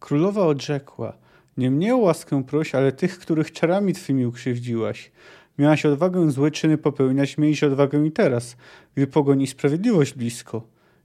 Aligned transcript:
Królowa 0.00 0.46
odrzekła, 0.46 1.12
nie 1.56 1.70
mnie 1.70 1.94
o 1.94 1.98
łaskę 1.98 2.44
proś, 2.44 2.74
ale 2.74 2.92
tych, 2.92 3.18
których 3.18 3.52
czarami 3.52 3.92
twymi 3.92 4.26
ukrzywdziłaś. 4.26 5.10
Miałaś 5.58 5.86
odwagę 5.86 6.30
złe 6.30 6.50
czyny 6.50 6.78
popełniać, 6.78 7.38
mieliś 7.38 7.64
odwagę 7.64 8.06
i 8.06 8.12
teraz, 8.12 8.56
gdy 8.94 9.06
pogoń 9.06 9.42
i 9.42 9.46
sprawiedliwość 9.46 10.14
blisko. 10.14 10.62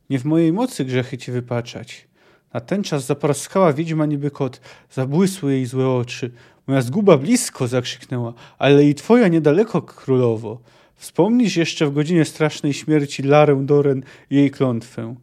Nie 0.09 0.19
w 0.19 0.25
mojej 0.25 0.54
mocy 0.54 0.85
grzechy 0.85 1.17
ci 1.17 1.31
wypaczać. 1.31 2.07
Na 2.54 2.59
ten 2.59 2.83
czas 2.83 3.05
zapraskała 3.05 3.73
wiedźma 3.73 4.05
niby 4.05 4.31
kot, 4.31 4.62
zabłysły 4.92 5.53
jej 5.53 5.65
złe 5.65 5.89
oczy. 5.89 6.31
Moja 6.67 6.81
zguba 6.81 7.17
blisko, 7.17 7.67
zakrzyknęła, 7.67 8.33
ale 8.58 8.85
i 8.85 8.96
twoja 8.96 9.28
niedaleko, 9.28 9.81
królowo. 9.81 10.60
Wspomnisz 10.96 11.58
jeszcze 11.58 11.85
w 11.85 11.94
godzinie 11.94 12.26
strasznej 12.26 12.73
śmierci 12.73 13.23
Larę 13.23 13.65
Doren 13.65 14.03
i 14.29 14.35
jej 14.35 14.51
klątwę. 14.51 15.15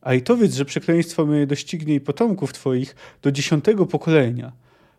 A 0.00 0.14
i 0.14 0.22
to 0.22 0.36
wiedz, 0.36 0.54
że 0.54 0.64
przekleństwo 0.64 1.26
moje 1.26 1.46
doścignie 1.46 1.94
i 1.94 2.00
potomków 2.00 2.52
twoich 2.52 2.96
do 3.22 3.32
dziesiątego 3.32 3.86
pokolenia. 3.86 4.52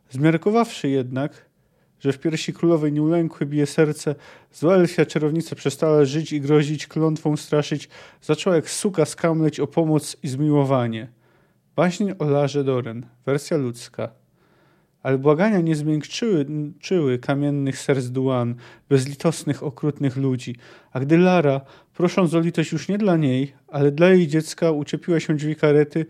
Zmiarkowawszy 0.09 0.89
jednak, 0.89 1.45
że 1.99 2.13
w 2.13 2.19
piersi 2.19 2.53
królowej 2.53 2.91
nie 2.91 3.01
ulękły 3.01 3.45
bije 3.45 3.65
serce, 3.65 4.15
zła 4.53 4.75
elfia 4.75 5.05
czarownica 5.05 5.55
przestała 5.55 6.05
żyć 6.05 6.33
i 6.33 6.41
grozić, 6.41 6.87
klątwą 6.87 7.37
straszyć, 7.37 7.89
zaczęła 8.21 8.55
jak 8.55 8.69
suka 8.69 9.05
skamleć 9.05 9.59
o 9.59 9.67
pomoc 9.67 10.17
i 10.23 10.27
zmiłowanie. 10.27 11.07
Baśń 11.75 12.11
o 12.19 12.25
Larze 12.25 12.63
Doren, 12.63 13.05
wersja 13.25 13.57
ludzka. 13.57 14.09
Ale 15.03 15.17
błagania 15.17 15.61
nie 15.61 15.75
zmiękczyły 15.75 16.45
czyły 16.79 17.19
kamiennych 17.19 17.79
serc 17.79 18.05
Duan, 18.05 18.55
bezlitosnych, 18.89 19.63
okrutnych 19.63 20.17
ludzi. 20.17 20.55
A 20.91 20.99
gdy 20.99 21.17
Lara, 21.17 21.61
prosząc 22.01 22.33
o 22.33 22.39
litość 22.39 22.71
już 22.71 22.87
nie 22.87 22.97
dla 22.97 23.17
niej, 23.17 23.53
ale 23.67 23.91
dla 23.91 24.09
jej 24.09 24.27
dziecka, 24.27 24.71
uczepiła 24.71 25.19
się 25.19 25.35
drzwi 25.35 25.55
karety, 25.55 26.05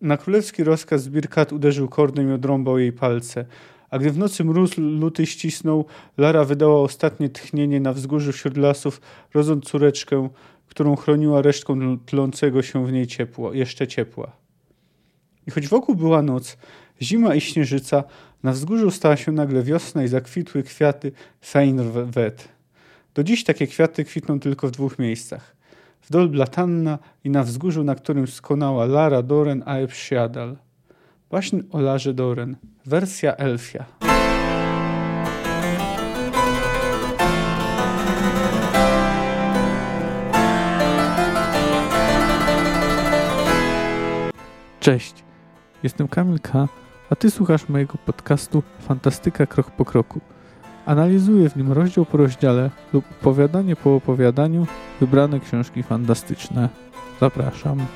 na 0.00 0.16
królewski 0.16 0.64
rozkaz 0.64 1.08
Birkat 1.08 1.52
uderzył 1.52 1.88
kordem 1.88 2.30
i 2.30 2.32
odrąbał 2.32 2.78
jej 2.78 2.92
palce. 2.92 3.44
A 3.90 3.98
gdy 3.98 4.10
w 4.10 4.18
nocy 4.18 4.44
mróz 4.44 4.78
luty 4.78 5.26
ścisnął, 5.26 5.84
Lara 6.18 6.44
wydała 6.44 6.80
ostatnie 6.80 7.28
tchnienie 7.28 7.80
na 7.80 7.92
wzgórzu 7.92 8.32
wśród 8.32 8.56
lasów, 8.56 9.00
rodząc 9.34 9.64
córeczkę, 9.64 10.28
którą 10.68 10.96
chroniła 10.96 11.42
resztką 11.42 11.98
tlącego 11.98 12.62
się 12.62 12.86
w 12.86 12.92
niej 12.92 13.06
ciepła, 13.06 13.54
jeszcze 13.54 13.88
ciepła. 13.88 14.32
I 15.46 15.50
choć 15.50 15.68
wokół 15.68 15.94
była 15.94 16.22
noc, 16.22 16.56
zima 17.02 17.34
i 17.34 17.40
śnieżyca, 17.40 18.04
na 18.42 18.52
wzgórzu 18.52 18.90
stała 18.90 19.16
się 19.16 19.32
nagle 19.32 19.62
wiosna 19.62 20.04
i 20.04 20.08
zakwitły 20.08 20.62
kwiaty 20.62 21.12
Feinwet. 21.40 22.59
Do 23.14 23.24
dziś 23.24 23.44
takie 23.44 23.66
kwiaty 23.66 24.04
kwitną 24.04 24.40
tylko 24.40 24.68
w 24.68 24.70
dwóch 24.70 24.98
miejscach. 24.98 25.56
W 26.00 26.10
Dol 26.10 26.28
Blatanna 26.28 26.98
i 27.24 27.30
na 27.30 27.42
wzgórzu, 27.42 27.84
na 27.84 27.94
którym 27.94 28.26
skonała 28.26 28.84
Lara 28.84 29.22
Doren 29.22 29.62
a 29.66 29.76
Epsiadal. 29.76 30.56
Baśń 31.30 31.60
o 31.70 31.80
Larze 31.80 32.14
Doren. 32.14 32.56
Wersja 32.86 33.36
elfia. 33.36 33.84
Cześć, 44.80 45.24
jestem 45.82 46.08
Kamil 46.08 46.40
K., 46.40 46.68
a 47.10 47.16
Ty 47.16 47.30
słuchasz 47.30 47.68
mojego 47.68 47.98
podcastu 48.06 48.62
Fantastyka 48.80 49.46
Krok 49.46 49.70
po 49.70 49.84
Kroku. 49.84 50.20
Analizuję 50.90 51.50
w 51.50 51.56
nim 51.56 51.72
rozdział 51.72 52.04
po 52.06 52.16
rozdziale 52.16 52.70
lub 52.92 53.04
opowiadanie 53.20 53.76
po 53.76 53.94
opowiadaniu 53.96 54.66
wybrane 55.00 55.40
książki 55.40 55.82
fantastyczne. 55.82 56.68
Zapraszam. 57.20 57.86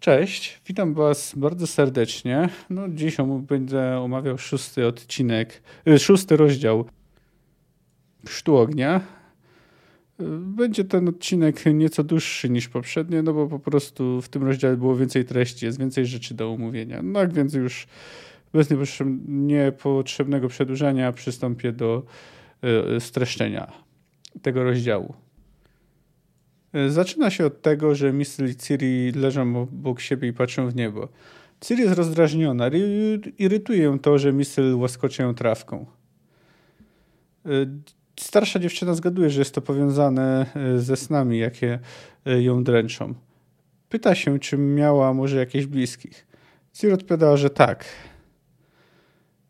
Cześć, 0.00 0.60
witam 0.66 0.94
Was 0.94 1.34
bardzo 1.36 1.66
serdecznie. 1.66 2.48
No, 2.70 2.88
dziś 2.88 3.16
będę 3.48 4.00
omawiał 4.00 4.38
szósty 4.38 4.86
odcinek, 4.86 5.62
y, 5.88 5.98
szósty 5.98 6.36
rozdział 6.36 6.84
Sztu 8.28 8.56
Ognia. 8.56 9.00
Będzie 10.40 10.84
ten 10.84 11.08
odcinek 11.08 11.66
nieco 11.66 12.04
dłuższy 12.04 12.50
niż 12.50 12.68
poprzednie, 12.68 13.22
no 13.22 13.32
bo 13.32 13.46
po 13.46 13.58
prostu 13.58 14.22
w 14.22 14.28
tym 14.28 14.44
rozdziale 14.44 14.76
było 14.76 14.96
więcej 14.96 15.24
treści, 15.24 15.66
jest 15.66 15.78
więcej 15.78 16.06
rzeczy 16.06 16.34
do 16.34 16.52
omówienia. 16.52 17.02
No 17.02 17.20
jak 17.20 17.32
więc 17.32 17.54
już 17.54 17.86
bez 18.52 18.68
niepotrzebnego 19.26 20.48
przedłużania 20.48 21.12
przystąpię 21.12 21.72
do 21.72 22.02
y, 22.96 23.00
streszczenia 23.00 23.72
tego 24.42 24.64
rozdziału. 24.64 25.14
Zaczyna 26.88 27.30
się 27.30 27.46
od 27.46 27.62
tego, 27.62 27.94
że 27.94 28.12
Mistel 28.12 28.50
i 28.50 28.56
Ciri 28.56 29.12
leżą 29.12 29.62
obok 29.62 30.00
siebie 30.00 30.28
i 30.28 30.32
patrzą 30.32 30.68
w 30.68 30.76
niebo. 30.76 31.08
Ciri 31.60 31.82
jest 31.82 31.94
rozdrażniona. 31.94 32.70
Irytuje 33.38 33.82
ją 33.82 33.98
to, 33.98 34.18
że 34.18 34.32
Mistel 34.32 34.74
łaskocze 34.74 35.22
ją 35.22 35.34
trawką. 35.34 35.86
Starsza 38.20 38.58
dziewczyna 38.58 38.94
zgaduje, 38.94 39.30
że 39.30 39.40
jest 39.40 39.54
to 39.54 39.60
powiązane 39.60 40.46
ze 40.76 40.96
snami, 40.96 41.38
jakie 41.38 41.78
ją 42.24 42.64
dręczą. 42.64 43.14
Pyta 43.88 44.14
się, 44.14 44.38
czy 44.38 44.58
miała 44.58 45.14
może 45.14 45.36
jakieś 45.36 45.66
bliskich. 45.66 46.26
Ciri 46.72 46.92
odpowiada, 46.92 47.36
że 47.36 47.50
tak. 47.50 47.84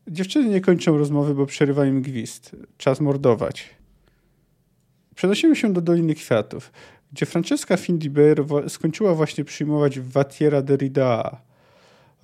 Dziewczyny 0.08 0.48
nie 0.48 0.60
kończą 0.60 0.98
rozmowy, 0.98 1.34
bo 1.34 1.46
przerywa 1.46 1.86
im 1.86 2.02
gwizd. 2.02 2.56
Czas 2.76 3.00
mordować. 3.00 3.70
Przenosimy 5.14 5.56
się 5.56 5.72
do 5.72 5.80
Doliny 5.80 6.14
Kwiatów 6.14 6.70
gdzie 7.14 7.26
Francesca 7.26 7.76
Findiber 7.76 8.44
skończyła 8.68 9.14
właśnie 9.14 9.44
przyjmować 9.44 10.00
Vatiera 10.00 10.62
Derrida. 10.62 11.40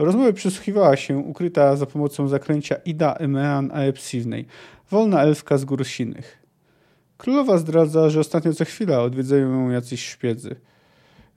Rozmowy 0.00 0.33
przysłuchiwała 0.33 0.97
się, 0.97 1.19
ukryta 1.19 1.77
za 1.77 1.87
pomocą 1.87 2.28
zaklęcia 2.28 2.75
Ida 2.75 3.15
Emean 3.15 3.71
Aepsivnej, 3.72 4.47
wolna 4.91 5.22
elfka 5.22 5.59
z 5.59 5.65
gór 5.65 5.87
sinych. 5.87 6.43
Królowa 7.16 7.59
zdradza, 7.59 8.10
że 8.10 8.21
ostatnio 8.21 8.53
co 8.53 8.65
chwila 8.65 9.03
odwiedzają 9.03 9.50
ją 9.50 9.71
jacyś 9.71 10.09
szpiedzy. 10.09 10.56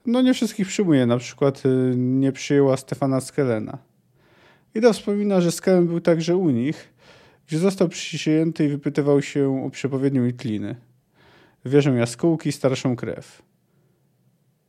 No 0.06 0.22
nie 0.22 0.34
wszystkich 0.34 0.68
przyjmuje, 0.68 1.06
na 1.06 1.18
przykład 1.18 1.62
y, 1.66 1.92
nie 1.96 2.32
przyjęła 2.32 2.76
Stefana 2.76 3.20
Skelena. 3.20 3.78
Ida 4.74 4.92
wspomina, 4.92 5.40
że 5.40 5.52
Skelen 5.52 5.86
był 5.86 6.00
także 6.00 6.36
u 6.36 6.50
nich, 6.50 6.94
gdzie 7.46 7.58
został 7.58 7.88
przyjęty 7.88 8.64
i 8.64 8.68
wypytywał 8.68 9.22
się 9.22 9.64
o 9.66 9.70
przepowiednią 9.70 10.24
Itliny 10.26 10.76
wieżę 11.64 11.90
jaskółki, 11.90 12.52
starszą 12.52 12.96
krew. 12.96 13.42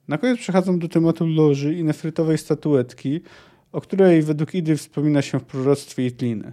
Na 0.08 0.18
koniec 0.18 0.40
przechodzą 0.40 0.80
do 0.80 0.88
tematu 0.88 1.28
loży 1.28 1.74
i 1.74 1.84
nefrytowej 1.84 2.38
statuetki, 2.38 3.22
o 3.76 3.82
której 3.82 4.22
według 4.22 4.56
Idy 4.56 4.78
wspomina 4.78 5.22
się 5.22 5.40
w 5.40 5.44
proroctwie 5.44 6.06
Itliny. 6.06 6.52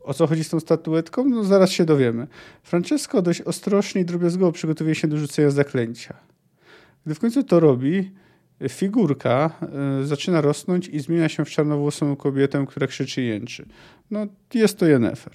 O 0.00 0.14
co 0.14 0.26
chodzi 0.26 0.44
z 0.44 0.48
tą 0.48 0.60
statuetką? 0.60 1.24
No 1.24 1.44
zaraz 1.44 1.70
się 1.70 1.84
dowiemy. 1.84 2.26
Francesco 2.62 3.22
dość 3.22 3.40
ostrożnie 3.40 4.00
i 4.00 4.04
drobiazgowo 4.04 4.52
przygotowuje 4.52 4.94
się 4.94 5.08
do 5.08 5.16
rzucenia 5.16 5.50
zaklęcia. 5.50 6.14
Gdy 7.06 7.14
w 7.14 7.20
końcu 7.20 7.42
to 7.42 7.60
robi, 7.60 8.10
figurka 8.68 9.50
y, 10.02 10.06
zaczyna 10.06 10.40
rosnąć 10.40 10.88
i 10.88 11.00
zmienia 11.00 11.28
się 11.28 11.44
w 11.44 11.50
czarnowłosą 11.50 12.16
kobietę, 12.16 12.64
która 12.68 12.86
krzyczy 12.86 13.22
i 13.22 13.26
jęczy. 13.26 13.66
No, 14.10 14.26
jest 14.54 14.78
to 14.78 14.86
Jennefer. 14.86 15.32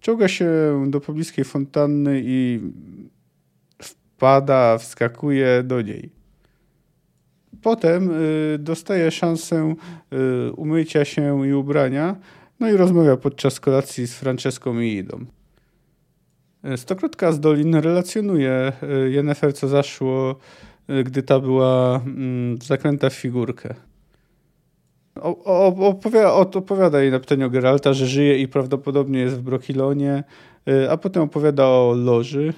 Czołga 0.00 0.28
się 0.28 0.50
do 0.88 1.00
pobliskiej 1.00 1.44
fontanny 1.44 2.22
i 2.24 2.60
wpada, 3.78 4.78
wskakuje 4.78 5.62
do 5.62 5.82
niej. 5.82 6.15
Potem 7.62 8.10
y, 8.10 8.58
dostaje 8.58 9.10
szansę 9.10 9.74
y, 10.48 10.52
umycia 10.52 11.04
się 11.04 11.48
i 11.48 11.52
ubrania, 11.52 12.16
no 12.60 12.68
i 12.70 12.72
rozmawia 12.72 13.16
podczas 13.16 13.60
kolacji 13.60 14.06
z 14.06 14.14
Franceską 14.14 14.80
i 14.80 14.92
Idą. 14.92 15.24
Y, 16.64 16.76
Stokrotka 16.76 17.32
z 17.32 17.40
Dolin 17.40 17.74
relacjonuje 17.74 18.72
Jennefer, 19.08 19.54
co 19.54 19.68
zaszło, 19.68 20.36
gdy 21.04 21.22
ta 21.22 21.40
była 21.40 22.00
mm, 22.06 22.58
zaklęta 22.62 23.10
w 23.10 23.14
figurkę. 23.14 23.74
Opowiada, 25.44 26.32
opowiada 26.32 27.00
jej 27.00 27.10
na 27.10 27.20
pytanie 27.20 27.46
o 27.46 27.50
Geralta, 27.50 27.92
że 27.92 28.06
żyje 28.06 28.38
i 28.38 28.48
prawdopodobnie 28.48 29.20
jest 29.20 29.36
w 29.36 29.42
Brokilonie, 29.42 30.24
a 30.90 30.96
potem 30.96 31.22
opowiada 31.22 31.64
o 31.64 31.94
Loży. 31.96 32.54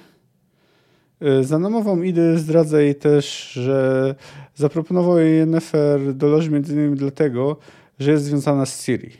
Y, 1.21 1.43
za 1.43 1.59
namową 1.59 2.01
Idy 2.01 2.37
zdradza 2.37 2.81
jej 2.81 2.95
też, 2.95 3.51
że 3.51 4.15
zaproponował 4.55 5.19
jej 5.19 5.47
Nefer 5.47 6.13
do 6.13 6.27
Loży 6.27 6.55
m.in. 6.55 6.95
dlatego, 6.95 7.57
że 7.99 8.11
jest 8.11 8.23
związana 8.23 8.65
z 8.65 8.85
Ciri. 8.85 9.11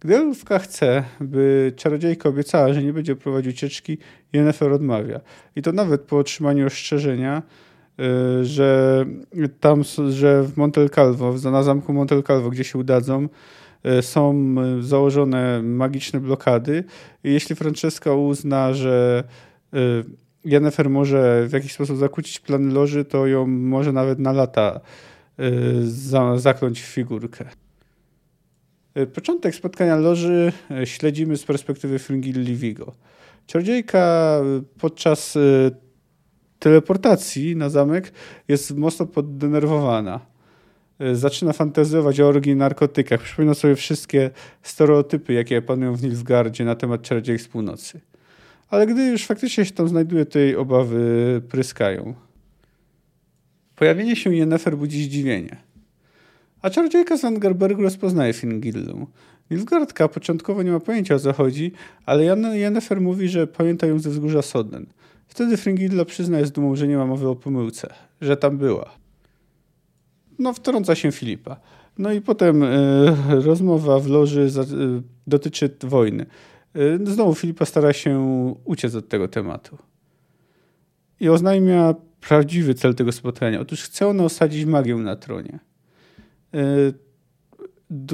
Gdy 0.00 0.16
Elfka 0.16 0.58
chce, 0.58 1.04
by 1.20 1.72
czarodziejka 1.76 2.28
obiecała, 2.28 2.72
że 2.72 2.82
nie 2.82 2.92
będzie 2.92 3.16
prowadzić 3.16 3.56
ucieczki, 3.56 3.98
Yennefer 4.32 4.72
odmawia. 4.72 5.20
I 5.56 5.62
to 5.62 5.72
nawet 5.72 6.00
po 6.00 6.18
otrzymaniu 6.18 6.66
ostrzeżenia, 6.66 7.42
Y, 8.00 8.44
że 8.44 9.04
tam, 9.60 9.82
że 10.10 10.42
w 10.42 10.56
Montel 10.56 10.90
Calvo, 10.90 11.34
na 11.50 11.62
zamku 11.62 11.92
Montel 11.92 12.22
Calvo, 12.22 12.50
gdzie 12.50 12.64
się 12.64 12.78
udadzą, 12.78 13.28
y, 13.98 14.02
są 14.02 14.54
założone 14.80 15.62
magiczne 15.62 16.20
blokady 16.20 16.84
i 17.24 17.32
jeśli 17.32 17.56
Francesca 17.56 18.14
uzna, 18.14 18.74
że 18.74 19.24
Jennifer 20.44 20.90
może 20.90 21.46
w 21.48 21.52
jakiś 21.52 21.72
sposób 21.72 21.96
zakłócić 21.96 22.40
plany 22.40 22.72
loży, 22.72 23.04
to 23.04 23.26
ją 23.26 23.46
może 23.46 23.92
nawet 23.92 24.18
na 24.18 24.32
lata 24.32 24.80
za, 25.82 26.38
zakląć 26.38 26.82
w 26.82 26.86
figurkę. 26.86 27.44
Początek 29.14 29.54
spotkania 29.54 29.96
loży 29.96 30.52
śledzimy 30.84 31.36
z 31.36 31.44
perspektywy 31.44 31.98
Fringilli 31.98 32.56
Vigo. 32.56 32.92
Czarodziejka 33.46 34.40
podczas 34.78 35.38
teleportacji 36.58 37.56
na 37.56 37.68
zamek 37.68 38.12
jest 38.48 38.76
mocno 38.76 39.06
poddenerwowana. 39.06 40.20
Zaczyna 41.12 41.52
fantazjować 41.52 42.20
o 42.20 42.28
orgii 42.28 42.56
narkotykach. 42.56 43.22
Przypomina 43.22 43.54
sobie 43.54 43.76
wszystkie 43.76 44.30
stereotypy, 44.62 45.32
jakie 45.32 45.62
panują 45.62 45.94
w 45.94 46.02
Nilfgardzie 46.02 46.64
na 46.64 46.74
temat 46.74 47.02
czarodziejek 47.02 47.40
z 47.40 47.48
północy. 47.48 48.00
Ale 48.70 48.86
gdy 48.86 49.02
już 49.06 49.26
faktycznie 49.26 49.64
się 49.64 49.72
tam 49.72 49.88
znajduje, 49.88 50.26
to 50.26 50.38
jej 50.38 50.56
obawy 50.56 51.42
pryskają. 51.48 52.14
Pojawienie 53.76 54.16
się 54.16 54.34
Yennefer 54.34 54.76
budzi 54.76 55.04
zdziwienie. 55.04 55.56
A 56.62 56.70
czarodziejka 56.70 57.16
z 57.16 57.24
Angerbergu 57.24 57.82
rozpoznaje 57.82 58.32
Fingillę. 58.32 59.06
Nilfgaardka 59.50 60.08
początkowo 60.08 60.62
nie 60.62 60.70
ma 60.70 60.80
pojęcia 60.80 61.14
o 61.14 61.18
co 61.18 61.32
chodzi, 61.32 61.72
ale 62.06 62.24
Yennefer 62.54 63.00
mówi, 63.00 63.28
że 63.28 63.46
pamięta 63.46 63.86
ją 63.86 63.98
ze 63.98 64.10
wzgórza 64.10 64.42
Sodden. 64.42 64.86
Wtedy 65.26 65.56
Fringilla 65.56 66.04
przyznaje 66.04 66.46
z 66.46 66.52
dumą, 66.52 66.76
że 66.76 66.88
nie 66.88 66.96
ma 66.96 67.06
mowy 67.06 67.28
o 67.28 67.36
pomyłce, 67.36 67.94
że 68.20 68.36
tam 68.36 68.58
była. 68.58 68.90
No, 70.38 70.52
wtrąca 70.52 70.94
się 70.94 71.12
Filipa. 71.12 71.56
No 71.98 72.12
i 72.12 72.20
potem 72.20 72.62
y, 72.62 72.66
rozmowa 73.28 73.98
w 73.98 74.06
loży 74.06 74.40
y, 74.40 75.02
dotyczy 75.26 75.70
wojny. 75.82 76.26
Y, 76.78 77.12
znowu 77.12 77.34
Filipa 77.34 77.64
stara 77.64 77.92
się 77.92 78.20
uciec 78.64 78.94
od 78.94 79.08
tego 79.08 79.28
tematu. 79.28 79.78
I 81.20 81.28
oznajmia 81.28 81.94
prawdziwy 82.20 82.74
cel 82.74 82.94
tego 82.94 83.12
spotkania. 83.12 83.60
Otóż 83.60 83.82
chce 83.82 84.06
ona 84.06 84.24
osadzić 84.24 84.64
magię 84.64 84.96
na 84.96 85.16
tronie. 85.16 85.58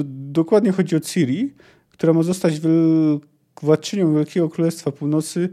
dokładnie 0.07 0.71
chodzi 0.71 0.95
o 0.95 0.99
Ciri, 0.99 1.53
która 1.89 2.13
ma 2.13 2.23
zostać 2.23 2.53
władczynią 3.61 4.13
Wielkiego 4.13 4.49
Królestwa 4.49 4.91
Północy 4.91 5.49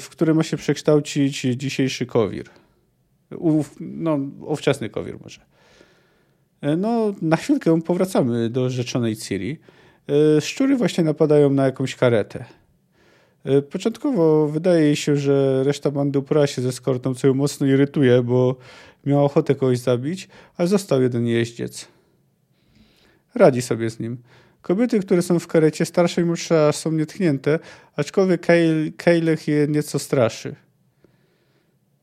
w 0.00 0.06
które 0.10 0.34
ma 0.34 0.42
się 0.42 0.56
przekształcić 0.56 1.40
dzisiejszy 1.40 2.06
kowir. 2.06 2.50
Uf, 3.38 3.74
no, 3.80 4.18
ówczesny 4.40 4.88
kowir 4.88 5.18
może. 5.22 5.40
No, 6.78 7.14
na 7.22 7.36
chwilkę 7.36 7.82
powracamy 7.82 8.50
do 8.50 8.70
rzeczonej 8.70 9.16
Ciri. 9.16 9.58
E, 10.08 10.40
szczury 10.40 10.76
właśnie 10.76 11.04
napadają 11.04 11.50
na 11.50 11.64
jakąś 11.64 11.96
karetę. 11.96 12.44
E, 13.44 13.62
początkowo 13.62 14.48
wydaje 14.48 14.96
się, 14.96 15.16
że 15.16 15.64
reszta 15.64 15.90
bandy 15.90 16.18
upora 16.18 16.46
się 16.46 16.62
ze 16.62 16.72
skortą, 16.72 17.14
co 17.14 17.26
ją 17.26 17.34
mocno 17.34 17.66
irytuje, 17.66 18.22
bo 18.22 18.56
miała 19.06 19.22
ochotę 19.22 19.54
kogoś 19.54 19.78
zabić, 19.78 20.28
ale 20.56 20.68
został 20.68 21.02
jeden 21.02 21.26
jeździec. 21.26 21.88
Radzi 23.34 23.62
sobie 23.62 23.90
z 23.90 24.00
nim. 24.00 24.18
Kobiety, 24.62 25.00
które 25.00 25.22
są 25.22 25.38
w 25.38 25.46
karecie, 25.46 25.84
starsza 25.84 26.20
i 26.20 26.24
młodsza, 26.24 26.72
są 26.72 26.92
nietchnięte, 26.92 27.58
aczkolwiek 27.96 28.46
Kejlech 28.96 29.48
je 29.48 29.66
nieco 29.68 29.98
straszy. 29.98 30.54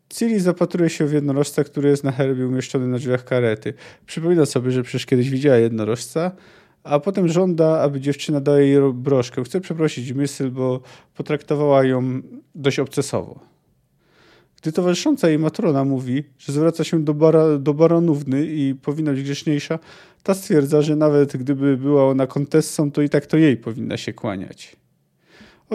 Ciri 0.09 0.39
zapatruje 0.39 0.89
się 0.89 1.05
w 1.05 1.13
jednorożca, 1.13 1.63
który 1.63 1.89
jest 1.89 2.03
na 2.03 2.11
herbie 2.11 2.47
umieszczony 2.47 2.87
na 2.87 2.97
drzwiach 2.97 3.23
karety. 3.23 3.73
Przypomina 4.05 4.45
sobie, 4.45 4.71
że 4.71 4.83
przecież 4.83 5.05
kiedyś 5.05 5.29
widziała 5.29 5.57
jednorożca, 5.57 6.31
a 6.85 6.99
potem 6.99 7.27
żąda, 7.27 7.79
aby 7.79 8.01
dziewczyna 8.01 8.41
dała 8.41 8.59
jej 8.59 8.93
broszkę. 8.93 9.43
Chce 9.43 9.61
przeprosić 9.61 10.13
Mysl, 10.13 10.51
bo 10.51 10.81
potraktowała 11.15 11.83
ją 11.83 12.21
dość 12.55 12.79
obcesowo. 12.79 13.39
Gdy 14.61 14.71
towarzysząca 14.71 15.29
jej 15.29 15.39
matrona 15.39 15.83
mówi, 15.83 16.23
że 16.37 16.53
zwraca 16.53 16.83
się 16.83 17.03
do, 17.03 17.13
do 17.59 17.73
baronówny 17.73 18.45
i 18.45 18.75
powinna 18.75 19.11
być 19.11 19.23
grzeczniejsza, 19.23 19.79
ta 20.23 20.33
stwierdza, 20.33 20.81
że 20.81 20.95
nawet 20.95 21.37
gdyby 21.37 21.77
była 21.77 22.09
ona 22.09 22.27
kontessą, 22.27 22.91
to 22.91 23.01
i 23.01 23.09
tak 23.09 23.25
to 23.25 23.37
jej 23.37 23.57
powinna 23.57 23.97
się 23.97 24.13
kłaniać. 24.13 24.75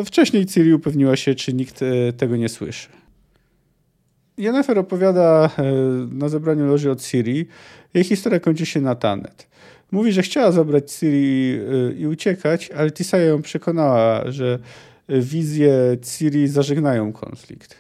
Wcześniej 0.05 0.47
Ciri 0.47 0.75
upewniła 0.75 1.17
się, 1.17 1.35
czy 1.35 1.53
nikt 1.53 1.83
e, 1.83 2.13
tego 2.13 2.37
nie 2.37 2.49
słyszy. 2.49 2.89
Jennifer 4.39 4.79
opowiada 4.79 5.51
e, 5.59 5.73
na 6.11 6.29
zebraniu 6.29 6.67
loży 6.67 6.91
od 6.91 7.03
Ciri. 7.03 7.47
Jej 7.95 8.05
historia 8.05 8.41
kończy 8.41 8.67
się 8.67 8.81
na 8.81 8.95
Tanet. 8.95 9.50
Mówi, 9.93 10.13
że 10.13 10.23
chciała 10.23 10.53
zabrać 10.53 10.93
Ciri 10.93 11.59
e, 11.61 11.93
i 11.93 12.07
uciekać, 12.07 12.71
ale 12.71 12.91
Tisaya 12.91 13.27
ją 13.27 13.43
przekonała, 13.43 14.31
że 14.31 14.59
wizje 15.09 15.73
Ciri 16.03 16.49
zażegnają 16.49 17.13
konflikt. 17.13 17.77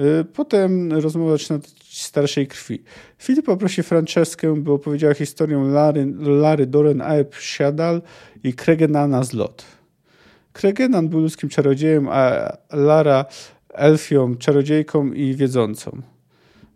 Y, 0.00 0.24
potem 0.24 0.92
rozmowa 0.92 1.32
zaczyna 1.32 1.58
dotyczyć 1.58 2.02
starszej 2.02 2.46
krwi. 2.46 2.82
Filip 3.18 3.46
poprosi 3.46 3.82
Franceskę, 3.82 4.56
by 4.56 4.72
opowiedziała 4.72 5.14
historię 5.14 5.58
Lary, 5.58 6.14
Lary 6.18 6.66
Doren 6.66 7.00
Aeb 7.00 7.34
Siadal 7.34 8.02
i 8.44 8.54
Kregenana 8.54 9.24
z 9.24 9.32
Lot. 9.32 9.64
Kregenan 10.52 11.08
był 11.08 11.20
ludzkim 11.20 11.48
czarodziejem, 11.48 12.08
a 12.08 12.52
Lara 12.72 13.24
elfią, 13.68 14.36
czarodziejką 14.36 15.12
i 15.12 15.34
wiedzącą. 15.34 16.02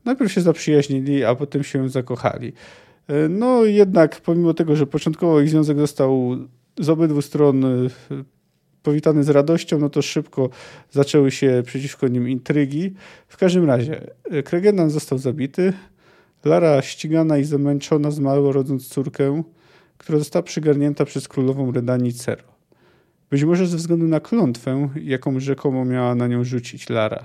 Najpierw 0.04 0.32
się 0.32 0.40
zaprzyjaźnili, 0.40 1.24
a 1.24 1.34
potem 1.34 1.64
się 1.64 1.88
zakochali. 1.88 2.52
Y, 3.10 3.28
no 3.28 3.64
jednak 3.64 4.20
pomimo 4.20 4.54
tego, 4.54 4.76
że 4.76 4.86
początkowo 4.86 5.40
ich 5.40 5.48
związek 5.48 5.78
został 5.78 6.36
z 6.80 6.88
obydwu 6.88 7.22
stron 7.22 7.64
y, 7.64 7.90
powitany 8.82 9.24
z 9.24 9.28
radością, 9.28 9.78
no 9.78 9.90
to 9.90 10.02
szybko 10.02 10.48
zaczęły 10.90 11.30
się 11.30 11.62
przeciwko 11.66 12.08
nim 12.08 12.28
intrygi. 12.28 12.94
W 13.28 13.36
każdym 13.36 13.64
razie, 13.64 14.00
Kregenan 14.44 14.90
został 14.90 15.18
zabity, 15.18 15.72
Lara 16.44 16.82
ścigana 16.82 17.38
i 17.38 17.44
zamęczona 17.44 18.10
zmarła 18.10 18.52
rodząc 18.52 18.88
córkę, 18.88 19.42
która 19.98 20.18
została 20.18 20.42
przygarnięta 20.42 21.04
przez 21.04 21.28
królową 21.28 21.72
Redanii 21.72 22.12
Cero. 22.12 22.54
Być 23.30 23.44
może 23.44 23.66
ze 23.66 23.76
względu 23.76 24.08
na 24.08 24.20
klątwę, 24.20 24.88
jaką 25.02 25.40
rzekomo 25.40 25.84
miała 25.84 26.14
na 26.14 26.26
nią 26.26 26.44
rzucić 26.44 26.88
Lara. 26.90 27.24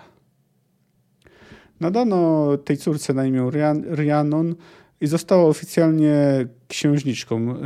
Nadano 1.80 2.58
tej 2.58 2.78
córce 2.78 3.14
na 3.14 3.26
imię 3.26 3.52
Rhiannon 3.92 4.56
i 5.02 5.08
została 5.08 5.44
oficjalnie 5.44 6.48
księżniczką 6.68 7.56
y, 7.56 7.60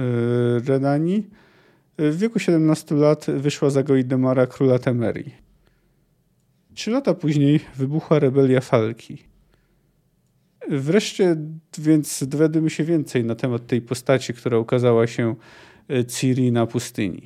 Redanii, 0.67 1.29
w 1.97 2.17
wieku 2.17 2.39
17 2.39 2.95
lat 2.95 3.25
wyszła 3.37 3.69
za 3.69 3.83
Goidemara, 3.83 4.47
króla 4.47 4.79
Temerii. 4.79 5.35
Trzy 6.73 6.91
lata 6.91 7.13
później 7.13 7.59
wybuchła 7.75 8.19
rebelia 8.19 8.61
Falki. 8.61 9.17
Wreszcie 10.69 11.35
więc 11.77 12.23
dowiadujemy 12.27 12.69
się 12.69 12.83
więcej 12.83 13.23
na 13.23 13.35
temat 13.35 13.67
tej 13.67 13.81
postaci, 13.81 14.33
która 14.33 14.57
ukazała 14.57 15.07
się 15.07 15.35
e, 15.89 16.05
Ciri 16.05 16.51
na 16.51 16.65
pustyni. 16.65 17.21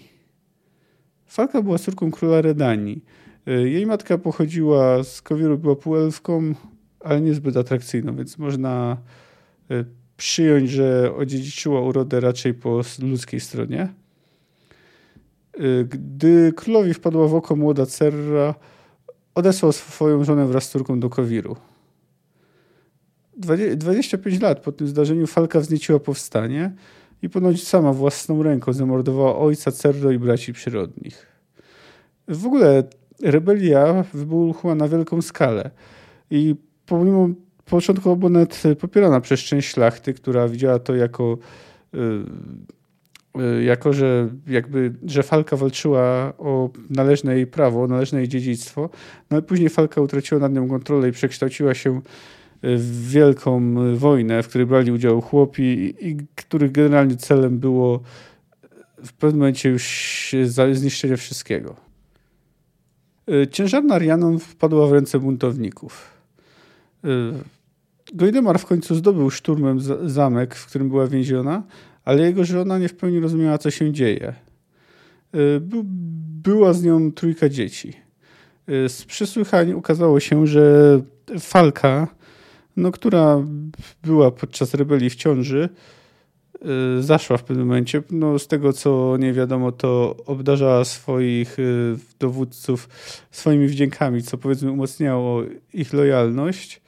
Falka 1.25 1.61
była 1.61 1.77
córką 1.77 2.11
króla 2.11 2.41
Redanii. 2.41 3.03
E, 3.47 3.51
jej 3.51 3.85
matka 3.85 4.17
pochodziła 4.17 5.03
z 5.03 5.21
Kowiru, 5.21 5.57
była 5.57 5.75
półelfką, 5.75 6.53
ale 6.99 7.21
niezbyt 7.21 7.57
atrakcyjną, 7.57 8.15
więc 8.15 8.37
można 8.37 8.97
przyjąć, 10.17 10.69
że 10.69 11.15
odziedziczyła 11.15 11.81
urodę 11.81 12.19
raczej 12.19 12.53
po 12.53 12.81
ludzkiej 13.01 13.39
stronie. 13.39 13.93
Y, 15.59 15.87
gdy 15.89 16.53
królowi 16.55 16.93
wpadła 16.93 17.27
w 17.27 17.35
oko 17.35 17.55
młoda 17.55 17.85
Cerra, 17.85 18.55
odesłał 19.35 19.71
swoją 19.71 20.23
żonę 20.23 20.47
wraz 20.47 20.63
z 20.63 20.69
córką 20.69 20.99
do 20.99 21.09
Kowiru. 21.09 21.55
25 23.75 24.41
lat 24.41 24.59
po 24.59 24.71
tym 24.71 24.87
zdarzeniu 24.87 25.27
Falka 25.27 25.59
wznieciła 25.59 25.99
powstanie 25.99 26.75
i 27.21 27.29
ponoć 27.29 27.67
sama 27.67 27.93
własną 27.93 28.43
ręką 28.43 28.73
zamordowała 28.73 29.37
ojca 29.37 29.71
Cerro 29.71 30.11
i 30.11 30.19
braci 30.19 30.53
przyrodnich. 30.53 31.25
W 32.27 32.45
ogóle 32.45 32.83
rebelia 33.23 34.03
wybuchła 34.13 34.75
na 34.75 34.87
wielką 34.87 35.21
skalę 35.21 35.71
i 36.31 36.55
pomimo 36.85 37.29
początkowo 37.69 38.15
była 38.29 38.45
popierana 38.79 39.21
przez 39.21 39.39
część 39.39 39.69
szlachty, 39.69 40.13
która 40.13 40.47
widziała 40.47 40.79
to 40.79 40.95
jako 40.95 41.37
y, 41.93 41.97
Y, 43.39 43.63
jako 43.63 43.93
że 43.93 44.29
jakby, 44.47 44.93
że 45.05 45.23
Falka 45.23 45.55
walczyła 45.55 46.33
o 46.37 46.69
należne 46.89 47.35
jej 47.35 47.47
prawo, 47.47 47.87
należne 47.87 48.19
jej 48.19 48.27
dziedzictwo, 48.27 48.81
no 49.31 49.37
ale 49.37 49.41
później 49.41 49.69
Falka 49.69 50.01
utraciła 50.01 50.41
nad 50.41 50.53
nią 50.53 50.67
kontrolę 50.67 51.09
i 51.09 51.11
przekształciła 51.11 51.73
się 51.73 52.01
w 52.63 53.09
wielką 53.09 53.75
wojnę, 53.95 54.43
w 54.43 54.47
której 54.47 54.67
brali 54.67 54.91
udział 54.91 55.21
chłopi 55.21 55.63
i, 55.63 56.07
i 56.07 56.17
których 56.35 56.71
generalnie 56.71 57.15
celem 57.15 57.59
było 57.59 57.99
w 59.05 59.13
pewnym 59.13 59.39
momencie 59.39 59.69
już 59.69 60.35
zniszczenie 60.71 61.17
wszystkiego. 61.17 61.75
Y, 63.29 63.47
ciężarna 63.47 63.97
Rianon 63.97 64.39
wpadła 64.39 64.87
w 64.87 64.91
ręce 64.91 65.19
buntowników. 65.19 66.17
Y, 68.11 68.15
Gojdemar 68.15 68.59
w 68.59 68.65
końcu 68.65 68.95
zdobył 68.95 69.29
szturmem 69.29 69.79
zamek, 70.09 70.55
w 70.55 70.65
którym 70.65 70.89
była 70.89 71.07
więziona, 71.07 71.63
ale 72.05 72.21
jego 72.21 72.45
żona 72.45 72.77
nie 72.77 72.89
w 72.89 72.95
pełni 72.95 73.19
rozumiała, 73.19 73.57
co 73.57 73.71
się 73.71 73.91
dzieje. 73.91 74.33
Y, 75.35 75.61
była 76.43 76.73
z 76.73 76.83
nią 76.83 77.11
trójka 77.11 77.49
dzieci. 77.49 77.93
Z 78.67 79.03
przysłuchań 79.05 79.73
ukazało 79.73 80.19
się, 80.19 80.47
że 80.47 81.01
Falka, 81.39 82.07
no, 82.77 82.91
która 82.91 83.43
była 84.03 84.31
podczas 84.31 84.73
rebelii 84.73 85.09
w 85.09 85.15
ciąży, 85.15 85.69
Y, 86.99 87.03
zaszła 87.03 87.37
w 87.37 87.43
pewnym 87.43 87.67
momencie. 87.67 88.03
No, 88.11 88.39
z 88.39 88.47
tego 88.47 88.73
co 88.73 89.17
nie 89.19 89.33
wiadomo, 89.33 89.71
to 89.71 90.15
obdarzała 90.25 90.85
swoich 90.85 91.59
y, 91.59 91.95
dowódców 92.19 92.89
swoimi 93.31 93.67
wdziękami, 93.67 94.23
co 94.23 94.37
powiedzmy 94.37 94.71
umocniało 94.71 95.41
ich 95.73 95.93
lojalność. 95.93 96.81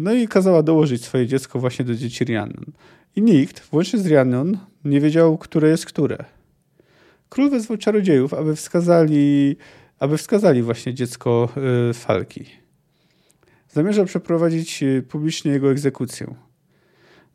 No 0.00 0.12
i 0.12 0.28
kazała 0.28 0.62
dołożyć 0.62 1.04
swoje 1.04 1.26
dziecko 1.26 1.58
właśnie 1.58 1.84
do 1.84 1.94
dzieci 1.94 2.24
Rhiannon. 2.24 2.64
I 3.16 3.22
nikt, 3.22 3.60
włącznie 3.70 3.98
z 3.98 4.06
Rhiannon, 4.06 4.58
nie 4.84 5.00
wiedział, 5.00 5.38
które 5.38 5.68
jest 5.68 5.86
które. 5.86 6.24
Król 7.28 7.50
wezwał 7.50 7.78
czarodziejów, 7.78 8.34
aby 8.34 8.56
wskazali, 8.56 9.56
aby 9.98 10.18
wskazali 10.18 10.62
właśnie 10.62 10.94
dziecko 10.94 11.48
y, 11.90 11.94
Falki. 11.94 12.44
Zamierza 13.68 14.04
przeprowadzić 14.04 14.84
publicznie 15.08 15.52
jego 15.52 15.70
egzekucję. 15.70 16.34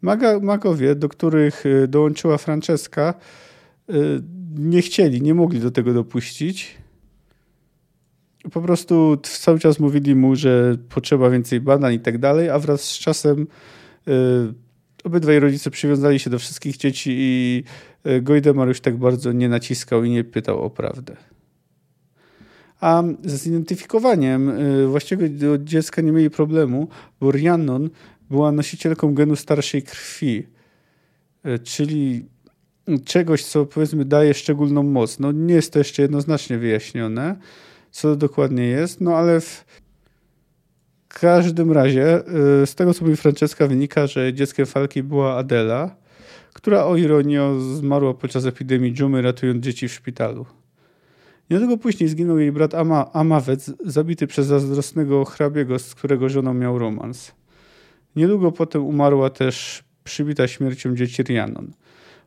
Maga, 0.01 0.39
magowie, 0.39 0.96
do 0.96 1.10
których 1.10 1.65
y, 1.65 1.88
dołączyła 1.88 2.38
Franceska, 2.38 3.13
y, 3.89 3.93
nie 4.55 4.82
chcieli, 4.82 5.22
nie 5.22 5.34
mogli 5.34 5.60
do 5.60 5.72
tego 5.72 5.93
dopuścić. 5.93 6.77
Po 8.51 8.62
prostu 8.62 9.17
cały 9.23 9.59
czas 9.59 9.79
mówili 9.79 10.15
mu, 10.15 10.35
że 10.35 10.77
potrzeba 10.89 11.29
więcej 11.29 11.62
badań 11.62 11.93
i 11.93 12.00
tak 12.00 12.17
dalej, 12.17 12.50
a 12.50 12.59
wraz 12.59 12.81
z 12.81 13.00
czasem 13.00 13.47
y, 14.07 14.13
obydwaj 15.03 15.39
rodzice 15.39 15.71
przywiązali 15.71 16.19
się 16.19 16.29
do 16.29 16.39
wszystkich 16.39 16.77
dzieci 16.77 17.15
i 17.17 17.63
Gojdemar 18.21 18.67
już 18.67 18.81
tak 18.81 18.97
bardzo 18.97 19.31
nie 19.31 19.50
naciskał 19.50 20.03
i 20.03 20.09
nie 20.09 20.23
pytał 20.23 20.62
o 20.62 20.69
prawdę. 20.69 21.15
A 22.79 23.03
z 23.25 23.41
zidentyfikowaniem 23.41 24.51
właściwego 24.88 25.57
dziecka 25.57 26.01
nie 26.01 26.12
mieli 26.12 26.29
problemu, 26.29 26.88
bo 27.19 27.31
Rhiannon 27.31 27.89
była 28.29 28.51
nosicielką 28.51 29.13
genu 29.13 29.35
starszej 29.35 29.83
krwi, 29.83 30.47
e, 31.43 31.59
czyli 31.59 32.25
czegoś, 33.05 33.45
co 33.45 33.65
powiedzmy 33.65 34.05
daje 34.05 34.33
szczególną 34.33 34.83
moc. 34.83 35.19
No 35.19 35.31
nie 35.31 35.53
jest 35.53 35.73
to 35.73 35.79
jeszcze 35.79 36.01
jednoznacznie 36.01 36.57
wyjaśnione, 36.57 37.35
co 37.93 38.07
to 38.07 38.15
dokładnie 38.15 38.63
jest, 38.63 39.01
no 39.01 39.15
ale 39.15 39.41
w 39.41 39.65
każdym 41.07 41.71
razie 41.71 42.27
e, 42.62 42.67
z 42.67 42.75
tego, 42.75 42.93
co 42.93 43.05
mówi 43.05 43.17
Franceska, 43.17 43.67
wynika, 43.67 44.07
że 44.07 44.33
dzieckiem 44.33 44.65
Falki 44.65 45.03
była 45.03 45.35
Adela, 45.35 45.95
która 46.53 46.85
o 46.85 46.95
ironię 46.95 47.41
zmarła 47.75 48.13
podczas 48.13 48.45
epidemii 48.45 48.93
dżumy, 48.93 49.21
ratując 49.21 49.63
dzieci 49.63 49.88
w 49.88 49.93
szpitalu. 49.93 50.45
Niedługo 51.50 51.77
później 51.77 52.09
zginął 52.09 52.39
jej 52.39 52.51
brat 52.51 52.75
Ama, 52.75 53.13
Amawec, 53.13 53.71
zabity 53.85 54.27
przez 54.27 54.47
zazdrosnego 54.47 55.25
hrabiego, 55.25 55.79
z 55.79 55.95
którego 55.95 56.29
żoną 56.29 56.53
miał 56.53 56.79
romans. 56.79 57.31
Niedługo 58.15 58.51
potem 58.51 58.85
umarła 58.85 59.29
też 59.29 59.83
przybita 60.03 60.47
śmiercią 60.47 60.95
dzieci 60.95 61.23
Rhiannon. 61.23 61.71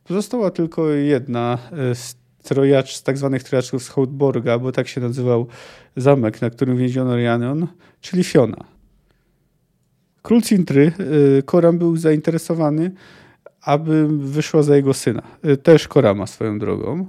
Pozostała 0.04 0.50
tylko 0.50 0.88
jedna 0.88 1.58
e, 1.73 1.94
z 1.94 2.16
trojacz, 2.46 3.00
tak 3.00 3.18
zwanych 3.18 3.42
trojaczków 3.42 3.82
z 3.82 3.88
Hołdborga, 3.88 4.58
bo 4.58 4.72
tak 4.72 4.88
się 4.88 5.00
nazywał 5.00 5.46
zamek, 5.96 6.42
na 6.42 6.50
którym 6.50 6.76
więziono 6.76 7.16
Rhiannon, 7.16 7.66
czyli 8.00 8.24
Fiona. 8.24 8.64
Król 10.22 10.42
Cintry, 10.42 10.92
e, 11.38 11.42
Koram 11.42 11.78
był 11.78 11.96
zainteresowany, 11.96 12.90
aby 13.62 14.08
wyszła 14.08 14.62
za 14.62 14.76
jego 14.76 14.94
syna. 14.94 15.22
E, 15.42 15.56
też 15.56 15.88
Korama 15.88 16.26
swoją 16.26 16.58
drogą. 16.58 17.06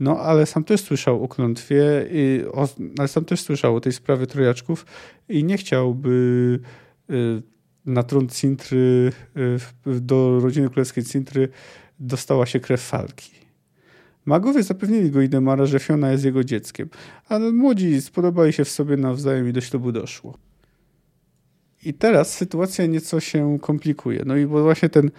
No, 0.00 0.18
ale 0.18 0.46
sam 0.46 0.64
też 0.64 0.80
słyszał 0.80 1.24
o 1.24 1.28
klątwie, 1.28 2.06
i 2.10 2.44
o, 2.52 2.68
ale 2.98 3.08
sam 3.08 3.24
też 3.24 3.40
słyszał 3.40 3.76
o 3.76 3.80
tej 3.80 3.92
sprawie 3.92 4.26
trojaczków 4.26 4.86
i 5.28 5.44
nie 5.44 5.56
chciałby 5.56 6.58
na 7.86 8.02
tron 8.02 8.28
Cintry, 8.28 9.12
y, 9.86 10.00
do 10.00 10.40
rodziny 10.40 10.68
królewskiej 10.70 11.04
Cintry 11.04 11.48
dostała 11.98 12.46
się 12.46 12.60
krew 12.60 12.80
Falki. 12.80 13.30
Magowie 14.24 14.62
zapewnili 14.62 15.10
go 15.10 15.20
Idemara, 15.20 15.66
że 15.66 15.78
Fiona 15.78 16.12
jest 16.12 16.24
jego 16.24 16.44
dzieckiem, 16.44 16.88
ale 17.28 17.52
młodzi 17.52 18.02
spodobali 18.02 18.52
się 18.52 18.64
w 18.64 18.70
sobie 18.70 18.96
nawzajem 18.96 19.48
i 19.48 19.52
do 19.52 19.60
ślubu 19.60 19.92
doszło. 19.92 20.38
I 21.84 21.94
teraz 21.94 22.34
sytuacja 22.34 22.86
nieco 22.86 23.20
się 23.20 23.58
komplikuje. 23.60 24.22
No 24.26 24.36
i 24.36 24.46
bo 24.46 24.62
właśnie 24.62 24.88
ten 24.88 25.10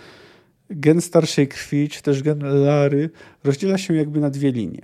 gen 0.69 1.01
starszej 1.01 1.47
krwi, 1.47 1.89
czy 1.89 2.01
też 2.01 2.23
gen 2.23 2.39
Lary 2.65 3.09
rozdziela 3.43 3.77
się 3.77 3.93
jakby 3.95 4.19
na 4.19 4.29
dwie 4.29 4.51
linie. 4.51 4.81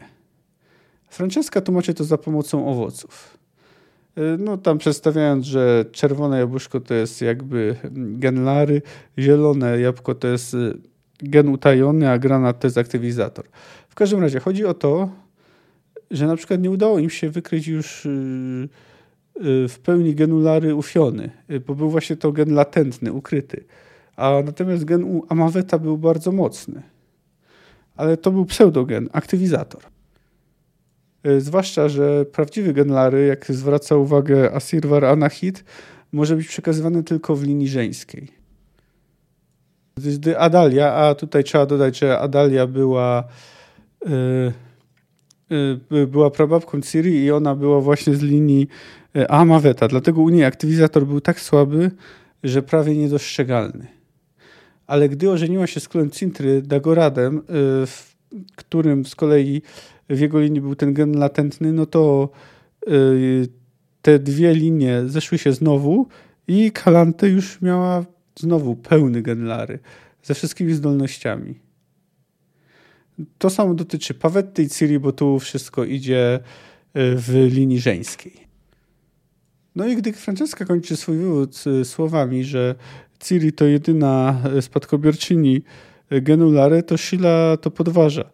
Francesca 1.10 1.62
tłumaczy 1.62 1.94
to 1.94 2.04
za 2.04 2.18
pomocą 2.18 2.68
owoców. 2.68 3.38
Y, 4.18 4.38
no 4.40 4.58
tam 4.58 4.78
przedstawiając, 4.78 5.46
że 5.46 5.86
czerwone 5.92 6.40
jabłuszko 6.40 6.80
to 6.80 6.94
jest 6.94 7.22
jakby 7.22 7.76
gen 7.94 8.44
Lary, 8.44 8.82
zielone 9.20 9.80
jabłko 9.80 10.16
to 10.16 10.28
jest 10.28 10.54
y, 10.54 10.78
gen 11.24 11.50
utajony, 11.50 12.10
a 12.10 12.18
granat 12.18 12.60
to 12.60 12.68
jest 12.68 12.78
aktywizator. 12.78 13.46
Każdym 14.00 14.22
razie 14.22 14.40
chodzi 14.40 14.66
o 14.66 14.74
to, 14.74 15.10
że 16.12 16.28
na 16.28 16.36
przykład 16.36 16.62
nie 16.62 16.72
udało 16.72 17.00
im 17.00 17.10
się 17.10 17.30
wykryć 17.30 17.68
już 17.68 18.06
y, 18.06 18.10
w 19.70 19.80
pełni 19.84 20.16
genu 20.16 20.40
Lary 20.40 20.76
ufiony, 20.76 21.30
bo 21.68 21.76
był 21.76 21.90
właśnie 21.90 22.16
to 22.16 22.32
gen 22.32 22.54
latentny, 22.54 23.14
ukryty. 23.14 23.64
A 24.16 24.34
natomiast 24.46 24.86
gen 24.86 25.04
u 25.04 25.26
Amaweta 25.30 25.80
był 25.80 25.98
bardzo 25.98 26.32
mocny. 26.32 26.82
Ale 27.96 28.18
to 28.18 28.32
był 28.32 28.46
pseudogen, 28.46 29.10
aktywizator. 29.14 29.82
Zwłaszcza, 31.38 31.90
że 31.90 32.26
prawdziwy 32.26 32.74
genlary, 32.74 33.26
jak 33.26 33.52
zwraca 33.52 33.96
uwagę 33.96 34.54
Asirwar 34.54 35.06
Anahit, 35.06 35.64
może 36.12 36.36
być 36.36 36.48
przekazywany 36.48 37.04
tylko 37.04 37.36
w 37.36 37.44
linii 37.44 37.68
żeńskiej. 37.68 38.28
Adalia, 40.38 40.94
a 40.94 41.16
tutaj 41.16 41.44
trzeba 41.44 41.66
dodać, 41.66 42.00
że 42.00 42.20
Adalia 42.20 42.68
była 42.68 43.24
była 46.08 46.32
prababką 46.32 46.82
Ciri 46.82 47.24
i 47.24 47.32
ona 47.32 47.56
była 47.56 47.82
właśnie 47.82 48.16
z 48.16 48.22
linii 48.22 48.68
Amaweta. 49.30 49.88
Dlatego 49.88 50.22
u 50.22 50.30
niej 50.30 50.46
aktywizator 50.46 51.08
był 51.08 51.22
tak 51.22 51.40
słaby, 51.40 51.92
że 52.44 52.62
prawie 52.62 52.98
niedostrzegalny. 52.98 53.88
Ale 54.88 55.10
gdy 55.10 55.30
ożeniła 55.30 55.68
się 55.68 55.80
z 55.80 55.88
królem 55.88 56.12
Cintry, 56.12 56.62
Dagoradem, 56.62 57.42
w 57.86 58.16
którym 58.56 59.06
z 59.06 59.16
kolei 59.16 59.62
w 60.10 60.20
jego 60.20 60.40
linii 60.40 60.62
był 60.62 60.76
ten 60.76 60.94
gen 60.94 61.12
latentny, 61.18 61.74
no 61.74 61.86
to 61.86 62.30
y, 62.88 63.48
te 64.02 64.20
dwie 64.20 64.54
linie 64.54 65.02
zeszły 65.06 65.38
się 65.38 65.54
znowu 65.54 66.08
i 66.48 66.72
Kalante 66.72 67.30
już 67.30 67.62
miała 67.62 68.06
znowu 68.40 68.76
pełny 68.76 69.22
gen 69.22 69.46
Lary 69.46 69.80
ze 70.24 70.34
wszystkimi 70.34 70.74
zdolnościami. 70.74 71.69
To 73.38 73.50
samo 73.50 73.74
dotyczy 73.74 74.14
Pawetty 74.14 74.64
i 74.64 74.70
Ciri, 74.70 75.00
bo 75.00 75.12
tu 75.12 75.40
wszystko 75.40 75.84
idzie 75.84 76.40
y, 76.40 76.40
w 77.16 77.48
linii 77.52 77.80
żeńskiej. 77.80 78.34
No 79.76 79.88
i 79.88 79.96
gdy 79.96 80.14
Franceska 80.14 80.66
kończy 80.66 80.96
swój 80.96 81.18
wywód 81.18 81.64
y, 81.82 81.86
słowami, 81.86 82.44
że 82.44 82.76
Ciri 83.20 83.54
to 83.54 83.66
jedyna 83.66 84.42
spadkobierczyni 84.62 85.62
genu 86.12 86.52
Lary, 86.52 86.84
to 86.84 86.98
Sheila 86.98 87.58
to 87.58 87.72
podważa 87.72 88.30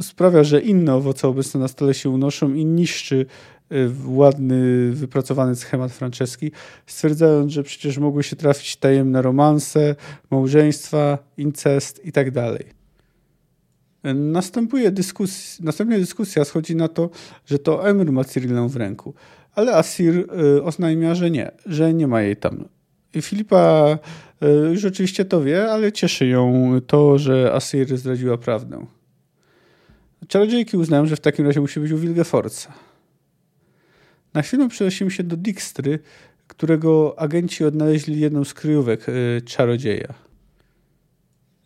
sprawia, 0.00 0.44
że 0.44 0.60
inne 0.60 0.94
owoce 0.94 1.28
obecne 1.28 1.60
na 1.60 1.68
stole 1.68 1.94
się 1.94 2.10
unoszą 2.10 2.54
i 2.54 2.64
niszczy 2.64 3.26
y, 3.72 3.90
ładny, 4.06 4.90
wypracowany 4.92 5.56
schemat 5.56 5.92
Franceski, 5.92 6.50
stwierdzając, 6.86 7.52
że 7.52 7.62
przecież 7.62 7.98
mogły 7.98 8.22
się 8.22 8.36
trafić 8.36 8.76
tajemne 8.76 9.22
romanse, 9.22 9.96
małżeństwa, 10.30 11.18
incest 11.36 12.04
i 12.04 12.12
tak 12.12 12.30
dalej. 12.30 12.79
Następuje 14.14 14.92
następnie 15.60 15.98
dyskusja 15.98 16.44
schodzi 16.44 16.76
na 16.76 16.88
to, 16.88 17.10
że 17.46 17.58
to 17.58 17.88
Emir 17.88 18.12
ma 18.12 18.24
Cyrilę 18.24 18.68
w 18.68 18.76
ręku, 18.76 19.14
ale 19.54 19.76
Asir 19.76 20.14
y, 20.56 20.62
oznajmia, 20.62 21.14
że 21.14 21.30
nie, 21.30 21.50
że 21.66 21.94
nie 21.94 22.06
ma 22.06 22.22
jej 22.22 22.36
tam. 22.36 22.64
I 23.14 23.22
Filipa 23.22 23.98
y, 24.42 24.46
już 24.72 24.84
oczywiście 24.84 25.24
to 25.24 25.42
wie, 25.42 25.70
ale 25.70 25.92
cieszy 25.92 26.26
ją 26.26 26.70
to, 26.86 27.18
że 27.18 27.52
Asir 27.52 27.98
zdradziła 27.98 28.38
prawdę. 28.38 28.86
Czarodziejki 30.28 30.76
uznają, 30.76 31.06
że 31.06 31.16
w 31.16 31.20
takim 31.20 31.46
razie 31.46 31.60
musi 31.60 31.80
być 31.80 31.92
u 31.92 31.98
Wilgefortza. 31.98 32.72
Na 34.34 34.42
chwilę 34.42 34.68
przenosimy 34.68 35.10
się 35.10 35.22
do 35.22 35.36
Dijkstry, 35.36 35.98
którego 36.46 37.18
agenci 37.18 37.64
odnaleźli 37.64 38.20
jedną 38.20 38.44
z 38.44 38.54
kryjówek 38.54 39.08
y, 39.08 39.42
czarodzieja. 39.44 40.29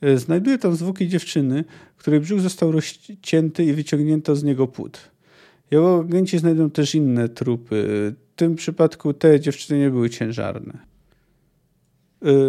Y, 0.05 0.19
znajduje 0.19 0.59
tam 0.59 0.77
zwłoki 0.77 1.09
dziewczyny, 1.09 1.65
której 1.97 2.21
brzuch 2.21 2.41
został 2.41 2.73
rozcięty 2.73 3.65
i 3.65 3.73
wyciągnięto 3.73 4.37
z 4.37 4.45
niego 4.45 4.67
płód. 4.67 5.11
Jego 5.71 6.01
agenci 6.01 6.39
znajdą 6.39 6.71
też 6.71 6.95
inne 6.95 7.29
trupy. 7.29 7.85
W 7.87 8.37
tym 8.37 8.55
przypadku 8.55 9.13
te 9.13 9.41
dziewczyny 9.41 9.81
nie 9.81 9.91
były 9.91 10.11
ciężarne. 10.11 10.79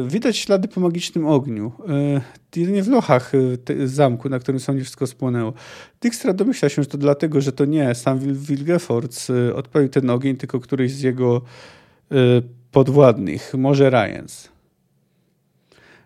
Widać 0.07 0.37
ślady 0.37 0.67
po 0.67 0.81
magicznym 0.81 1.27
ogniu. 1.27 1.71
Jedynie 2.55 2.83
w 2.83 2.87
lochach 2.87 3.31
zamku, 3.85 4.29
na 4.29 4.39
którym 4.39 4.59
sądzi 4.59 4.83
wszystko 4.83 5.07
spłonęło. 5.07 5.53
Dijkstra 6.01 6.33
domyśla 6.33 6.69
się, 6.69 6.83
że 6.83 6.89
to 6.89 6.97
dlatego, 6.97 7.41
że 7.41 7.51
to 7.51 7.65
nie 7.65 7.95
sam 7.95 8.19
Wilgefortz 8.33 9.27
odpalił 9.55 9.89
ten 9.89 10.09
ogień, 10.09 10.37
tylko 10.37 10.59
któryś 10.59 10.91
z 10.91 11.01
jego 11.01 11.41
podwładnych, 12.71 13.53
może 13.57 13.89
Ryans. 13.89 14.54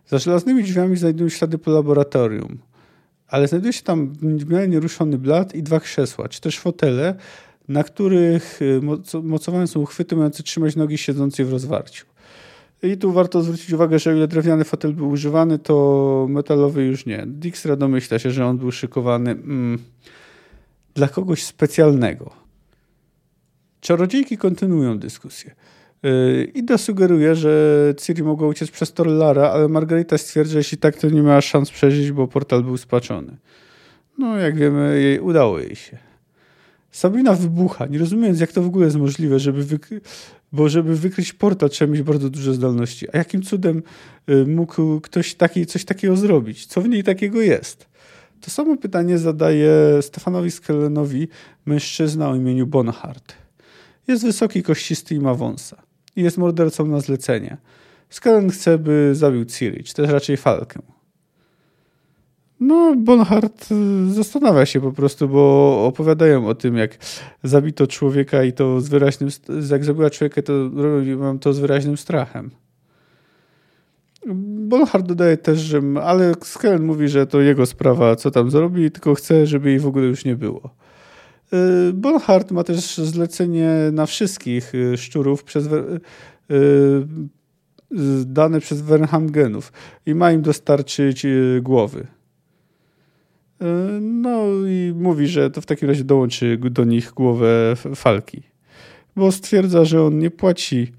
Za 0.10 0.18
żelaznymi 0.18 0.64
drzwiami 0.64 0.98
znajdują 0.98 1.30
ślady 1.30 1.58
po 1.58 1.72
laboratorium, 1.72 2.58
ale 3.28 3.48
znajduje 3.48 3.74
się 3.74 3.82
tam 3.82 4.14
miarę 4.50 4.68
nieruszony 4.68 5.18
blat 5.18 5.56
i 5.56 5.64
dwa 5.64 5.80
krzesła, 5.80 6.30
czy 6.30 6.42
też 6.42 6.60
fotele, 6.60 7.16
na 7.68 7.84
których 7.84 8.62
y, 8.62 8.82
mocowane 9.24 9.68
są 9.68 9.80
uchwyty 9.80 10.16
mające 10.16 10.44
trzymać 10.44 10.76
nogi 10.76 10.98
siedzącej 10.98 11.46
w 11.46 11.52
rozwarciu. 11.52 12.06
I 12.84 12.98
tu 12.98 13.12
warto 13.12 13.42
zwrócić 13.42 13.74
uwagę, 13.74 14.00
że 14.00 14.10
o 14.10 14.14
ile 14.14 14.28
drewniany 14.28 14.64
fotel 14.64 14.94
był 14.94 15.10
używany, 15.10 15.60
to 15.60 16.28
metalowy 16.30 16.86
już 16.86 17.06
nie. 17.06 17.24
Dijkstra 17.28 17.76
domyśla 17.76 18.20
się, 18.20 18.32
że 18.32 18.46
on 18.46 18.58
był 18.58 18.72
szykowany 18.72 19.32
mm, 19.32 19.80
dla 20.94 21.08
kogoś 21.08 21.44
specjalnego. 21.44 22.32
Czarodziejki 23.82 24.38
kontynuują 24.38 25.00
dyskusję. 25.00 25.56
Yy, 26.04 26.44
Ida 26.54 26.78
sugeruje, 26.78 27.36
że 27.36 27.94
Ciri 27.98 28.24
mogła 28.24 28.48
uciec 28.48 28.72
przez 28.72 28.94
Torlara, 28.94 29.52
ale 29.52 29.68
Margarita 29.68 30.18
stwierdza, 30.18 30.52
że 30.52 30.58
jeśli 30.58 30.78
tak, 30.78 30.98
to 30.98 31.10
nie 31.10 31.22
miała 31.22 31.42
szans 31.42 31.72
przeżyć, 31.72 32.12
bo 32.12 32.28
portal 32.28 32.64
był 32.64 32.78
spaczony. 32.78 33.38
No, 34.18 34.38
jak 34.38 34.58
wiemy, 34.58 35.02
jej 35.02 35.20
udało 35.20 35.60
jej 35.60 35.76
się. 35.76 35.98
Sabrina 36.92 37.34
wybucha, 37.34 37.86
nie 37.86 38.00
rozumiejąc, 38.00 38.40
jak 38.40 38.52
to 38.52 38.62
w 38.62 38.66
ogóle 38.66 38.86
jest 38.86 38.98
możliwe, 38.98 39.40
żeby 39.40 39.64
wykry... 39.64 40.02
bo 40.52 40.70
żeby 40.70 40.96
wykryć 40.96 41.34
portal 41.34 41.70
trzeba 41.70 41.94
mieć 41.94 42.02
bardzo 42.02 42.30
duże 42.30 42.54
zdolności. 42.54 43.08
A 43.14 43.18
jakim 43.18 43.42
cudem 43.42 43.84
yy, 44.28 44.46
mógł 44.46 45.02
ktoś 45.02 45.36
taki, 45.36 45.66
coś 45.66 45.86
takiego 45.86 46.16
zrobić? 46.16 46.66
Co 46.66 46.82
w 46.82 46.90
niej 46.90 47.04
takiego 47.04 47.42
jest? 47.42 47.90
To 48.42 48.52
samo 48.52 48.78
pytanie 48.78 49.18
zadaje 49.18 49.72
Stefanowi 50.02 50.52
Skellenowi 50.52 51.28
mężczyzna 51.66 52.30
o 52.30 52.36
imieniu 52.36 52.68
Bonhart. 52.68 53.34
Jest 54.08 54.26
wysoki, 54.26 54.64
kościsty 54.64 55.16
i 55.16 55.20
ma 55.20 55.34
wąsa 55.34 55.89
i 56.20 56.24
jest 56.24 56.38
mordercą 56.38 56.86
na 56.86 57.00
zlecenie. 57.00 57.58
Skalen 58.10 58.50
chce, 58.50 58.78
by 58.78 59.16
zabił 59.16 59.46
Ciri, 59.46 59.84
czy 59.84 59.94
też 59.94 60.10
raczej 60.10 60.38
Falkę. 60.38 60.82
No, 62.60 62.96
Bonhart 62.98 63.72
y, 63.72 64.14
zastanawia 64.14 64.66
się 64.66 64.82
po 64.82 64.92
prostu, 64.92 65.30
bo 65.30 65.86
opowiadają 65.86 66.48
o 66.48 66.56
tym, 66.56 66.78
jak 66.78 66.98
zabito 67.44 67.88
człowieka 67.88 68.44
i 68.44 68.54
to 68.54 68.82
z 68.82 68.90
wyraźnym, 68.90 69.30
jak 69.72 69.86
zabiła 69.86 70.10
człowieka, 70.10 70.42
to 70.42 70.54
mam 71.18 71.40
to 71.40 71.54
z 71.54 71.60
wyraźnym 71.60 71.98
strachem. 71.98 72.52
Bonhart 74.70 75.06
dodaje 75.06 75.38
też, 75.38 75.60
że, 75.60 75.82
ale 76.04 76.34
Skellen 76.44 76.84
mówi, 76.84 77.08
że 77.08 77.28
to 77.28 77.42
jego 77.42 77.66
sprawa, 77.66 78.16
co 78.16 78.32
tam 78.32 78.52
zrobi, 78.52 78.92
tylko 78.92 79.16
chce, 79.16 79.48
żeby 79.48 79.70
jej 79.70 79.80
w 79.80 79.88
ogóle 79.88 80.06
już 80.06 80.26
nie 80.26 80.36
było. 80.36 80.70
Y, 81.54 81.94
Bonhart 81.94 82.52
ma 82.52 82.64
też 82.64 82.98
zlecenie 82.98 83.70
na 83.92 84.06
wszystkich 84.06 84.76
y, 84.76 84.98
szczurów 84.98 85.44
przez, 85.44 85.68
y, 85.68 86.00
dane 88.26 88.60
przez 88.60 88.82
Wernhamgenów 88.82 89.72
i 90.06 90.16
ma 90.16 90.32
im 90.32 90.42
dostarczyć 90.42 91.26
głowy. 91.62 92.08
No 94.02 94.44
i 94.68 94.94
mówi, 94.96 95.28
że 95.28 95.52
to 95.52 95.62
w 95.62 95.66
takim 95.66 95.88
razie 95.88 96.04
dołączy 96.04 96.58
do 96.58 96.84
nich 96.84 97.12
głowę 97.12 97.76
Falki. 97.96 98.44
Bo 99.16 99.32
stwierdza, 99.32 99.86
że 99.86 100.04
on 100.04 100.20
nie 100.20 100.32
płaci, 100.32 100.92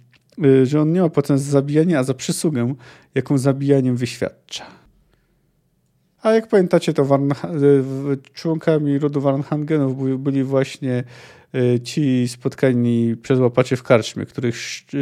że 0.63 0.81
on 0.81 0.93
nie 0.93 1.01
ma 1.01 1.09
płacąc 1.09 1.41
za 1.41 1.51
zabijanie, 1.51 1.99
a 1.99 2.03
za 2.03 2.15
przysługę, 2.15 2.75
jaką 3.15 3.39
zabijaniem 3.39 3.97
wyświadcza. 3.97 4.80
A 6.23 6.33
jak 6.33 6.49
pamiętacie, 6.49 6.93
to 6.93 7.19
członkami 8.35 8.99
rodu 8.99 9.21
Warnhangenów 9.21 10.23
byli 10.23 10.45
właśnie 10.45 11.05
e, 11.55 11.81
ci 11.81 12.29
spotkani 12.29 13.17
przez 13.17 13.39
łapacie 13.39 13.77
w 13.77 13.83
karczmie, 13.83 14.27
których, 14.27 14.57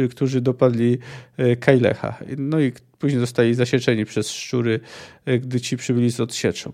którzy 0.09 0.41
dopadli 0.41 0.97
e, 1.37 1.55
Kajlecha. 1.55 2.17
No 2.37 2.59
i 2.59 2.71
później 2.99 3.19
zostali 3.19 3.53
zasieczeni 3.53 4.05
przez 4.05 4.29
szczury, 4.29 4.79
e, 5.25 5.39
gdy 5.39 5.61
ci 5.61 5.77
przybyli 5.77 6.11
z 6.11 6.19
odsieczą. 6.19 6.71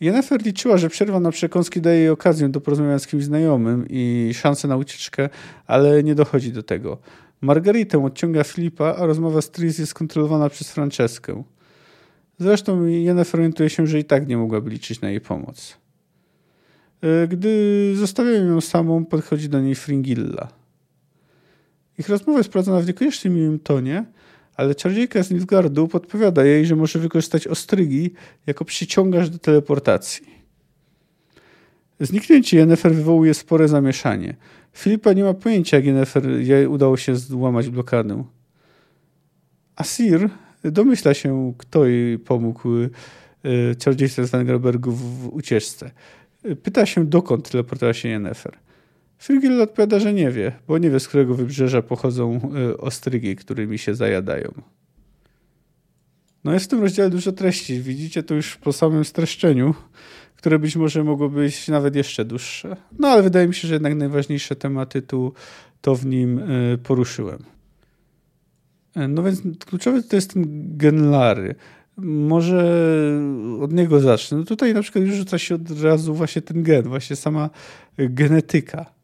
Jennifer 0.00 0.42
liczyła, 0.42 0.76
że 0.76 0.88
przerwa 0.88 1.20
na 1.20 1.30
przekąski 1.30 1.80
daje 1.80 1.98
jej 1.98 2.08
okazję 2.08 2.48
do 2.48 2.60
porozmawiania 2.60 2.98
z 2.98 3.06
kimś 3.06 3.24
znajomym 3.24 3.86
i 3.90 4.30
szansę 4.34 4.68
na 4.68 4.76
ucieczkę, 4.76 5.28
ale 5.66 6.02
nie 6.02 6.14
dochodzi 6.14 6.52
do 6.52 6.62
tego. 6.62 6.98
Margaritę 7.40 8.04
odciąga 8.04 8.44
Filipa, 8.44 8.94
a 8.98 9.06
rozmowa 9.06 9.42
z 9.42 9.50
Tris 9.50 9.78
jest 9.78 9.94
kontrolowana 9.94 10.48
przez 10.48 10.70
Franceskę. 10.70 11.44
Zresztą 12.38 12.84
Jennifer 12.84 13.40
orientuje 13.40 13.70
się, 13.70 13.86
że 13.86 13.98
i 13.98 14.04
tak 14.04 14.28
nie 14.28 14.36
mogłaby 14.36 14.70
liczyć 14.70 15.00
na 15.00 15.10
jej 15.10 15.20
pomoc. 15.20 15.78
E, 17.02 17.28
gdy 17.28 17.92
zostawiają 17.96 18.46
ją 18.46 18.60
samą, 18.60 19.04
podchodzi 19.04 19.48
do 19.48 19.60
niej 19.60 19.74
Fringilla. 19.74 20.48
Ich 21.98 22.08
rozmowa 22.08 22.38
jest 22.38 22.50
prowadzona 22.50 22.80
w 22.80 22.86
niekoniecznie 22.86 23.30
miłym 23.30 23.58
tonie, 23.58 24.04
ale 24.56 24.74
czarodziejka 24.74 25.22
z 25.22 25.30
Nilfgaardu 25.30 25.88
podpowiada 25.88 26.44
jej, 26.44 26.66
że 26.66 26.76
może 26.76 26.98
wykorzystać 26.98 27.46
ostrygi 27.46 28.10
jako 28.46 28.64
przyciągacz 28.64 29.28
do 29.28 29.38
teleportacji. 29.38 30.26
Zniknięcie 32.00 32.56
Jennifer 32.56 32.94
wywołuje 32.94 33.34
spore 33.34 33.68
zamieszanie. 33.68 34.36
Filipa 34.72 35.12
nie 35.12 35.24
ma 35.24 35.34
pojęcia, 35.34 35.76
jak 35.76 35.86
Jennifer 35.86 36.22
udało 36.68 36.96
się 36.96 37.16
złamać 37.16 37.68
blokadę. 37.68 38.24
Asir 39.76 40.30
domyśla 40.64 41.14
się, 41.14 41.54
kto 41.58 41.86
jej 41.86 42.18
pomógł 42.18 42.68
y, 42.76 42.90
czarodziejce 43.78 44.26
z 44.26 44.30
Wengerbergu 44.30 44.92
w 44.92 45.28
ucieczce. 45.32 45.90
Pyta 46.62 46.86
się, 46.86 47.06
dokąd 47.06 47.50
teleportowała 47.50 47.94
się 47.94 48.08
Yennefer. 48.08 48.58
Frigil 49.18 49.62
odpowiada, 49.62 50.00
że 50.00 50.12
nie 50.12 50.30
wie, 50.30 50.52
bo 50.68 50.78
nie 50.78 50.90
wie, 50.90 51.00
z 51.00 51.08
którego 51.08 51.34
wybrzeża 51.34 51.82
pochodzą 51.82 52.40
y, 52.72 52.78
ostrygi, 52.78 53.36
którymi 53.36 53.78
się 53.78 53.94
zajadają. 53.94 54.52
No 56.44 56.52
jest 56.52 56.64
w 56.64 56.68
tym 56.68 56.80
rozdziale 56.80 57.10
dużo 57.10 57.32
treści. 57.32 57.80
Widzicie 57.80 58.22
to 58.22 58.34
już 58.34 58.56
po 58.56 58.72
samym 58.72 59.04
streszczeniu, 59.04 59.74
które 60.36 60.58
być 60.58 60.76
może 60.76 61.04
mogło 61.04 61.28
być 61.28 61.68
nawet 61.68 61.96
jeszcze 61.96 62.24
dłuższe. 62.24 62.76
No 62.98 63.08
ale 63.08 63.22
wydaje 63.22 63.48
mi 63.48 63.54
się, 63.54 63.68
że 63.68 63.74
jednak 63.74 63.94
najważniejsze 63.94 64.56
tematy 64.56 65.02
tu 65.02 65.32
to 65.80 65.94
w 65.94 66.06
nim 66.06 66.38
y, 66.38 66.78
poruszyłem. 66.82 67.53
No 69.08 69.22
więc 69.22 69.42
kluczowy 69.66 70.02
to 70.02 70.16
jest 70.16 70.32
ten 70.32 70.44
gen 70.76 71.10
Lary. 71.10 71.54
Może 71.96 72.64
od 73.60 73.72
niego 73.72 74.00
zacznę. 74.00 74.38
No 74.38 74.44
tutaj 74.44 74.74
na 74.74 74.82
przykład 74.82 75.04
już 75.04 75.14
rzuca 75.14 75.38
się 75.38 75.54
od 75.54 75.82
razu 75.82 76.14
właśnie 76.14 76.42
ten 76.42 76.62
gen, 76.62 76.82
właśnie 76.82 77.16
sama 77.16 77.50
genetyka. 77.98 78.94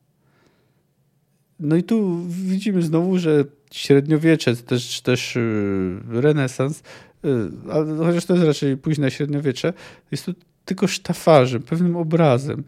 No 1.61 1.77
i 1.77 1.83
tu 1.83 2.27
widzimy 2.29 2.83
znowu, 2.83 3.19
że 3.19 3.45
średniowiecze, 3.73 4.57
też, 4.57 5.01
też 5.01 5.37
y, 5.37 6.01
renesans, 6.09 6.83
y, 7.25 7.51
ale 7.73 7.97
chociaż 7.97 8.25
to 8.25 8.35
jest 8.35 8.47
raczej 8.47 8.77
późne 8.77 9.11
średniowiecze, 9.11 9.73
jest 10.11 10.25
tu 10.25 10.35
tylko 10.65 10.87
sztafarzem, 10.87 11.63
pewnym 11.63 11.97
obrazem. 11.97 12.65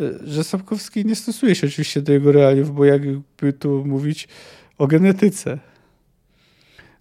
Y, 0.00 0.18
że 0.24 0.44
Sapkowski 0.44 1.04
nie 1.04 1.14
stosuje 1.14 1.54
się 1.54 1.66
oczywiście 1.66 2.02
do 2.02 2.12
jego 2.12 2.32
realiów, 2.32 2.74
bo 2.74 2.84
jakby 2.84 3.52
tu 3.52 3.84
mówić 3.84 4.28
o 4.78 4.86
genetyce. 4.86 5.58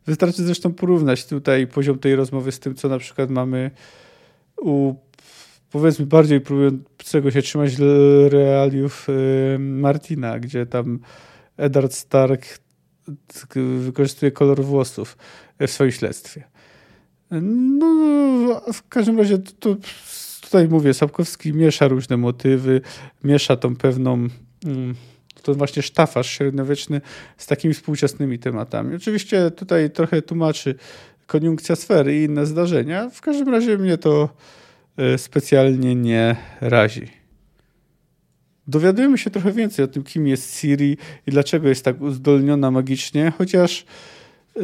Wystarczy 0.08 0.44
zresztą 0.44 0.74
porównać 0.74 1.26
tutaj 1.26 1.68
poziom 1.68 2.00
tej 2.00 2.16
rozmowy 2.16 2.52
z 2.52 2.60
tym, 2.60 2.76
co 2.76 2.90
na 2.90 3.00
przykład 3.00 3.30
mamy 3.30 3.72
u 4.58 4.96
powiedzmy 5.72 6.06
bardziej 6.06 6.42
próbującego 6.42 7.32
się 7.32 7.42
trzymać 7.42 7.72
realiów 8.30 9.08
Martina, 9.60 10.40
gdzie 10.40 10.66
tam 10.66 11.00
Eddard 11.58 11.94
Stark 11.94 12.60
wykorzystuje 13.56 14.32
kolor 14.32 14.64
włosów 14.64 15.18
w 15.60 15.72
swoim 15.72 15.92
śledztwie. 15.92 16.44
No, 17.32 18.62
w 18.74 18.88
każdym 18.88 19.18
razie 19.18 19.38
to, 19.38 19.76
tutaj 20.42 20.68
mówię, 20.68 20.94
Sapkowski 20.94 21.54
miesza 21.54 21.88
różne 21.88 22.18
motywy, 22.18 22.82
miesza 23.24 23.56
tą 23.56 23.76
pewną 23.76 24.28
to 25.48 25.56
właśnie 25.56 25.82
sztafasz 25.82 26.30
średniowieczny 26.30 27.02
z 27.38 27.46
takimi 27.46 27.74
współczesnymi 27.74 28.40
tematami. 28.40 28.96
Oczywiście 28.96 29.52
tutaj 29.52 29.92
trochę 29.92 30.22
tłumaczy 30.22 30.76
koniunkcja 31.28 31.76
sfery 31.76 32.18
i 32.18 32.24
inne 32.24 32.46
zdarzenia. 32.46 33.10
W 33.10 33.22
każdym 33.22 33.50
razie 33.50 33.78
mnie 33.78 33.98
to 33.98 34.30
e, 34.98 35.18
specjalnie 35.18 35.96
nie 35.96 36.36
razi. 36.62 37.08
Dowiadujemy 38.68 39.18
się 39.18 39.30
trochę 39.30 39.52
więcej 39.52 39.86
o 39.86 39.88
tym, 39.88 40.04
kim 40.04 40.28
jest 40.28 40.60
Siri 40.60 40.98
i 41.28 41.32
dlaczego 41.32 41.68
jest 41.68 41.86
tak 41.86 42.02
uzdolniona 42.02 42.72
magicznie, 42.72 43.34
chociaż 43.38 43.86
yy, 44.56 44.62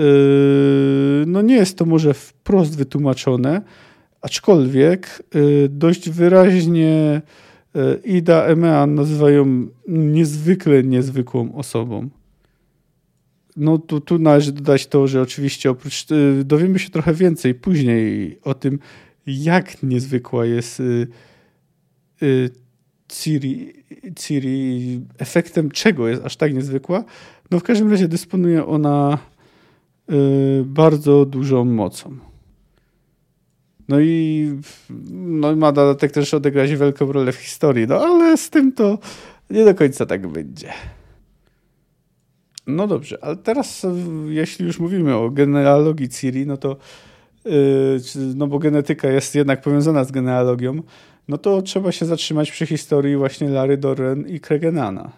no 1.28 1.42
nie 1.42 1.56
jest 1.56 1.78
to 1.78 1.86
może 1.86 2.14
wprost 2.14 2.78
wytłumaczone, 2.78 3.62
aczkolwiek 4.22 5.24
yy, 5.34 5.70
dość 5.70 6.10
wyraźnie 6.10 7.22
Ida 8.04 8.46
Emean 8.46 8.96
nazywają 8.96 9.68
niezwykle 9.88 10.84
niezwykłą 10.84 11.56
osobą. 11.56 12.10
no 13.56 13.78
tu, 13.78 14.02
tu 14.02 14.20
należy 14.20 14.52
dodać 14.52 14.88
to, 14.88 15.08
że 15.08 15.22
oczywiście 15.22 15.72
oprócz, 15.72 16.12
y, 16.12 16.44
dowiemy 16.46 16.80
się 16.80 16.90
trochę 16.90 17.14
więcej 17.14 17.56
później 17.56 18.40
o 18.44 18.54
tym, 18.54 18.80
jak 19.28 19.84
niezwykła 19.84 20.46
jest 20.46 20.80
y, 20.80 21.08
Ciri, 23.08 23.74
Ciri, 24.20 25.02
efektem 25.18 25.72
czego 25.72 26.08
jest 26.08 26.26
aż 26.26 26.36
tak 26.36 26.54
niezwykła. 26.54 27.04
No 27.52 27.60
w 27.60 27.64
każdym 27.64 27.92
razie 27.92 28.08
dysponuje 28.08 28.66
ona 28.66 29.18
bardzo 30.66 31.26
dużą 31.26 31.66
mocą. 31.66 32.18
No 33.94 34.00
i 34.00 34.50
no 35.12 35.56
ma 35.56 35.72
dodatek 35.72 36.12
też 36.12 36.34
odegrać 36.34 36.76
wielką 36.76 37.12
rolę 37.12 37.32
w 37.32 37.36
historii, 37.36 37.88
no 37.88 37.96
ale 37.96 38.38
z 38.38 38.50
tym 38.50 38.72
to 38.72 38.98
nie 39.50 39.66
do 39.66 39.76
końca 39.76 40.06
tak 40.06 40.28
będzie. 40.28 40.74
No 42.68 42.88
dobrze, 42.88 43.18
ale 43.22 43.36
teraz 43.36 43.86
jeśli 44.28 44.66
już 44.66 44.80
mówimy 44.80 45.16
o 45.16 45.30
genealogii 45.30 46.10
Ciri, 46.10 46.46
no 46.46 46.58
to 46.58 46.78
yy, 47.46 47.52
no 48.36 48.48
bo 48.48 48.60
genetyka 48.60 49.12
jest 49.12 49.36
jednak 49.36 49.62
powiązana 49.62 50.04
z 50.04 50.12
genealogią, 50.12 50.82
no 51.28 51.38
to 51.38 51.62
trzeba 51.62 51.92
się 51.92 52.06
zatrzymać 52.06 52.52
przy 52.52 52.66
historii 52.66 53.16
właśnie 53.16 53.50
Lary 53.50 53.78
Doren 53.78 54.28
i 54.28 54.40
Kregenana. 54.40 55.12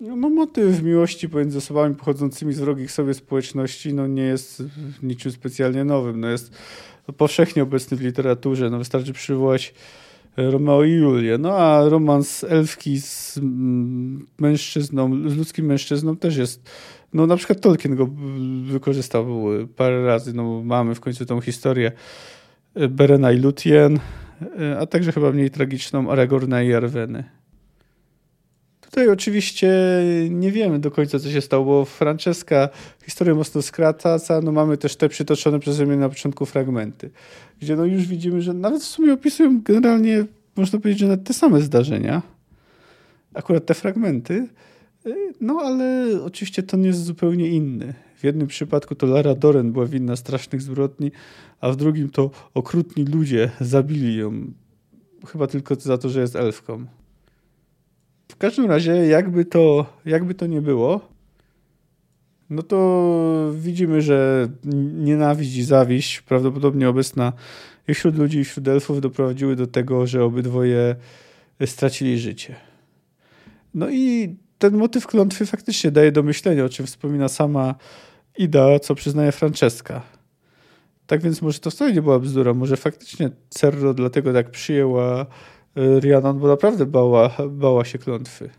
No 0.00 0.30
motyw 0.30 0.82
miłości 0.82 1.28
pomiędzy 1.28 1.58
osobami 1.58 1.94
pochodzącymi 1.94 2.52
z 2.52 2.60
wrogich 2.60 2.92
sobie 2.92 3.14
społeczności 3.14 3.94
no 3.94 4.06
nie 4.06 4.22
jest 4.22 4.62
niczym 5.02 5.32
specjalnie 5.32 5.84
nowym. 5.84 6.20
No 6.20 6.28
jest 6.28 6.52
powszechnie 7.16 7.62
obecny 7.62 7.96
w 7.96 8.00
literaturze. 8.00 8.70
No 8.70 8.78
wystarczy 8.78 9.12
przywołać 9.12 9.74
Romeo 10.36 10.84
i 10.84 10.92
Julię. 10.92 11.38
No 11.38 11.52
a 11.56 11.88
romans 11.88 12.44
elfki 12.44 13.00
z 13.00 13.38
mm, 13.38 14.26
mężczyzną, 14.38 15.28
z 15.30 15.36
ludzkim 15.36 15.66
mężczyzną 15.66 16.16
też 16.16 16.36
jest. 16.36 16.70
No 17.12 17.26
na 17.26 17.36
przykład 17.36 17.60
Tolkien 17.60 17.96
go 17.96 18.08
wykorzystał 18.64 19.44
parę 19.76 20.06
razy. 20.06 20.34
No 20.34 20.62
mamy 20.62 20.94
w 20.94 21.00
końcu 21.00 21.26
tą 21.26 21.40
historię 21.40 21.92
Berena 22.90 23.32
i 23.32 23.38
Lutien, 23.38 23.98
a 24.80 24.86
także 24.86 25.12
chyba 25.12 25.32
mniej 25.32 25.50
tragiczną 25.50 26.10
Aragorna 26.10 26.62
i 26.62 26.72
Arweny. 26.72 27.39
Tutaj 28.90 29.08
oczywiście 29.08 29.72
nie 30.30 30.52
wiemy 30.52 30.78
do 30.78 30.90
końca, 30.90 31.18
co 31.18 31.30
się 31.30 31.40
stało, 31.40 31.64
bo 31.64 31.84
Francesca 31.84 32.68
historię 33.04 33.34
mocno 33.34 33.62
skraca, 33.62 34.40
no 34.42 34.52
mamy 34.52 34.76
też 34.76 34.96
te 34.96 35.08
przytoczone 35.08 35.60
przeze 35.60 35.86
mnie 35.86 35.96
na 35.96 36.08
początku 36.08 36.46
fragmenty, 36.46 37.10
gdzie 37.60 37.76
no 37.76 37.84
już 37.84 38.06
widzimy, 38.06 38.42
że 38.42 38.54
nawet 38.54 38.82
w 38.82 38.86
sumie 38.86 39.12
opisują 39.12 39.60
generalnie, 39.62 40.24
można 40.56 40.78
powiedzieć, 40.78 41.00
że 41.00 41.06
nawet 41.06 41.24
te 41.24 41.34
same 41.34 41.60
zdarzenia, 41.60 42.22
akurat 43.34 43.66
te 43.66 43.74
fragmenty, 43.74 44.48
no 45.40 45.60
ale 45.60 46.06
oczywiście 46.24 46.62
to 46.62 46.76
nie 46.76 46.86
jest 46.86 47.04
zupełnie 47.04 47.48
inny. 47.48 47.94
W 48.16 48.24
jednym 48.24 48.46
przypadku 48.46 48.94
to 48.94 49.06
Lara 49.06 49.34
Doren 49.34 49.72
była 49.72 49.86
winna 49.86 50.16
strasznych 50.16 50.62
zbrodni, 50.62 51.12
a 51.60 51.70
w 51.70 51.76
drugim 51.76 52.10
to 52.10 52.30
okrutni 52.54 53.04
ludzie 53.04 53.50
zabili 53.60 54.16
ją. 54.16 54.52
Chyba 55.26 55.46
tylko 55.46 55.74
za 55.74 55.98
to, 55.98 56.08
że 56.08 56.20
jest 56.20 56.36
elfką. 56.36 56.86
W 58.30 58.36
każdym 58.36 58.66
razie, 58.66 58.92
jakby 58.92 59.44
to, 59.44 59.86
jakby 60.04 60.34
to 60.34 60.46
nie 60.46 60.62
było, 60.62 61.00
no 62.50 62.62
to 62.62 63.52
widzimy, 63.54 64.02
że 64.02 64.48
nienawiść 64.94 65.56
i 65.56 65.62
zawiść 65.62 66.20
prawdopodobnie 66.20 66.88
obecna 66.88 67.32
wśród 67.94 68.16
ludzi, 68.16 68.38
i 68.38 68.44
wśród 68.44 68.68
elfów 68.68 69.00
doprowadziły 69.00 69.56
do 69.56 69.66
tego, 69.66 70.06
że 70.06 70.24
obydwoje 70.24 70.96
stracili 71.66 72.18
życie. 72.18 72.56
No 73.74 73.90
i 73.90 74.36
ten 74.58 74.76
motyw 74.76 75.06
klątwy 75.06 75.46
faktycznie 75.46 75.90
daje 75.90 76.12
do 76.12 76.22
myślenia, 76.22 76.64
o 76.64 76.68
czym 76.68 76.86
wspomina 76.86 77.28
sama 77.28 77.74
Ida, 78.38 78.78
co 78.78 78.94
przyznaje 78.94 79.32
Francesca. 79.32 80.02
Tak 81.06 81.22
więc 81.22 81.42
może 81.42 81.60
to 81.60 81.70
wcale 81.70 81.92
nie 81.92 82.02
była 82.02 82.18
bzdura, 82.18 82.54
może 82.54 82.76
faktycznie 82.76 83.30
Cerro 83.48 83.94
dlatego 83.94 84.32
tak 84.32 84.50
przyjęła 84.50 85.26
Y, 85.76 86.00
Rhiannon, 86.00 86.38
bo 86.38 86.48
naprawdę 86.48 86.86
bała, 86.86 87.36
bała 87.50 87.84
się 87.84 87.98
klątwy. 87.98 88.50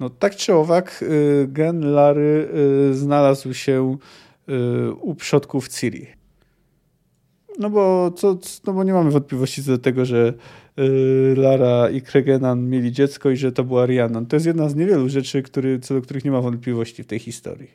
No 0.00 0.10
tak 0.10 0.36
czy 0.36 0.54
owak, 0.54 1.02
y, 1.02 1.46
gen 1.48 1.92
Lary 1.92 2.48
y, 2.90 2.94
znalazł 2.94 3.54
się 3.54 3.96
u 5.00 5.14
przodków 5.14 5.68
Ciri. 5.68 6.06
No 7.58 7.70
bo, 7.70 8.10
co, 8.10 8.38
no 8.66 8.72
bo 8.72 8.84
nie 8.84 8.92
mamy 8.92 9.10
wątpliwości 9.10 9.64
co 9.64 9.70
do 9.70 9.78
tego, 9.78 10.04
że 10.04 10.34
Lara 11.36 11.90
i 11.90 12.02
Kregenan 12.02 12.68
mieli 12.68 12.92
dziecko 12.92 13.30
i 13.30 13.36
że 13.36 13.52
to 13.52 13.64
była 13.64 13.86
Rhiannon. 13.86 14.26
To 14.26 14.36
jest 14.36 14.46
jedna 14.46 14.68
z 14.68 14.74
niewielu 14.74 15.08
rzeczy, 15.08 15.42
który, 15.42 15.80
co 15.80 15.94
do 15.94 16.02
których 16.02 16.24
nie 16.24 16.30
ma 16.30 16.40
wątpliwości 16.40 17.02
w 17.02 17.06
tej 17.06 17.18
historii. 17.18 17.70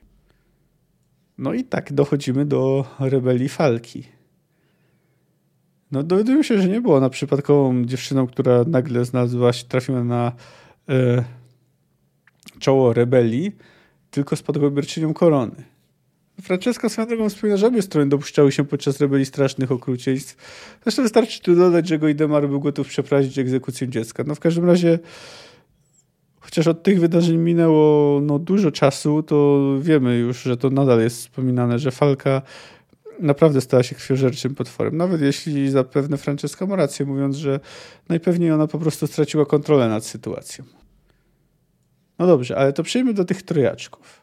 No 1.38 1.54
i 1.54 1.63
tak 1.63 1.93
dochodzimy 1.93 2.45
do 2.45 2.86
rebelii 2.99 3.49
Falki. 3.49 4.04
No 5.91 6.04
dowiaduję 6.04 6.43
się, 6.43 6.62
że 6.62 6.67
nie 6.67 6.82
było 6.82 6.95
ona 6.95 7.10
przypadkową 7.10 7.86
dziewczyną, 7.86 8.27
która 8.27 8.63
nagle 8.67 9.06
znalazła 9.06 9.54
się, 9.54 9.65
trafiła 9.65 10.04
na 10.04 10.32
e, 10.89 11.23
czoło 12.60 12.93
rebelii, 12.93 13.51
tylko 14.12 14.36
spadkobierczynią 14.36 15.13
korony. 15.13 15.56
Francesca 16.41 16.89
swoją 16.89 17.08
drogą 17.08 17.30
wspomina, 17.30 17.58
że 17.58 17.67
obie 17.67 17.82
strony 17.82 18.10
dopuszczały 18.10 18.51
się 18.51 18.65
podczas 18.65 19.01
rebelii 19.01 19.25
strasznych 19.25 19.71
okrucieństw. 19.71 20.36
Zresztą 20.84 21.04
wystarczy 21.04 21.41
tu 21.41 21.56
dodać, 21.56 21.88
że 21.88 21.99
Gojdemar 21.99 22.49
był 22.49 22.60
gotów 22.60 22.88
przeprowadzić 22.88 23.38
egzekucję 23.39 23.88
dziecka. 23.88 24.23
No 24.27 24.36
w 24.36 24.39
każdym 24.39 24.65
razie, 24.65 24.99
chociaż 26.39 26.67
od 26.67 26.84
tych 26.84 26.99
wydarzeń 26.99 27.38
minęło 27.38 28.19
no, 28.21 28.39
dużo 28.39 28.71
czasu, 28.71 29.23
to 29.23 29.62
wiemy 29.82 30.17
już, 30.17 30.41
że 30.41 30.58
to 30.58 30.69
nadal 30.69 30.99
jest 30.99 31.17
wspominane, 31.17 31.80
że 31.80 31.91
Falka 31.91 32.41
naprawdę 33.22 33.62
stała 33.62 33.84
się 33.84 33.96
krwiożerczym 33.96 34.56
potworem. 34.56 34.98
Nawet 34.98 35.22
jeśli 35.22 35.70
zapewne 35.70 36.18
Francesca 36.18 36.66
ma 36.66 36.76
rację, 36.76 37.06
mówiąc, 37.06 37.36
że 37.36 37.60
najpewniej 38.10 38.52
ona 38.52 38.68
po 38.68 38.80
prostu 38.80 39.08
straciła 39.08 39.46
kontrolę 39.46 39.90
nad 39.90 40.06
sytuacją. 40.06 40.66
No 42.20 42.28
dobrze, 42.28 42.58
ale 42.58 42.74
to 42.74 42.84
przejdźmy 42.84 43.14
do 43.14 43.26
tych 43.26 43.44
trojaczków. 43.44 44.22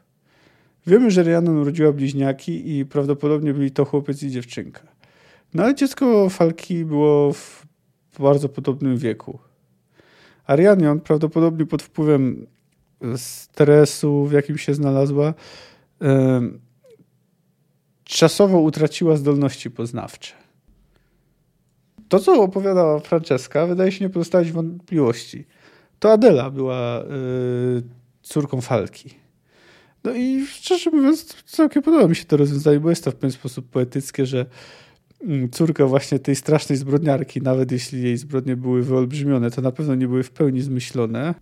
Wiemy, 0.87 1.11
że 1.11 1.23
Rhiannon 1.23 1.57
urodziła 1.57 1.93
bliźniaki 1.93 2.79
i 2.79 2.87
prawdopodobnie 2.87 3.55
byli 3.55 3.71
to 3.71 3.85
chłopiec 3.85 4.23
i 4.23 4.31
dziewczynka. 4.31 4.81
No 5.55 5.63
ale 5.63 5.75
dziecko 5.75 6.29
Falki 6.29 6.85
było 6.85 7.33
w 7.33 7.67
bardzo 8.19 8.49
podobnym 8.49 8.97
wieku. 8.97 9.39
Arianion 10.47 11.01
prawdopodobnie 11.01 11.67
pod 11.67 11.83
wpływem 11.83 12.47
stresu, 13.17 14.25
w 14.25 14.33
jakim 14.33 14.59
się 14.59 14.75
znalazła, 14.75 15.35
czasowo 18.09 18.61
utraciła 18.61 19.17
zdolności 19.17 19.71
poznawcze. 19.71 20.33
To, 22.09 22.19
co 22.19 22.43
opowiadała 22.43 23.01
Francesca, 23.01 23.67
wydaje 23.67 23.93
się 23.93 24.05
nie 24.05 24.11
pozostawić 24.11 24.53
wątpliwości. 24.53 25.45
To 25.99 26.13
Adela 26.13 26.51
była 26.51 27.05
yy, 27.75 27.83
córką 28.23 28.61
Falki. 28.61 29.15
No 30.05 30.15
i 30.15 30.47
szczerze 30.47 30.91
mówiąc, 30.91 31.25
całkiem 31.45 31.83
podoba 31.83 32.09
mi 32.09 32.17
się 32.17 32.25
to 32.25 32.37
rozwiązanie, 32.37 32.81
bo 32.81 32.91
jest 32.91 33.05
to 33.05 33.11
w 33.11 33.15
pewien 33.15 33.33
sposób 33.33 33.71
poetyckie, 33.71 34.27
że 34.27 34.47
mm, 35.25 35.51
córka 35.51 35.87
właśnie 35.87 36.19
tej 36.19 36.37
strasznej 36.37 36.79
zbrodniarki, 36.79 37.43
nawet 37.43 37.73
jeśli 37.73 38.03
jej 38.03 38.17
zbrodnie 38.17 38.57
były 38.57 38.83
wyolbrzymione, 38.83 39.51
to 39.51 39.63
na 39.63 39.73
pewno 39.73 39.95
nie 39.95 40.09
były 40.09 40.23
w 40.23 40.31
pełni 40.31 40.61
zmyślone. 40.61 41.35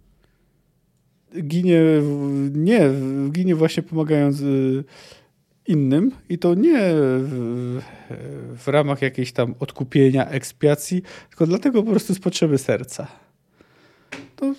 Ginie, 1.42 1.80
nie, 2.52 2.90
ginie 3.32 3.54
właśnie 3.54 3.82
pomagając 3.82 4.40
y, 4.40 4.84
innym 5.68 6.10
i 6.28 6.38
to 6.38 6.54
nie 6.54 6.78
w, 7.18 7.80
w, 8.58 8.68
ramach 8.68 9.02
jakiejś 9.02 9.32
tam 9.32 9.54
odkupienia, 9.60 10.28
ekspiacji, 10.28 11.02
tylko 11.28 11.46
dlatego 11.46 11.82
po 11.82 11.90
prostu 11.90 12.14
z 12.14 12.18
potrzeby 12.18 12.58
serca. 12.58 13.06
To 14.36 14.54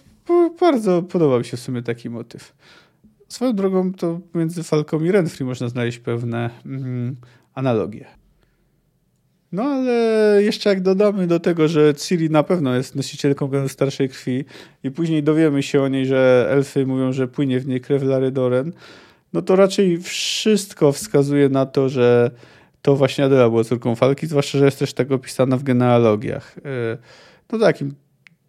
bardzo 0.59 1.01
podoba 1.01 1.37
mi 1.39 1.45
się 1.45 1.57
w 1.57 1.59
sumie 1.59 1.81
taki 1.81 2.09
motyw. 2.09 2.55
Swoją 3.27 3.53
drogą 3.53 3.93
to 3.93 4.19
między 4.35 4.63
Falką 4.63 5.03
i 5.03 5.11
Renfri 5.11 5.45
można 5.45 5.69
znaleźć 5.69 5.99
pewne 5.99 6.49
mm, 6.65 7.15
analogie. 7.53 8.05
No 9.51 9.63
ale 9.63 9.93
jeszcze 10.43 10.69
jak 10.69 10.81
dodamy 10.81 11.27
do 11.27 11.39
tego, 11.39 11.67
że 11.67 11.93
Ciri 11.95 12.29
na 12.29 12.43
pewno 12.43 12.75
jest 12.75 12.95
nosicielką 12.95 13.67
starszej 13.67 14.09
krwi 14.09 14.45
i 14.83 14.91
później 14.91 15.23
dowiemy 15.23 15.63
się 15.63 15.81
o 15.81 15.87
niej, 15.87 16.05
że 16.05 16.47
elfy 16.49 16.85
mówią, 16.85 17.13
że 17.13 17.27
płynie 17.27 17.59
w 17.59 17.67
niej 17.67 17.81
krew 17.81 18.03
Lary 18.03 18.31
Doren, 18.31 18.73
no 19.33 19.41
to 19.41 19.55
raczej 19.55 19.97
wszystko 20.01 20.91
wskazuje 20.91 21.49
na 21.49 21.65
to, 21.65 21.89
że 21.89 22.31
to 22.81 22.95
właśnie 22.95 23.25
Adela 23.25 23.49
była 23.49 23.63
córką 23.63 23.95
Falki, 23.95 24.27
zwłaszcza, 24.27 24.57
że 24.57 24.65
jest 24.65 24.79
też 24.79 24.93
tak 24.93 25.11
opisana 25.11 25.57
w 25.57 25.63
genealogiach. 25.63 26.55
E, 26.57 26.97
to 27.47 27.59
takim 27.59 27.93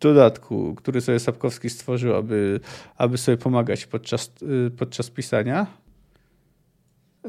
dodatku, 0.00 0.74
który 0.74 1.00
sobie 1.00 1.20
Sapkowski 1.20 1.70
stworzył, 1.70 2.14
aby, 2.14 2.60
aby 2.96 3.18
sobie 3.18 3.36
pomagać 3.36 3.86
podczas, 3.86 4.30
e, 4.66 4.70
podczas 4.70 5.10
pisania. 5.10 5.66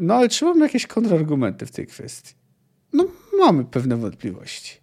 No 0.01 0.13
ale 0.15 0.29
czy 0.29 0.45
mamy 0.45 0.65
jakieś 0.65 0.87
kontrargumenty 0.87 1.65
w 1.65 1.71
tej 1.71 1.87
kwestii? 1.87 2.33
No 2.93 3.05
mamy 3.37 3.65
pewne 3.65 3.97
wątpliwości. 3.97 4.79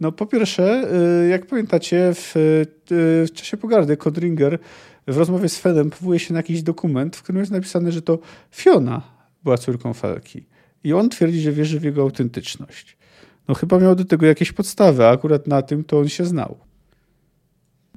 No 0.00 0.12
po 0.12 0.26
pierwsze, 0.26 0.88
e, 1.24 1.28
jak 1.28 1.46
pamiętacie, 1.46 2.14
w, 2.14 2.32
w 3.26 3.28
czasie 3.34 3.56
pogardy 3.56 3.96
Kodringer 3.96 4.58
w 5.12 5.16
rozmowie 5.16 5.48
z 5.48 5.58
Fedem 5.58 5.90
powołuje 5.90 6.18
się 6.18 6.34
na 6.34 6.38
jakiś 6.38 6.62
dokument, 6.62 7.16
w 7.16 7.22
którym 7.22 7.40
jest 7.40 7.52
napisane, 7.52 7.92
że 7.92 8.02
to 8.02 8.18
Fiona 8.50 9.02
była 9.44 9.58
córką 9.58 9.94
Falki. 9.94 10.46
I 10.84 10.92
on 10.92 11.08
twierdzi, 11.08 11.40
że 11.40 11.52
wierzy 11.52 11.80
w 11.80 11.84
jego 11.84 12.02
autentyczność. 12.02 12.96
No 13.48 13.54
chyba 13.54 13.78
miał 13.78 13.94
do 13.94 14.04
tego 14.04 14.26
jakieś 14.26 14.52
podstawy, 14.52 15.04
a 15.04 15.10
akurat 15.10 15.46
na 15.46 15.62
tym 15.62 15.84
to 15.84 15.98
on 15.98 16.08
się 16.08 16.24
znał. 16.24 16.58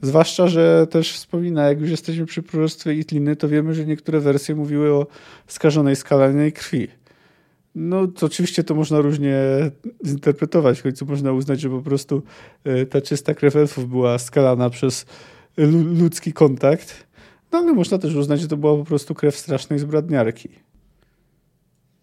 Zwłaszcza, 0.01 0.47
że 0.47 0.87
też 0.87 1.11
wspomina, 1.13 1.67
jak 1.67 1.81
już 1.81 1.89
jesteśmy 1.89 2.25
przy 2.25 2.43
proroctwie 2.43 2.93
Itliny, 2.93 3.35
to 3.35 3.47
wiemy, 3.47 3.73
że 3.73 3.85
niektóre 3.85 4.19
wersje 4.19 4.55
mówiły 4.55 4.93
o 4.93 5.07
skażonej 5.47 5.95
skalanej 5.95 6.51
krwi. 6.53 6.87
No, 7.75 8.07
to 8.07 8.25
oczywiście 8.25 8.63
to 8.63 8.75
można 8.75 8.99
różnie 8.99 9.35
zinterpretować. 10.05 10.79
W 10.79 10.83
końcu 10.83 11.05
można 11.05 11.31
uznać, 11.31 11.61
że 11.61 11.69
po 11.69 11.81
prostu 11.81 12.23
e, 12.63 12.85
ta 12.85 13.01
czysta 13.01 13.33
krew 13.33 13.55
elfów 13.55 13.89
była 13.89 14.19
skalana 14.19 14.69
przez 14.69 15.05
ludzki 15.57 16.33
kontakt. 16.33 17.07
No, 17.51 17.59
ale 17.59 17.73
można 17.73 17.97
też 17.97 18.15
uznać, 18.15 18.41
że 18.41 18.47
to 18.47 18.57
była 18.57 18.77
po 18.77 18.85
prostu 18.85 19.15
krew 19.15 19.37
strasznej 19.37 19.79
zbrodniarki. 19.79 20.49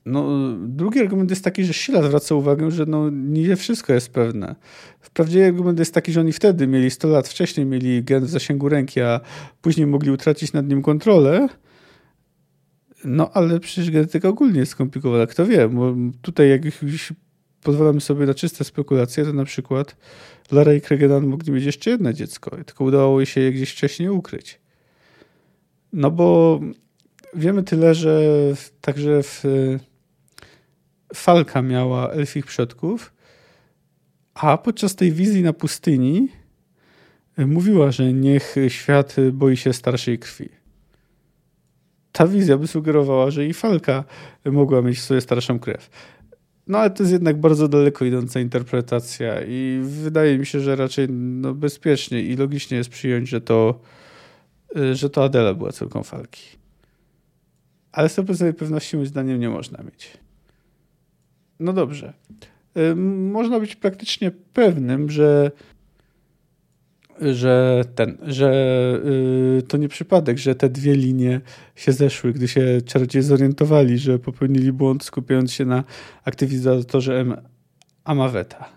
No, 0.06 0.28
drugi 0.58 1.00
argument 1.00 1.30
jest 1.30 1.44
taki, 1.44 1.64
że 1.64 1.72
Sila 1.72 2.02
zwraca 2.02 2.34
uwagę, 2.34 2.70
że 2.70 2.86
no, 2.86 3.10
nie 3.10 3.56
wszystko 3.56 3.92
jest 3.92 4.10
pewne. 4.10 4.54
Wprawdzie 5.00 5.46
argument 5.46 5.78
jest 5.78 5.94
taki, 5.94 6.12
że 6.12 6.20
oni 6.20 6.32
wtedy 6.32 6.66
mieli 6.66 6.90
100 6.90 7.08
lat 7.08 7.28
wcześniej, 7.28 7.66
mieli 7.66 8.04
gen 8.04 8.24
w 8.24 8.30
zasięgu 8.30 8.68
ręki, 8.68 9.00
a 9.00 9.20
później 9.62 9.86
mogli 9.86 10.10
utracić 10.10 10.52
nad 10.52 10.68
nim 10.68 10.82
kontrolę. 10.82 11.48
No, 13.04 13.30
ale 13.32 13.60
przecież 13.60 13.90
genetyka 13.90 14.28
ogólnie 14.28 14.60
jest 14.60 14.72
skomplikowana. 14.72 15.26
Kto 15.26 15.46
wie, 15.46 15.68
bo 15.68 15.94
tutaj 16.22 16.50
jak 16.50 16.62
już 17.58 17.64
pozwalamy 17.64 18.00
sobie 18.00 18.26
na 18.26 18.34
czyste 18.34 18.64
spekulacje, 18.64 19.24
to 19.24 19.32
na 19.32 19.44
przykład 19.44 19.96
Lara 20.50 20.74
i 20.74 20.80
Kregenan 20.80 21.26
mogli 21.26 21.52
mieć 21.52 21.64
jeszcze 21.64 21.90
jedno 21.90 22.12
dziecko, 22.12 22.50
tylko 22.50 22.84
udało 22.84 23.24
się 23.24 23.40
je 23.40 23.52
gdzieś 23.52 23.72
wcześniej 23.72 24.08
ukryć. 24.08 24.60
No 25.92 26.10
bo 26.10 26.60
wiemy 27.34 27.62
tyle, 27.62 27.94
że 27.94 28.20
także 28.80 29.22
w 29.22 29.44
Falka 31.14 31.62
miała 31.62 32.10
elfich 32.10 32.46
przodków, 32.46 33.12
a 34.34 34.58
podczas 34.58 34.94
tej 34.94 35.12
wizji 35.12 35.42
na 35.42 35.52
pustyni 35.52 36.28
mówiła, 37.38 37.90
że 37.90 38.12
niech 38.12 38.54
świat 38.68 39.16
boi 39.32 39.56
się 39.56 39.72
starszej 39.72 40.18
krwi. 40.18 40.48
Ta 42.12 42.26
wizja 42.26 42.58
by 42.58 42.66
sugerowała, 42.66 43.30
że 43.30 43.46
i 43.46 43.54
Falka 43.54 44.04
mogła 44.44 44.82
mieć 44.82 44.98
w 44.98 45.02
sobie 45.02 45.20
starszą 45.20 45.58
krew. 45.58 45.90
No 46.68 46.78
ale 46.78 46.90
to 46.90 47.02
jest 47.02 47.12
jednak 47.12 47.40
bardzo 47.40 47.68
daleko 47.68 48.04
idąca 48.04 48.40
interpretacja 48.40 49.42
i 49.46 49.80
wydaje 49.82 50.38
mi 50.38 50.46
się, 50.46 50.60
że 50.60 50.76
raczej 50.76 51.08
no, 51.10 51.54
bezpiecznie 51.54 52.22
i 52.22 52.36
logicznie 52.36 52.76
jest 52.76 52.90
przyjąć, 52.90 53.28
że 53.28 53.40
to, 53.40 53.80
że 54.92 55.10
to 55.10 55.24
Adela 55.24 55.54
była 55.54 55.72
córką 55.72 56.02
Falki. 56.02 56.42
Ale 57.92 58.08
sobie 58.08 58.52
pewności 58.52 58.96
moim 58.96 59.06
zdaniem 59.06 59.40
nie 59.40 59.50
można 59.50 59.82
mieć. 59.82 60.18
No 61.60 61.72
dobrze. 61.72 62.12
Można 63.16 63.60
być 63.60 63.76
praktycznie 63.76 64.30
pewnym, 64.30 65.10
że 65.10 65.50
że 67.20 67.84
ten, 67.94 68.18
że 68.22 68.52
y, 69.58 69.62
to 69.62 69.76
nie 69.76 69.88
przypadek, 69.88 70.38
że 70.38 70.54
te 70.54 70.68
dwie 70.68 70.94
linie 70.94 71.40
się 71.76 71.92
zeszły, 71.92 72.32
gdy 72.32 72.48
się 72.48 72.82
czarodzieje 72.84 73.22
zorientowali, 73.22 73.98
że 73.98 74.18
popełnili 74.18 74.72
błąd 74.72 75.04
skupiając 75.04 75.52
się 75.52 75.64
na 75.64 75.84
aktywizatorze 76.24 77.20
M 77.20 77.36
Amaweta. 78.04 78.68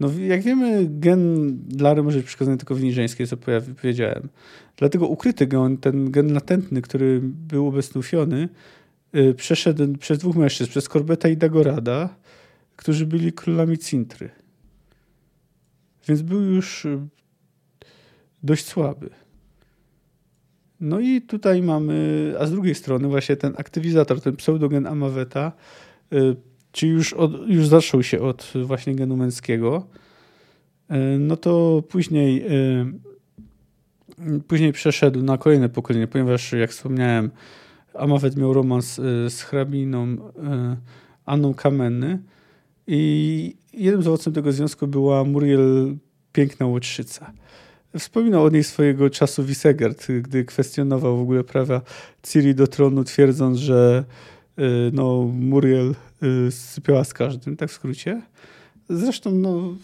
No, 0.00 0.10
jak 0.26 0.42
wiemy, 0.42 0.86
gen 0.90 1.58
Lary 1.80 2.02
może 2.02 2.18
być 2.18 2.26
przekazany 2.26 2.56
tylko 2.56 2.74
w 2.74 2.90
żeńskiej, 2.90 3.26
co 3.26 3.36
powiedziałem. 3.80 4.28
Dlatego 4.76 5.06
ukryty 5.06 5.46
gen, 5.46 5.78
ten 5.78 6.10
gen 6.10 6.32
latentny, 6.32 6.82
który 6.82 7.20
był 7.22 7.68
obecny 7.68 8.02
Fiony, 8.02 8.48
Y, 9.16 9.34
przeszedł 9.34 9.98
przez 9.98 10.18
dwóch 10.18 10.36
mężczyzn, 10.36 10.70
przez 10.70 10.88
Korbeta 10.88 11.28
i 11.28 11.36
Dagorada, 11.36 12.08
którzy 12.76 13.06
byli 13.06 13.32
królami 13.32 13.78
Cintry. 13.78 14.30
Więc 16.08 16.22
był 16.22 16.40
już 16.40 16.84
y, 16.84 16.98
dość 18.42 18.66
słaby. 18.66 19.10
No 20.80 21.00
i 21.00 21.22
tutaj 21.22 21.62
mamy, 21.62 22.34
a 22.38 22.46
z 22.46 22.50
drugiej 22.50 22.74
strony 22.74 23.08
właśnie 23.08 23.36
ten 23.36 23.54
aktywizator, 23.58 24.20
ten 24.20 24.36
pseudogen 24.36 24.86
Amaweta, 24.86 25.52
y, 26.12 26.36
czyli 26.72 26.92
już, 26.92 27.12
od, 27.12 27.48
już 27.48 27.66
zaczął 27.66 28.02
się 28.02 28.20
od 28.20 28.52
właśnie 28.64 28.94
genu 28.94 29.16
męskiego, 29.16 29.86
no 31.18 31.36
to 31.36 31.82
później, 31.88 32.46
później 34.48 34.72
przeszedł 34.72 35.22
na 35.22 35.38
kolejne 35.38 35.68
pokolenie, 35.68 36.06
ponieważ 36.06 36.52
jak 36.52 36.70
wspomniałem, 36.70 37.30
Amawet 37.94 38.36
miał 38.36 38.52
romans 38.52 38.98
y, 38.98 39.30
z 39.30 39.42
hrabiną 39.42 40.06
y, 40.06 40.16
Anną 41.26 41.54
Kamenny 41.54 42.22
i 42.86 43.56
jednym 43.72 44.02
z 44.02 44.06
owocem 44.06 44.32
tego 44.32 44.52
związku 44.52 44.86
była 44.86 45.24
Muriel 45.24 45.96
Piękna 46.32 46.66
Łotrzyca. 46.66 47.32
Wspominał 47.98 48.44
o 48.44 48.48
niej 48.48 48.64
swojego 48.64 49.10
czasu 49.10 49.44
Wisegard, 49.44 50.06
gdy 50.22 50.44
kwestionował 50.44 51.16
w 51.16 51.20
ogóle 51.20 51.44
prawa 51.44 51.82
Ciri 52.22 52.54
do 52.54 52.66
tronu, 52.66 53.04
twierdząc, 53.04 53.58
że 53.58 54.04
y, 54.58 54.62
no, 54.92 55.22
Muriel 55.22 55.94
sypiała 56.50 57.04
z 57.04 57.14
każdym, 57.14 57.56
tak 57.56 57.70
w 57.70 57.72
skrócie. 57.72 58.22
Zresztą, 58.88 59.30
no, 59.30 59.74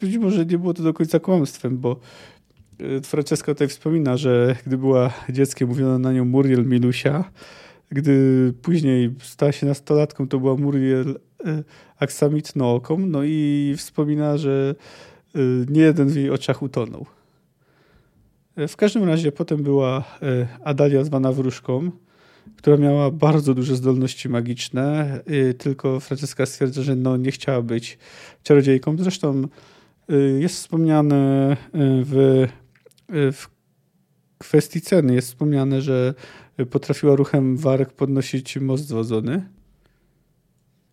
być 0.00 0.16
może 0.16 0.46
nie 0.46 0.58
było 0.58 0.74
to 0.74 0.82
do 0.82 0.94
końca 0.94 1.20
kłamstwem, 1.20 1.78
bo 1.78 2.00
Y, 2.80 3.00
Francesca 3.02 3.46
tutaj 3.46 3.68
wspomina, 3.68 4.16
że 4.16 4.56
gdy 4.66 4.78
była 4.78 5.12
dzieckiem, 5.30 5.68
mówiono 5.68 5.98
na 5.98 6.12
nią 6.12 6.24
Muriel 6.24 6.66
Milusia. 6.66 7.24
Gdy 7.90 8.52
później 8.62 9.14
stała 9.22 9.52
się 9.52 9.66
nastolatką, 9.66 10.28
to 10.28 10.38
była 10.38 10.56
Muriel 10.56 11.20
y, 11.46 11.64
aksamitnooką. 11.98 12.98
No 12.98 13.24
i 13.24 13.74
wspomina, 13.76 14.36
że 14.36 14.74
y, 15.36 15.66
nie 15.68 15.80
jeden 15.80 16.08
w 16.08 16.16
jej 16.16 16.30
oczach 16.30 16.62
utonął. 16.62 17.06
W 18.68 18.76
każdym 18.76 19.04
razie 19.04 19.32
potem 19.32 19.62
była 19.62 20.04
Adalia 20.64 21.04
zwana 21.04 21.32
wróżką, 21.32 21.90
która 22.56 22.76
miała 22.76 23.10
bardzo 23.10 23.54
duże 23.54 23.76
zdolności 23.76 24.28
magiczne, 24.28 25.20
tylko 25.58 26.00
Franceska 26.00 26.46
stwierdza, 26.46 26.82
że 26.82 26.96
no 26.96 27.16
nie 27.16 27.30
chciała 27.30 27.62
być 27.62 27.98
czarodziejką. 28.42 28.96
Zresztą 28.98 29.42
jest 30.38 30.54
wspomniane 30.54 31.56
w 32.04 32.46
Y, 33.14 33.32
w 33.32 33.48
kwestii 34.38 34.80
ceny 34.80 35.14
jest 35.14 35.28
wspomniane, 35.28 35.82
że 35.82 36.14
potrafiła 36.70 37.16
ruchem 37.16 37.56
warg 37.56 37.92
podnosić 37.92 38.56
most 38.56 38.86
zwodzony. 38.86 39.48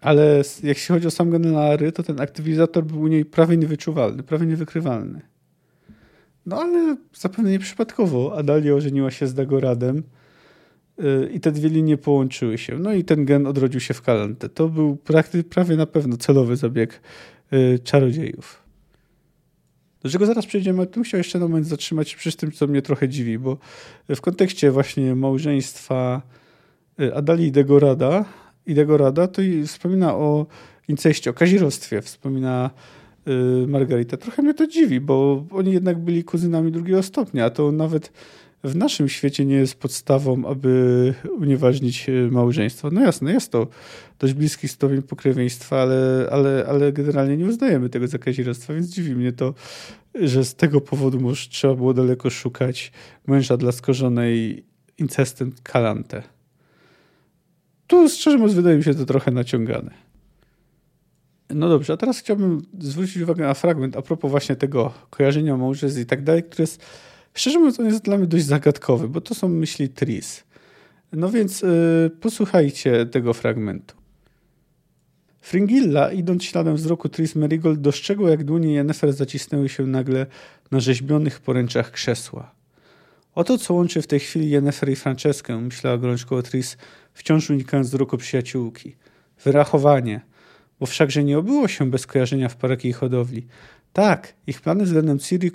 Ale 0.03 0.41
jeśli 0.63 0.95
chodzi 0.95 1.07
o 1.07 1.11
sam 1.11 1.29
generalary, 1.29 1.91
to 1.91 2.03
ten 2.03 2.21
aktywizator 2.21 2.85
był 2.85 3.01
u 3.01 3.07
niej 3.07 3.25
prawie 3.25 3.57
niewyczuwalny, 3.57 4.23
prawie 4.23 4.45
niewykrywalny. 4.45 5.21
No 6.45 6.61
ale 6.61 6.97
zapewne 7.13 7.51
nieprzypadkowo 7.51 8.37
Adalia 8.37 8.73
ożeniła 8.73 9.11
się 9.11 9.27
z 9.27 9.33
Dagoradem 9.33 10.03
y, 10.99 11.29
i 11.33 11.39
te 11.39 11.51
dwie 11.51 11.69
linie 11.69 11.97
połączyły 11.97 12.57
się. 12.57 12.79
No 12.79 12.93
i 12.93 13.03
ten 13.03 13.25
gen 13.25 13.47
odrodził 13.47 13.79
się 13.79 13.93
w 13.93 14.01
Kalante. 14.01 14.49
To 14.49 14.69
był 14.69 14.97
prawie 15.49 15.75
na 15.75 15.85
pewno 15.85 16.17
celowy 16.17 16.55
zabieg 16.55 17.01
y, 17.53 17.79
czarodziejów 17.79 18.63
do 20.03 20.09
czego 20.09 20.25
zaraz 20.25 20.45
przejdziemy, 20.45 20.87
tu 20.87 21.03
chciał 21.03 21.17
jeszcze 21.17 21.39
na 21.39 21.45
moment 21.45 21.67
zatrzymać 21.67 22.09
się 22.09 22.17
przy 22.17 22.37
tym, 22.37 22.51
co 22.51 22.67
mnie 22.67 22.81
trochę 22.81 23.09
dziwi, 23.09 23.39
bo 23.39 23.57
w 24.09 24.21
kontekście 24.21 24.71
właśnie 24.71 25.15
małżeństwa 25.15 26.21
y, 26.99 27.15
Adali 27.15 27.45
i 27.45 27.51
Degorada, 27.51 28.25
i 28.65 28.73
Degorada 28.73 29.27
to 29.27 29.41
wspomina 29.67 30.15
o 30.15 30.45
inceście, 30.87 31.29
o 31.29 31.33
kazirostwie, 31.33 32.01
wspomina 32.01 32.69
y, 33.27 33.67
Margarita. 33.67 34.17
Trochę 34.17 34.41
mnie 34.41 34.53
to 34.53 34.67
dziwi, 34.67 34.99
bo 34.99 35.45
oni 35.51 35.73
jednak 35.73 35.99
byli 35.99 36.23
kuzynami 36.23 36.71
drugiego 36.71 37.03
stopnia, 37.03 37.45
a 37.45 37.49
to 37.49 37.71
nawet 37.71 38.11
w 38.63 38.75
naszym 38.75 39.09
świecie 39.09 39.45
nie 39.45 39.55
jest 39.55 39.75
podstawą, 39.75 40.45
aby 40.45 41.13
unieważnić 41.39 42.09
e, 42.09 42.11
małżeństwo. 42.31 42.89
No 42.91 43.01
jasne, 43.01 43.33
jest 43.33 43.51
to 43.51 43.67
dość 44.19 44.33
bliski 44.33 44.67
stopień 44.67 45.01
pokrewieństwa, 45.01 45.81
ale, 45.81 46.29
ale, 46.31 46.65
ale 46.69 46.91
generalnie 46.91 47.37
nie 47.37 47.45
uznajemy 47.45 47.89
tego 47.89 48.07
za 48.07 48.17
kazirodztwa, 48.17 48.73
więc 48.73 48.87
dziwi 48.87 49.15
mnie 49.15 49.31
to, 49.31 49.53
że 50.15 50.45
z 50.45 50.55
tego 50.55 50.81
powodu 50.81 51.19
może 51.19 51.49
trzeba 51.49 51.75
było 51.75 51.93
daleko 51.93 52.29
szukać 52.29 52.91
męża 53.27 53.57
dla 53.57 53.71
skorzonej 53.71 54.65
incestem 54.97 55.51
Kalante. 55.63 56.23
Tu 57.87 58.09
szczerze 58.09 58.37
mówiąc 58.37 58.55
wydaje 58.55 58.77
mi 58.77 58.83
się 58.83 58.95
to 58.95 59.05
trochę 59.05 59.31
naciągane. 59.31 59.91
No 61.49 61.69
dobrze, 61.69 61.93
a 61.93 61.97
teraz 61.97 62.19
chciałbym 62.19 62.65
zwrócić 62.79 63.17
uwagę 63.17 63.43
na 63.43 63.53
fragment 63.53 63.97
a 63.97 64.01
propos 64.01 64.31
właśnie 64.31 64.55
tego 64.55 64.93
kojarzenia 65.09 65.57
małżeństw 65.57 65.99
i 65.99 66.05
tak 66.05 66.23
dalej, 66.23 66.43
które 66.43 66.63
jest 66.63 66.83
Szczerze 67.33 67.59
mówiąc, 67.59 67.79
on 67.79 67.85
jest 67.85 68.03
dla 68.03 68.17
mnie 68.17 68.27
dość 68.27 68.45
zagadkowy, 68.45 69.09
bo 69.09 69.21
to 69.21 69.35
są 69.35 69.49
myśli 69.49 69.89
Tris. 69.89 70.43
No 71.11 71.29
więc 71.29 71.61
yy, 71.61 72.11
posłuchajcie 72.21 73.05
tego 73.05 73.33
fragmentu. 73.33 73.95
Fringilla, 75.41 76.11
idąc 76.11 76.43
śladem 76.43 76.75
wzroku 76.75 77.09
Tris 77.09 77.35
Merigold, 77.35 77.81
dostrzegła, 77.81 78.29
jak 78.29 78.43
dłonie 78.43 78.73
Yennefer 78.73 79.13
zacisnęły 79.13 79.69
się 79.69 79.87
nagle 79.87 80.25
na 80.71 80.79
rzeźbionych 80.79 81.39
poręczach 81.39 81.91
krzesła. 81.91 82.51
Oto 83.35 83.57
co 83.57 83.73
łączy 83.73 84.01
w 84.01 84.07
tej 84.07 84.19
chwili 84.19 84.49
Jennifer 84.49 84.89
i 84.89 84.95
Franceskę, 84.95 85.57
myślała 85.57 85.97
gorączkowo 85.97 86.43
Tris, 86.43 86.77
wciąż 87.13 87.49
unikając 87.49 87.87
wzroku 87.87 88.17
przyjaciółki. 88.17 88.95
Wyrachowanie, 89.43 90.21
bo 90.79 90.85
wszakże 90.85 91.23
nie 91.23 91.37
obyło 91.37 91.67
się 91.67 91.91
bez 91.91 92.07
kojarzenia 92.07 92.49
w 92.49 92.55
parakiej 92.55 92.93
hodowli. 92.93 93.47
Tak, 93.93 94.33
ich 94.47 94.61
plany 94.61 94.83
względem 94.83 95.19
Ciri 95.19 95.51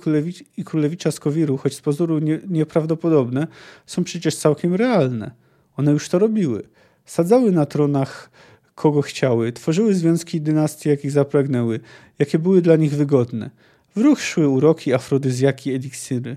i 0.56 0.64
Królewicza 0.64 1.10
z 1.10 1.20
Kowiru, 1.20 1.56
choć 1.56 1.74
z 1.74 1.80
pozoru 1.80 2.18
nie, 2.18 2.38
nieprawdopodobne, 2.48 3.46
są 3.86 4.04
przecież 4.04 4.36
całkiem 4.36 4.74
realne. 4.74 5.30
One 5.76 5.92
już 5.92 6.08
to 6.08 6.18
robiły. 6.18 6.62
Sadzały 7.04 7.52
na 7.52 7.66
tronach 7.66 8.30
kogo 8.74 9.02
chciały, 9.02 9.52
tworzyły 9.52 9.94
związki 9.94 10.38
i 10.38 10.40
dynastie, 10.40 10.90
jakich 10.90 11.10
zapragnęły, 11.10 11.80
jakie 12.18 12.38
były 12.38 12.62
dla 12.62 12.76
nich 12.76 12.94
wygodne. 12.94 13.50
W 13.96 14.00
ruch 14.00 14.20
szły 14.20 14.48
uroki, 14.48 14.94
afrodyzjaki, 14.94 15.74
eliksiry. 15.74 16.36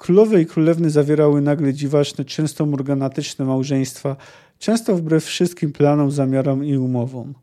Królowe 0.00 0.42
i 0.42 0.46
królewny 0.46 0.90
zawierały 0.90 1.40
nagle 1.40 1.74
dziwaczne, 1.74 2.24
często 2.24 2.66
morganatyczne 2.66 3.44
małżeństwa, 3.44 4.16
często 4.58 4.96
wbrew 4.96 5.24
wszystkim 5.24 5.72
planom, 5.72 6.10
zamiarom 6.10 6.64
i 6.64 6.76
umowom. 6.76 7.34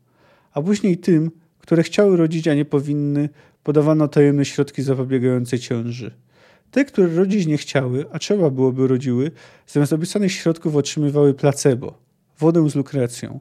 A 0.52 0.62
później 0.62 0.98
tym, 0.98 1.30
które 1.58 1.82
chciały 1.82 2.16
rodzić, 2.16 2.48
a 2.48 2.54
nie 2.54 2.64
powinny, 2.64 3.28
podawano 3.62 4.08
tajemne 4.08 4.44
środki 4.44 4.82
zapobiegające 4.82 5.58
ciąży. 5.58 6.10
Te, 6.70 6.84
które 6.84 7.14
rodzić 7.14 7.46
nie 7.46 7.56
chciały, 7.58 8.04
a 8.12 8.18
trzeba 8.18 8.50
byłoby 8.50 8.88
rodziły, 8.88 9.30
zamiast 9.66 9.92
obiecanych 9.92 10.32
środków 10.32 10.76
otrzymywały 10.76 11.34
placebo, 11.34 11.98
wodę 12.38 12.70
z 12.70 12.74
lukrecją. 12.74 13.40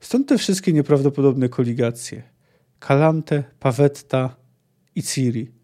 Stąd 0.00 0.28
te 0.28 0.38
wszystkie 0.38 0.72
nieprawdopodobne 0.72 1.48
koligacje. 1.48 2.22
Kalante, 2.78 3.44
Pawetta 3.60 4.36
i 4.94 5.02
Ciri. 5.02 5.63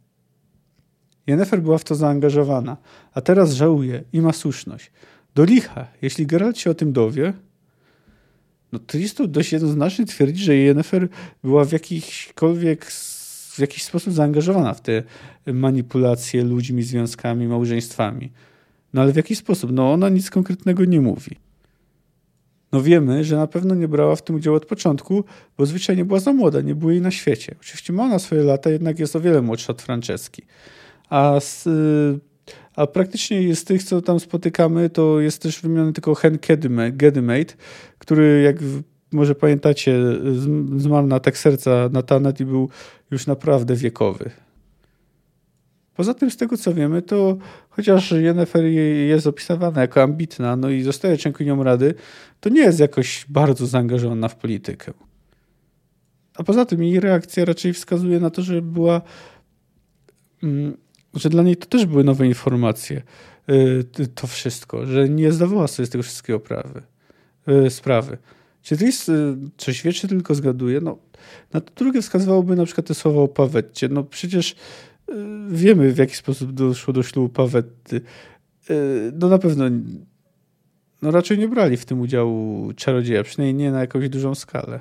Jennefer 1.27 1.63
była 1.63 1.79
w 1.79 1.85
to 1.85 1.95
zaangażowana, 1.95 2.77
a 3.15 3.21
teraz 3.21 3.53
żałuje 3.53 4.05
i 4.13 4.21
ma 4.21 4.33
słuszność. 4.33 4.91
Do 5.35 5.45
licha, 5.45 5.87
jeśli 6.03 6.27
Geralt 6.27 6.59
się 6.59 6.71
o 6.71 6.75
tym 6.75 6.93
dowie, 6.93 7.33
no 8.73 8.79
to 9.17 9.27
dość 9.27 9.53
jednoznacznie 9.53 10.07
twierdzi, 10.07 10.45
że 10.45 10.57
Jennefer 10.57 11.09
była 11.45 11.65
w 11.65 11.73
jakiśkolwiek 11.73 12.87
w 13.51 13.59
jakiś 13.59 13.83
sposób 13.83 14.13
zaangażowana 14.13 14.75
w 14.75 14.81
te 14.81 15.03
manipulacje 15.47 16.45
ludźmi, 16.45 16.83
związkami, 16.83 17.49
małżeństwami. 17.49 18.33
No 18.93 19.03
ale 19.03 19.13
w 19.13 19.17
jaki 19.17 19.37
sposób? 19.37 19.73
No 19.73 19.93
ona 19.93 20.09
nic 20.09 20.31
konkretnego 20.31 20.85
nie 20.85 21.01
mówi. 21.01 21.37
No 22.73 22.83
wiemy, 22.83 23.25
że 23.25 23.37
na 23.37 23.47
pewno 23.47 23.75
nie 23.75 23.89
brała 23.89 24.17
w 24.17 24.23
tym 24.23 24.37
udziału 24.37 24.57
od 24.57 24.67
początku, 24.67 25.25
bo 25.59 25.67
zwyczajnie 25.67 26.05
była 26.05 26.21
za 26.21 26.33
młoda, 26.33 26.61
nie 26.61 26.75
było 26.75 26.91
jej 26.91 27.01
na 27.01 27.11
świecie. 27.11 27.55
Oczywiście 27.61 27.93
ma 27.93 28.03
ona 28.03 28.19
swoje 28.19 28.43
lata, 28.43 28.71
jednak 28.71 28.99
jest 28.99 29.17
o 29.17 29.21
wiele 29.21 29.43
młodsza 29.43 29.73
od 29.73 29.83
Franceski. 29.83 30.43
A, 31.11 31.41
z, 31.41 31.69
a 32.77 32.87
praktycznie 32.87 33.57
z 33.57 33.65
tych, 33.65 33.83
co 33.83 34.03
tam 34.03 34.21
spotykamy, 34.21 34.91
to 34.91 35.21
jest 35.21 35.43
też 35.43 35.63
wymieniony 35.63 35.93
tylko 35.93 36.15
Hen 36.15 36.39
Gedymate, 36.93 37.55
który 37.99 38.43
jak 38.43 38.57
może 39.13 39.35
pamiętacie, 39.35 39.99
zmarł 40.77 41.07
na 41.07 41.21
tak 41.21 41.39
serca 41.39 41.89
na 41.93 42.03
tanet 42.03 42.41
i 42.41 42.45
był 42.45 42.69
już 43.11 43.27
naprawdę 43.27 43.75
wiekowy. 43.75 44.31
Poza 45.95 46.15
tym, 46.15 46.31
z 46.31 46.37
tego 46.37 46.57
co 46.57 46.75
wiemy, 46.75 47.03
to 47.03 47.37
chociaż 47.71 48.13
Jennifer 48.13 48.65
jest 49.09 49.27
opisywana 49.27 49.81
jako 49.81 50.03
ambitna, 50.03 50.57
no 50.57 50.71
i 50.71 50.83
zostaje 50.83 51.19
członkinią 51.19 51.63
Rady, 51.63 51.95
to 52.41 52.49
nie 52.49 52.61
jest 52.61 52.81
jakoś 52.81 53.27
bardzo 53.29 53.67
zaangażowana 53.67 54.29
w 54.29 54.37
politykę. 54.37 54.93
A 56.35 56.43
poza 56.43 56.65
tym 56.65 56.83
jej 56.83 57.01
reakcja 57.01 57.45
raczej 57.45 57.73
wskazuje 57.73 58.21
na 58.21 58.31
to, 58.31 58.43
że 58.43 58.63
była, 58.63 59.03
mm, 60.43 60.77
że 61.15 61.29
dla 61.29 61.43
niej 61.43 61.57
to 61.57 61.67
też 61.67 61.87
były 61.87 62.05
nowe 62.05 62.27
informacje, 62.27 63.03
y, 63.51 64.07
to 64.15 64.27
wszystko, 64.27 64.87
że 64.87 65.09
nie 65.09 65.33
zdawała 65.33 65.69
sobie 65.69 65.87
z 65.87 65.91
tego 65.91 66.03
wszystkiego 66.03 66.41
prawy, 66.41 66.83
y, 67.67 67.71
sprawy. 67.71 68.19
Czy 68.63 68.77
Tris 68.77 69.09
y, 69.09 69.37
coś 69.57 69.83
wie, 69.83 69.93
czy 69.93 70.09
tylko 70.09 70.35
zgaduje? 70.35 70.81
No, 70.81 70.99
na 71.53 71.61
to 71.61 71.73
drugie 71.75 72.03
wskazywałoby 72.03 72.57
na 72.57 72.65
przykład 72.65 72.87
te 72.87 72.95
słowa 72.95 73.21
o 73.21 73.29
Pawetcie. 73.29 73.89
No 73.89 74.05
przecież 74.05 74.57
wiemy, 75.51 75.93
w 75.93 75.99
jaki 75.99 76.15
sposób 76.15 76.53
doszło 76.53 76.95
do 76.95 77.03
ślubu 77.03 77.29
Pawetty. 77.29 78.01
No 79.13 79.29
na 79.29 79.39
pewno 79.39 79.65
no 81.03 81.11
raczej 81.11 81.39
nie 81.39 81.49
brali 81.49 81.77
w 81.77 81.85
tym 81.85 82.01
udziału 82.01 82.73
czarodzieja, 82.73 83.23
przynajmniej 83.23 83.67
nie 83.67 83.73
na 83.73 83.81
jakąś 83.81 84.09
dużą 84.09 84.35
skalę. 84.35 84.81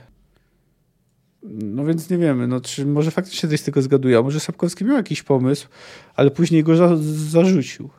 No 1.43 1.85
więc 1.85 2.09
nie 2.09 2.17
wiemy, 2.17 2.47
no, 2.47 2.61
czy 2.61 2.85
może 2.85 3.11
faktycznie 3.11 3.49
coś 3.49 3.59
z 3.59 3.63
tego 3.63 3.81
zgaduje, 3.81 4.17
a 4.17 4.21
może 4.21 4.39
Sapkowski 4.39 4.85
miał 4.85 4.97
jakiś 4.97 5.23
pomysł, 5.23 5.67
ale 6.15 6.31
później 6.31 6.63
go 6.63 6.75
za 6.75 6.97
zarzucił. 7.29 7.89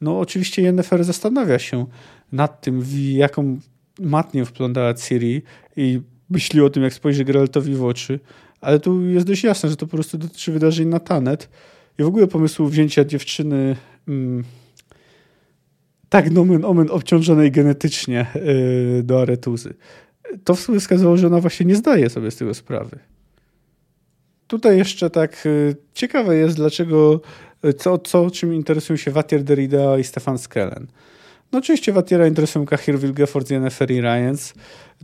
No 0.00 0.20
oczywiście 0.20 0.62
Jennifer 0.62 1.04
zastanawia 1.04 1.58
się 1.58 1.86
nad 2.32 2.60
tym, 2.60 2.82
w 2.82 2.98
jaką 2.98 3.58
matnię 4.00 4.44
wplądała 4.44 4.94
Ciri 4.94 5.42
i 5.76 6.00
myśli 6.30 6.60
o 6.60 6.70
tym, 6.70 6.82
jak 6.82 6.94
spojrzy 6.94 7.24
Geraltowi 7.24 7.74
w 7.74 7.84
oczy, 7.84 8.20
ale 8.60 8.80
tu 8.80 9.02
jest 9.02 9.26
dość 9.26 9.44
jasne, 9.44 9.68
że 9.68 9.76
to 9.76 9.86
po 9.86 9.96
prostu 9.96 10.18
dotyczy 10.18 10.52
wydarzeń 10.52 10.88
na 10.88 11.00
Tanet 11.00 11.48
i 11.98 12.02
w 12.02 12.06
ogóle 12.06 12.26
pomysłu 12.26 12.66
wzięcia 12.66 13.04
dziewczyny 13.04 13.76
mm, 14.08 14.44
tak 16.08 16.30
nomen 16.30 16.64
omen 16.64 16.90
obciążonej 16.90 17.50
genetycznie 17.50 18.26
yy, 18.34 19.02
do 19.02 19.22
aretuzy. 19.22 19.74
To 20.44 20.54
wskazywało, 20.54 21.16
że 21.16 21.26
ona 21.26 21.40
właśnie 21.40 21.66
nie 21.66 21.76
zdaje 21.76 22.10
sobie 22.10 22.30
z 22.30 22.36
tego 22.36 22.54
sprawy. 22.54 22.98
Tutaj 24.46 24.78
jeszcze 24.78 25.10
tak 25.10 25.44
yy, 25.44 25.76
ciekawe 25.94 26.36
jest, 26.36 26.56
dlaczego, 26.56 27.20
yy, 27.62 27.74
co, 27.74 27.98
co 27.98 28.30
czym 28.30 28.54
interesują 28.54 28.96
się 28.96 29.10
Watier 29.10 29.42
Derrida 29.42 29.98
i 29.98 30.04
Stefan 30.04 30.38
Skellen. 30.38 30.86
No 31.52 31.58
oczywiście 31.58 31.92
Watiera 31.92 32.26
interesują 32.26 32.66
Kahir 32.66 32.98
Wilgefort, 32.98 33.50
Yennefer 33.50 33.90
i 33.90 34.00
Ryans. 34.00 34.54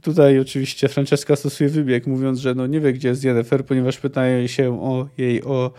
Tutaj 0.02 0.38
oczywiście 0.38 0.88
Francesca 0.88 1.37
stosuje 1.37 1.70
wybieg, 1.70 2.06
mówiąc, 2.06 2.38
że 2.38 2.54
no 2.54 2.66
nie 2.66 2.80
wie, 2.80 2.92
gdzie 2.92 3.08
jest 3.08 3.24
Yennefer, 3.24 3.64
ponieważ 3.64 3.98
pytają 3.98 4.46
się 4.46 4.82
o 4.82 5.08
jej 5.18 5.44
o 5.44 5.70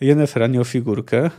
Yennefer, 0.00 0.42
a 0.42 0.46
nie 0.46 0.60
o 0.60 0.64
figurkę. 0.64 1.30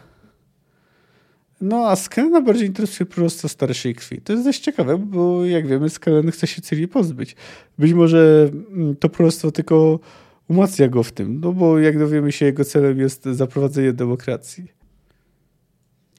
No 1.62 1.90
a 1.90 1.96
Skelena 1.96 2.42
bardziej 2.42 2.68
interesuje 2.68 3.06
po 3.06 3.16
prostu 3.16 3.48
starszej 3.48 3.96
krwi. 3.96 4.22
To 4.22 4.34
jest 4.34 4.46
dość 4.46 4.60
ciekawe, 4.60 4.98
bo 4.98 5.46
jak 5.46 5.68
wiemy, 5.68 5.90
Skelen 5.90 6.32
chce 6.32 6.48
się 6.48 6.62
Ciri 6.62 6.88
pozbyć. 6.88 7.36
Być 7.78 7.94
może 7.94 8.50
mm, 8.72 8.96
to 8.96 9.10
prostu 9.10 9.52
tylko 9.52 10.00
umacnia 10.48 10.88
go 10.88 11.04
w 11.04 11.12
tym, 11.12 11.40
no 11.40 11.54
bo 11.54 11.80
jak 11.80 12.00
dowiemy 12.00 12.32
się, 12.32 12.46
jego 12.46 12.66
celem 12.66 13.00
jest 13.00 13.24
zaprowadzenie 13.24 13.94
demokracji. 13.94 14.72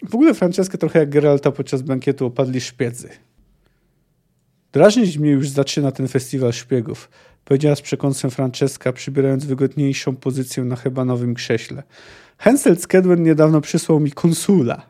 W 0.09 0.15
ogóle 0.15 0.35
Francesca 0.35 0.79
trochę 0.79 0.99
jak 0.99 1.11
Geralta 1.11 1.53
podczas 1.53 1.83
bankietu 1.83 2.27
opadli 2.27 2.61
szpiedzy. 2.61 3.09
Drażnić 4.73 5.19
mnie 5.19 5.31
już 5.31 5.49
zaczyna 5.49 5.93
ten 5.93 6.09
festiwal 6.09 6.53
szpiegów, 6.53 7.11
powiedziała 7.45 7.77
z 7.77 7.81
przekąsem 7.81 8.31
Francesca, 8.31 8.93
przybierając 8.93 9.45
wygodniejszą 9.45 10.17
pozycję 10.17 10.65
na 10.65 10.77
chyba 10.77 11.05
nowym 11.05 11.35
krześle. 11.35 11.83
Hensel 12.39 12.79
Skedwen 12.79 13.23
niedawno 13.23 13.61
przysłał 13.61 14.01
mi 14.01 14.13
konsula. 14.13 14.90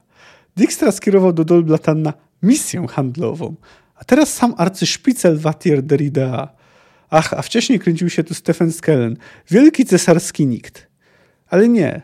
Dijkstra 0.56 0.92
skierował 0.92 1.32
do 1.32 1.44
Dolblatanna 1.44 2.12
misję 2.42 2.86
handlową, 2.88 3.54
a 3.94 4.04
teraz 4.04 4.34
sam 4.34 4.54
arcyszpicel 4.56 5.38
Watier 5.38 5.82
Derrida. 5.82 6.48
Ach, 7.10 7.34
a 7.34 7.42
wcześniej 7.42 7.78
kręcił 7.78 8.10
się 8.10 8.24
tu 8.24 8.34
Stefan 8.34 8.72
Skellen, 8.72 9.16
wielki 9.50 9.84
cesarski 9.84 10.46
nikt. 10.46 10.86
Ale 11.48 11.68
nie, 11.68 12.02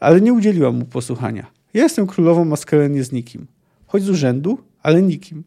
ale 0.00 0.20
nie 0.20 0.32
udzieliłam 0.32 0.76
mu 0.78 0.84
posłuchania. 0.84 1.46
Ja 1.74 1.82
jestem 1.82 2.06
królową, 2.06 2.52
a 2.52 2.56
Skellen 2.56 2.94
jest 2.94 3.12
nikim. 3.12 3.46
Choć 3.86 4.02
z 4.02 4.10
urzędu, 4.10 4.58
ale 4.82 5.02
nikim. 5.02 5.44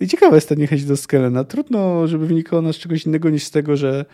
I 0.00 0.08
ciekawa 0.08 0.34
jest 0.34 0.48
ta 0.48 0.54
niechęć 0.54 0.84
do 0.84 0.96
Skellena. 0.96 1.44
Trudno, 1.44 2.06
żeby 2.06 2.26
wynikało 2.26 2.58
ona 2.58 2.72
z 2.72 2.76
czegoś 2.76 3.06
innego 3.06 3.30
niż 3.30 3.44
z 3.44 3.50
tego, 3.50 3.76
że 3.76 4.04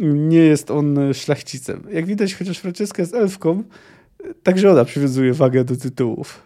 nie 0.00 0.38
jest 0.38 0.70
on 0.70 0.98
szlachcicem. 1.14 1.86
Jak 1.92 2.06
widać, 2.06 2.34
chociaż 2.34 2.58
Franceska 2.58 3.02
jest 3.02 3.14
elfką, 3.14 3.62
także 4.42 4.70
ona 4.70 4.84
przywiązuje 4.84 5.32
wagę 5.32 5.64
do 5.64 5.76
tytułów. 5.76 6.42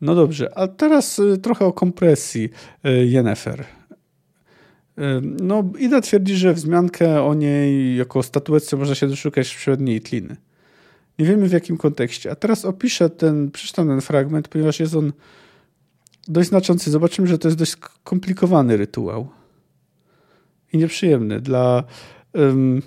No 0.00 0.14
dobrze, 0.14 0.58
a 0.58 0.68
teraz 0.68 1.18
y, 1.18 1.38
trochę 1.38 1.64
o 1.64 1.72
kompresji 1.72 2.50
y, 2.86 3.06
Jennefer. 3.06 3.60
Y, 3.60 3.64
no, 5.22 5.64
Ida 5.78 6.00
twierdzi, 6.00 6.36
że 6.36 6.54
wzmiankę 6.54 7.22
o 7.22 7.34
niej 7.34 7.96
jako 7.96 8.22
statuetce 8.22 8.76
można 8.76 8.94
się 8.94 9.08
doszukać 9.08 9.48
w 9.48 9.56
przyrodniej 9.56 10.00
tliny. 10.00 10.36
Nie 11.18 11.24
wiemy 11.24 11.48
w 11.48 11.52
jakim 11.52 11.76
kontekście. 11.76 12.30
A 12.30 12.34
teraz 12.34 12.64
opiszę 12.64 13.10
ten, 13.10 13.50
przeczytam 13.50 13.88
ten 13.88 14.00
fragment, 14.00 14.48
ponieważ 14.48 14.80
jest 14.80 14.94
on 14.94 15.12
dość 16.28 16.48
znaczący. 16.48 16.90
Zobaczymy, 16.90 17.28
że 17.28 17.38
to 17.38 17.48
jest 17.48 17.58
dość 17.58 17.72
skomplikowany 17.72 18.76
rytuał 18.76 19.28
i 20.72 20.78
nieprzyjemny 20.78 21.40
dla 21.40 21.84
um, 22.34 22.82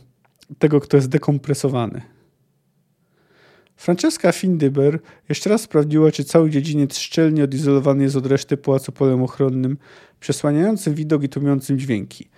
tego, 0.59 0.81
kto 0.81 0.97
jest 0.97 1.09
dekompresowany. 1.09 2.01
Francesca 3.81 4.31
Findyber 4.31 4.99
jeszcze 5.29 5.49
raz 5.49 5.61
sprawdziła, 5.61 6.11
czy 6.11 6.23
cały 6.23 6.49
dziedziniec 6.49 6.97
szczelnie 6.97 7.43
odizolowany 7.43 8.03
jest 8.03 8.15
od 8.15 8.25
reszty 8.25 8.57
pałacu 8.57 8.91
polem 8.91 9.23
ochronnym, 9.23 9.77
przesłaniającym 10.19 10.93
widok 10.93 11.23
i 11.23 11.29
tłumiącym 11.29 11.79
dźwięki. 11.79 12.29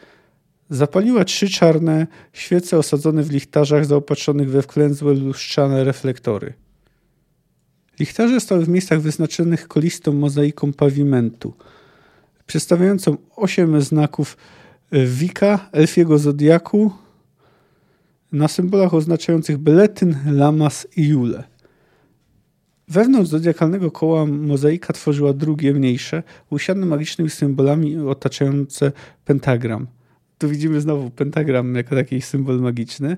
Zapaliła 0.69 1.25
trzy 1.25 1.49
czarne 1.49 2.07
świece 2.33 2.77
osadzone 2.77 3.23
w 3.23 3.31
lichtarzach 3.31 3.85
zaopatrzonych 3.85 4.49
we 4.49 4.61
wklęzłe 4.61 5.13
lustrzane 5.13 5.83
reflektory. 5.83 6.53
Lichtarze 7.99 8.39
stały 8.39 8.65
w 8.65 8.69
miejscach 8.69 9.01
wyznaczonych 9.01 9.67
kolistą 9.67 10.13
mozaiką 10.13 10.73
pawimentu, 10.73 11.53
przedstawiającą 12.45 13.17
osiem 13.35 13.81
znaków 13.81 14.37
Wika, 14.91 15.69
elfiego 15.71 16.17
zodiaku, 16.17 16.91
na 18.33 18.47
symbolach 18.47 18.93
oznaczających 18.93 19.57
Beletyn, 19.57 20.15
Lamas 20.25 20.87
i 20.97 21.07
Jule. 21.07 21.43
Wewnątrz 22.87 23.29
zodiakalnego 23.29 23.91
koła 23.91 24.25
mozaika 24.25 24.93
tworzyła 24.93 25.33
drugie, 25.33 25.73
mniejsze, 25.73 26.23
usiane 26.49 26.85
magicznymi 26.85 27.29
symbolami 27.29 27.97
otaczające 27.97 28.91
pentagram. 29.25 29.87
Tu 30.37 30.49
widzimy 30.49 30.81
znowu 30.81 31.09
pentagram 31.09 31.75
jako 31.75 31.95
taki 31.95 32.21
symbol 32.21 32.59
magiczny. 32.59 33.17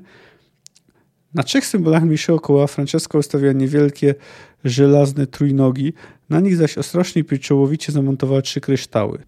Na 1.34 1.43
trzech 1.43 1.66
symbolach 1.66 2.03
mniejszego 2.03 2.39
koła 2.39 2.68
Francesca 2.68 3.18
ustawiła 3.18 3.53
niewielkie, 3.53 4.16
żelazne 4.63 5.28
trójnogi, 5.28 5.93
na 6.30 6.39
nich 6.39 6.55
zaś 6.55 6.78
ostrożnie 6.78 7.22
i 7.22 7.26
pieczołowicie 7.26 7.91
zamontowała 7.91 8.41
trzy 8.41 8.61
kryształy. 8.61 9.20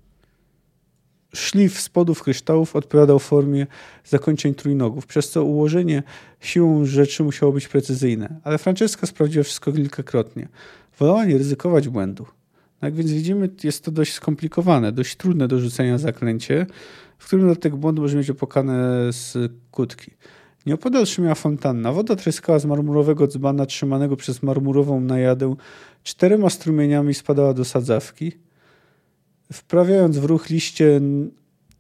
Szlif 1.36 1.80
spodów 1.80 2.24
kryształów 2.24 2.76
odpowiadał 2.76 3.20
formie 3.20 3.68
zakończeń 4.06 4.56
trójnogów, 4.56 5.06
przez 5.06 5.30
co 5.30 5.44
ułożenie 5.44 6.04
siłą 6.40 6.86
rzeczy 6.86 7.24
musiało 7.24 7.52
być 7.52 7.68
precyzyjne, 7.68 8.40
ale 8.44 8.58
Francesca 8.58 9.08
sprawdziła 9.08 9.44
wszystko 9.44 9.72
kilkakrotnie. 9.72 10.48
Wolała 11.00 11.26
nie 11.26 11.38
ryzykować 11.38 11.90
błędu. 11.90 12.26
Jak 12.82 12.96
więc 12.96 13.12
widzimy, 13.12 13.50
jest 13.64 13.84
to 13.84 13.92
dość 13.92 14.14
skomplikowane, 14.14 14.92
dość 14.92 15.16
trudne 15.16 15.48
do 15.48 15.60
rzucenia 15.60 15.98
zaklęcie, 15.98 16.66
w 17.18 17.26
którym 17.26 17.48
dodatek 17.48 17.76
błąd 17.76 18.00
może 18.00 18.18
mieć 18.18 18.30
opłakane 18.30 19.08
z 19.14 19.52
kutki. 19.72 20.12
Nieopodal 20.66 21.06
szumiała 21.06 21.36
fontanna. 21.36 21.92
Woda 21.94 22.16
tryskała 22.16 22.60
z 22.60 22.66
marmurowego 22.66 23.28
dzbana 23.28 23.66
trzymanego 23.66 24.16
przez 24.16 24.44
marmurową 24.44 25.02
najadę. 25.02 25.56
Czterema 26.04 26.50
strumieniami 26.50 27.14
spadała 27.14 27.54
do 27.54 27.66
sadzawki 27.66 28.32
wprawiając 29.54 30.18
w 30.18 30.26
ruch 30.26 30.50
liście 30.50 31.02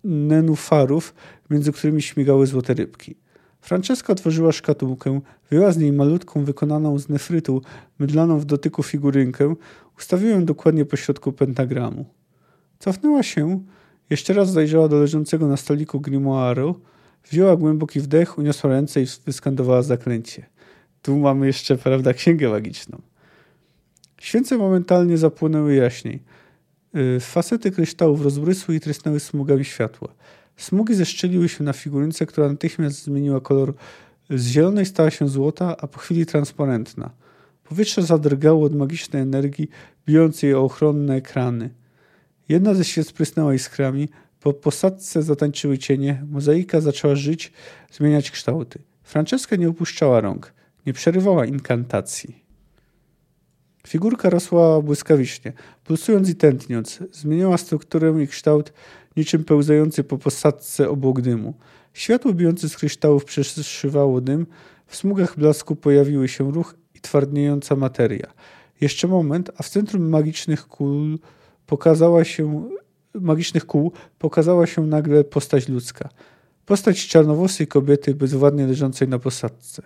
nenufarów, 0.04 1.14
między 1.50 1.72
którymi 1.72 2.02
śmigały 2.02 2.48
złote 2.48 2.74
rybki. 2.74 3.16
Francesca 3.62 4.14
otworzyła 4.14 4.52
szkatułkę, 4.52 5.22
wyjęła 5.50 5.72
z 5.72 5.78
niej 5.78 5.92
malutką, 5.92 6.44
wykonaną 6.44 7.00
z 7.00 7.10
nefrytu, 7.10 7.62
mydlaną 8.00 8.40
w 8.40 8.46
dotyku 8.46 8.84
figurynkę, 8.84 9.56
ustawiła 9.98 10.32
ją 10.32 10.46
dokładnie 10.46 10.86
pośrodku 10.86 11.32
pentagramu. 11.32 12.06
Cofnęła 12.80 13.24
się, 13.24 13.64
jeszcze 14.10 14.34
raz 14.34 14.52
zajrzała 14.52 14.88
do 14.88 15.00
leżącego 15.00 15.48
na 15.48 15.58
stoliku 15.58 16.02
grimoiru, 16.02 16.80
wzięła 17.30 17.56
głęboki 17.56 18.00
wdech, 18.00 18.38
uniosła 18.38 18.70
ręce 18.70 19.02
i 19.02 19.06
wyskandowała 19.26 19.82
zaklęcie. 19.82 20.46
Tu 21.02 21.18
mamy 21.18 21.48
jeszcze, 21.48 21.78
prawda, 21.78 22.14
księgę 22.14 22.50
magiczną. 22.50 23.02
Święce 24.22 24.58
momentalnie 24.58 25.18
zapłonęły 25.18 25.76
jaśniej. 25.76 26.24
Y, 26.96 27.20
facety 27.20 27.72
kryształów 27.72 28.22
rozbrysły 28.22 28.76
i 28.76 28.80
trysnęły 28.80 29.20
smugami 29.20 29.66
światła. 29.66 30.08
Smugi 30.58 30.96
zeszczeliły 30.96 31.50
się 31.50 31.64
na 31.64 31.74
figurynce, 31.74 32.26
która 32.26 32.50
natychmiast 32.50 33.04
zmieniła 33.04 33.42
kolor. 33.42 33.74
Z 34.30 34.48
zielonej 34.48 34.86
stała 34.86 35.12
się 35.12 35.28
złota, 35.28 35.78
a 35.78 35.88
po 35.88 36.00
chwili 36.00 36.26
transparentna. 36.26 37.10
Powietrze 37.64 38.04
zadrgało 38.04 38.66
od 38.66 38.76
magicznej 38.76 39.22
energii, 39.22 39.70
bijącej 40.08 40.54
o 40.54 40.64
ochronne 40.64 41.16
ekrany. 41.16 41.70
Jedna 42.50 42.74
ze 42.74 42.86
świec 42.86 43.12
prysnęła 43.12 43.54
iskrami, 43.54 44.10
po 44.40 44.54
posadce 44.54 45.24
zatańczyły 45.24 45.78
cienie, 45.78 46.24
mozaika 46.30 46.82
zaczęła 46.82 47.16
żyć, 47.16 47.52
zmieniać 47.92 48.32
kształty. 48.32 48.80
Franceska 49.04 49.56
nie 49.56 49.70
opuszczała 49.70 50.22
rąk, 50.22 50.54
nie 50.86 50.94
przerywała 50.94 51.46
inkantacji. 51.46 52.47
Figurka 53.88 54.30
rosła 54.30 54.82
błyskawicznie, 54.82 55.54
pulsując 55.84 56.30
i 56.30 56.36
tętniąc. 56.36 57.00
Zmieniała 57.12 57.58
strukturę 57.58 58.24
i 58.24 58.28
kształt 58.28 58.74
niczym 59.18 59.44
pełzający 59.44 60.04
po 60.04 60.18
posadce 60.18 60.90
obok 60.90 61.22
dymu. 61.22 61.54
Światło 61.94 62.34
bijące 62.34 62.70
z 62.70 62.78
kryształów 62.78 63.26
przeszywało 63.26 64.22
dym, 64.22 64.48
w 64.88 64.96
smugach 64.96 65.40
blasku 65.40 65.76
pojawiły 65.76 66.28
się 66.28 66.52
ruch 66.52 66.76
i 66.96 67.00
twardniejąca 67.00 67.76
materia. 67.76 68.34
Jeszcze 68.82 69.08
moment, 69.08 69.52
a 69.58 69.64
w 69.64 69.70
centrum 69.70 70.10
magicznych 70.10 70.68
kul 70.68 71.20
pokazała 71.66 72.24
się 72.24 72.70
magicznych 73.14 73.66
kół 73.66 73.92
pokazała 74.20 74.68
się 74.68 74.88
nagle 74.88 75.24
postać 75.24 75.68
ludzka. 75.68 76.10
Postać 76.66 77.08
czarnowłosej 77.08 77.68
kobiety 77.68 78.16
bezwładnie 78.16 78.68
leżącej 78.68 79.08
na 79.08 79.20
posadce. 79.20 79.82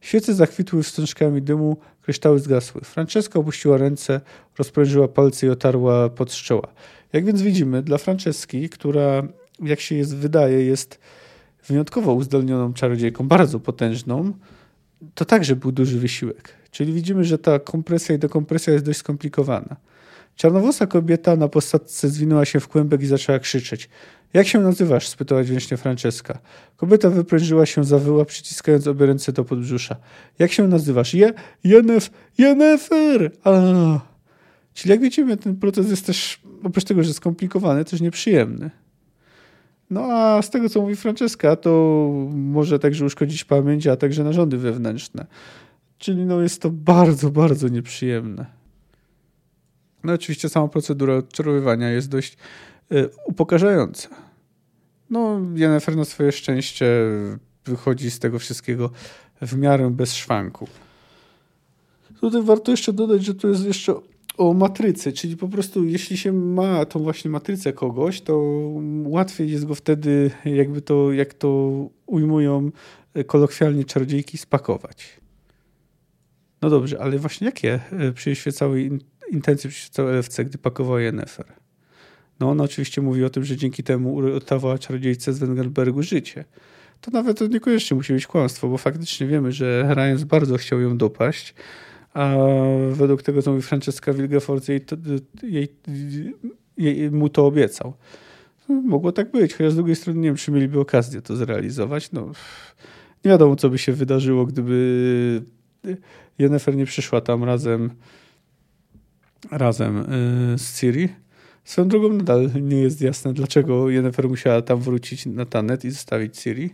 Świece 0.00 0.34
zakwitły 0.34 0.82
wstążkami 0.82 1.42
dymu, 1.42 1.76
kryształy 2.08 2.38
zgasły. 2.38 2.80
Franceska 2.80 3.38
opuściła 3.38 3.76
ręce, 3.76 4.20
rozprężyła 4.58 5.08
palce 5.08 5.46
i 5.46 5.50
otarła 5.50 6.08
pod 6.08 6.32
szczoła. 6.32 6.68
Jak 7.12 7.24
więc 7.24 7.42
widzimy, 7.42 7.82
dla 7.82 7.98
Franceski, 7.98 8.68
która, 8.68 9.22
jak 9.60 9.80
się 9.80 9.94
jest, 9.94 10.16
wydaje, 10.16 10.64
jest 10.64 10.98
wyjątkowo 11.66 12.12
uzdolnioną 12.14 12.72
czarodziejką, 12.72 13.28
bardzo 13.28 13.60
potężną, 13.60 14.32
to 15.14 15.24
także 15.24 15.56
był 15.56 15.72
duży 15.72 15.98
wysiłek. 15.98 16.54
Czyli 16.70 16.92
widzimy, 16.92 17.24
że 17.24 17.38
ta 17.38 17.58
kompresja 17.58 18.14
i 18.14 18.18
dekompresja 18.18 18.72
jest 18.72 18.84
dość 18.84 18.98
skomplikowana. 18.98 19.76
Czarnowłosa 20.38 20.86
kobieta 20.86 21.36
na 21.36 21.48
posadce 21.48 22.08
zwinęła 22.08 22.44
się 22.44 22.60
w 22.60 22.68
kłębek 22.68 23.02
i 23.02 23.06
zaczęła 23.06 23.38
krzyczeć. 23.38 23.88
Jak 24.34 24.46
się 24.46 24.60
nazywasz? 24.60 25.08
spytała 25.08 25.44
dźwięcznie 25.44 25.76
Franceska. 25.76 26.38
Kobieta 26.76 27.10
wyprężyła 27.10 27.66
się, 27.66 27.84
zawyła, 27.84 28.24
przyciskając 28.24 28.86
obie 28.86 29.06
ręce 29.06 29.32
do 29.32 29.44
podbrzusza. 29.44 29.96
Jak 30.38 30.52
się 30.52 30.68
nazywasz? 30.68 31.14
Je, 31.14 31.32
Jenef, 31.64 32.10
Jenefer! 32.38 33.30
A. 33.44 33.50
Czyli 34.74 34.90
jak 34.90 35.00
widzimy, 35.00 35.36
ten 35.36 35.56
proces 35.56 35.90
jest 35.90 36.06
też, 36.06 36.40
oprócz 36.64 36.84
tego, 36.84 37.02
że 37.02 37.14
skomplikowany, 37.14 37.84
też 37.84 38.00
nieprzyjemny. 38.00 38.70
No 39.90 40.02
a 40.02 40.42
z 40.42 40.50
tego, 40.50 40.68
co 40.68 40.80
mówi 40.80 40.96
Franceska, 40.96 41.56
to 41.56 42.10
może 42.34 42.78
także 42.78 43.04
uszkodzić 43.04 43.44
pamięć, 43.44 43.86
a 43.86 43.96
także 43.96 44.24
narządy 44.24 44.58
wewnętrzne. 44.58 45.26
Czyli 45.98 46.24
no 46.24 46.40
jest 46.40 46.62
to 46.62 46.70
bardzo, 46.70 47.30
bardzo 47.30 47.68
nieprzyjemne. 47.68 48.57
No 50.04 50.12
oczywiście 50.12 50.48
sama 50.48 50.68
procedura 50.68 51.14
odczarowywania 51.14 51.90
jest 51.90 52.08
dość 52.08 52.36
y, 52.92 53.08
upokarzająca. 53.26 54.08
No, 55.10 55.40
Jennifer 55.54 55.96
na 55.96 56.04
swoje 56.04 56.32
szczęście 56.32 56.86
wychodzi 57.64 58.10
z 58.10 58.18
tego 58.18 58.38
wszystkiego 58.38 58.90
w 59.42 59.56
miarę 59.56 59.90
bez 59.90 60.14
szwanku. 60.14 60.68
Tutaj 62.20 62.42
warto 62.42 62.70
jeszcze 62.70 62.92
dodać, 62.92 63.24
że 63.24 63.34
tu 63.34 63.48
jest 63.48 63.64
jeszcze 63.64 63.94
o 64.38 64.54
matrycy, 64.54 65.12
czyli 65.12 65.36
po 65.36 65.48
prostu 65.48 65.84
jeśli 65.84 66.16
się 66.16 66.32
ma 66.32 66.84
tą 66.84 67.00
właśnie 67.00 67.30
matrycę 67.30 67.72
kogoś, 67.72 68.20
to 68.20 68.42
łatwiej 69.04 69.50
jest 69.50 69.66
go 69.66 69.74
wtedy, 69.74 70.30
jakby 70.44 70.82
to, 70.82 71.12
jak 71.12 71.34
to 71.34 71.72
ujmują 72.06 72.70
kolokwialnie 73.26 73.84
czarodziejki, 73.84 74.38
spakować. 74.38 75.20
No 76.62 76.70
dobrze, 76.70 77.00
ale 77.00 77.18
właśnie 77.18 77.44
jakie 77.44 77.80
y, 78.08 78.12
przyświecały 78.12 78.90
intencje 79.30 79.70
przyświecał 79.70 80.08
LFC, 80.08 80.44
gdy 80.44 80.58
pakował 80.58 80.98
Nefer. 81.12 81.46
No 82.40 82.50
on 82.50 82.60
oczywiście 82.60 83.00
mówi 83.00 83.24
o 83.24 83.30
tym, 83.30 83.44
że 83.44 83.56
dzięki 83.56 83.82
temu 83.82 84.14
uratowała 84.14 84.78
czarodziejce 84.78 85.32
z 85.32 85.38
Wengerbergu 85.38 86.02
życie. 86.02 86.44
To 87.00 87.10
nawet 87.10 87.40
niekoniecznie 87.40 87.96
musi 87.96 88.12
być 88.12 88.26
kłamstwo, 88.26 88.68
bo 88.68 88.78
faktycznie 88.78 89.26
wiemy, 89.26 89.52
że 89.52 89.94
Ryans 89.94 90.24
bardzo 90.24 90.56
chciał 90.56 90.80
ją 90.80 90.98
dopaść, 90.98 91.54
a 92.14 92.36
według 92.90 93.22
tego, 93.22 93.42
co 93.42 93.50
mówi 93.50 93.62
Francesca 93.62 94.12
Wilgefortz, 94.12 94.68
jej, 94.68 94.80
jej, 95.42 95.74
jej, 96.76 97.10
mu 97.10 97.28
to 97.28 97.46
obiecał. 97.46 97.94
No, 98.68 98.74
mogło 98.74 99.12
tak 99.12 99.30
być, 99.30 99.52
chociaż 99.52 99.72
z 99.72 99.76
drugiej 99.76 99.96
strony 99.96 100.20
nie 100.20 100.28
wiem, 100.28 100.36
czy 100.36 100.50
mieliby 100.50 100.80
okazję 100.80 101.22
to 101.22 101.36
zrealizować. 101.36 102.12
No, 102.12 102.32
nie 103.24 103.30
wiadomo, 103.30 103.56
co 103.56 103.70
by 103.70 103.78
się 103.78 103.92
wydarzyło, 103.92 104.46
gdyby 104.46 105.42
Jennifer 106.38 106.76
nie 106.76 106.86
przyszła 106.86 107.20
tam 107.20 107.44
razem 107.44 107.90
razem 109.50 109.98
y, 109.98 110.58
z 110.58 110.80
Ciri. 110.80 111.08
Swoją 111.64 111.88
drogą 111.88 112.08
nadal 112.08 112.50
nie 112.62 112.76
jest 112.76 113.00
jasne, 113.00 113.32
dlaczego 113.32 113.90
Yennefer 113.90 114.28
musiała 114.28 114.62
tam 114.62 114.80
wrócić 114.80 115.26
na 115.26 115.46
Tanet 115.46 115.84
i 115.84 115.90
zostawić 115.90 116.36
Ciri. 116.36 116.70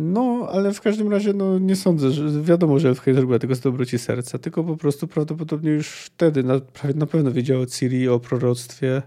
No, 0.00 0.48
ale 0.52 0.72
w 0.72 0.80
każdym 0.80 1.10
razie 1.10 1.32
no, 1.32 1.58
nie 1.58 1.76
sądzę, 1.76 2.10
że 2.10 2.42
wiadomo, 2.42 2.78
że 2.78 2.88
Elfheimer 2.88 3.20
zrobiła 3.20 3.38
tego 3.38 3.54
z 3.54 3.60
dobroci 3.60 3.98
serca, 3.98 4.38
tylko 4.38 4.64
po 4.64 4.76
prostu 4.76 5.08
prawdopodobnie 5.08 5.70
już 5.70 5.88
wtedy 5.88 6.42
na, 6.42 6.60
na 6.94 7.06
pewno 7.06 7.32
wiedziała 7.32 7.62
o 7.62 7.66
Ciri, 7.66 8.08
o 8.08 8.20
proroctwie, 8.20 9.02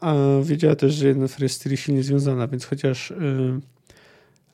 a 0.00 0.14
wiedziała 0.42 0.76
też, 0.76 0.94
że 0.94 1.08
Yennefer 1.08 1.42
jest 1.42 1.60
z 1.60 1.62
Ciri 1.62 1.76
silnie 1.76 2.02
związana, 2.02 2.48
więc 2.48 2.64
chociaż 2.64 3.10
y, 3.10 3.14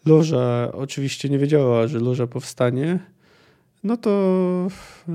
Loża 0.06 0.72
oczywiście 0.72 1.28
nie 1.28 1.38
wiedziała, 1.38 1.86
że 1.86 1.98
Loża 1.98 2.26
powstanie, 2.26 2.98
no 3.84 3.96
to 3.96 4.10
y, 5.08 5.12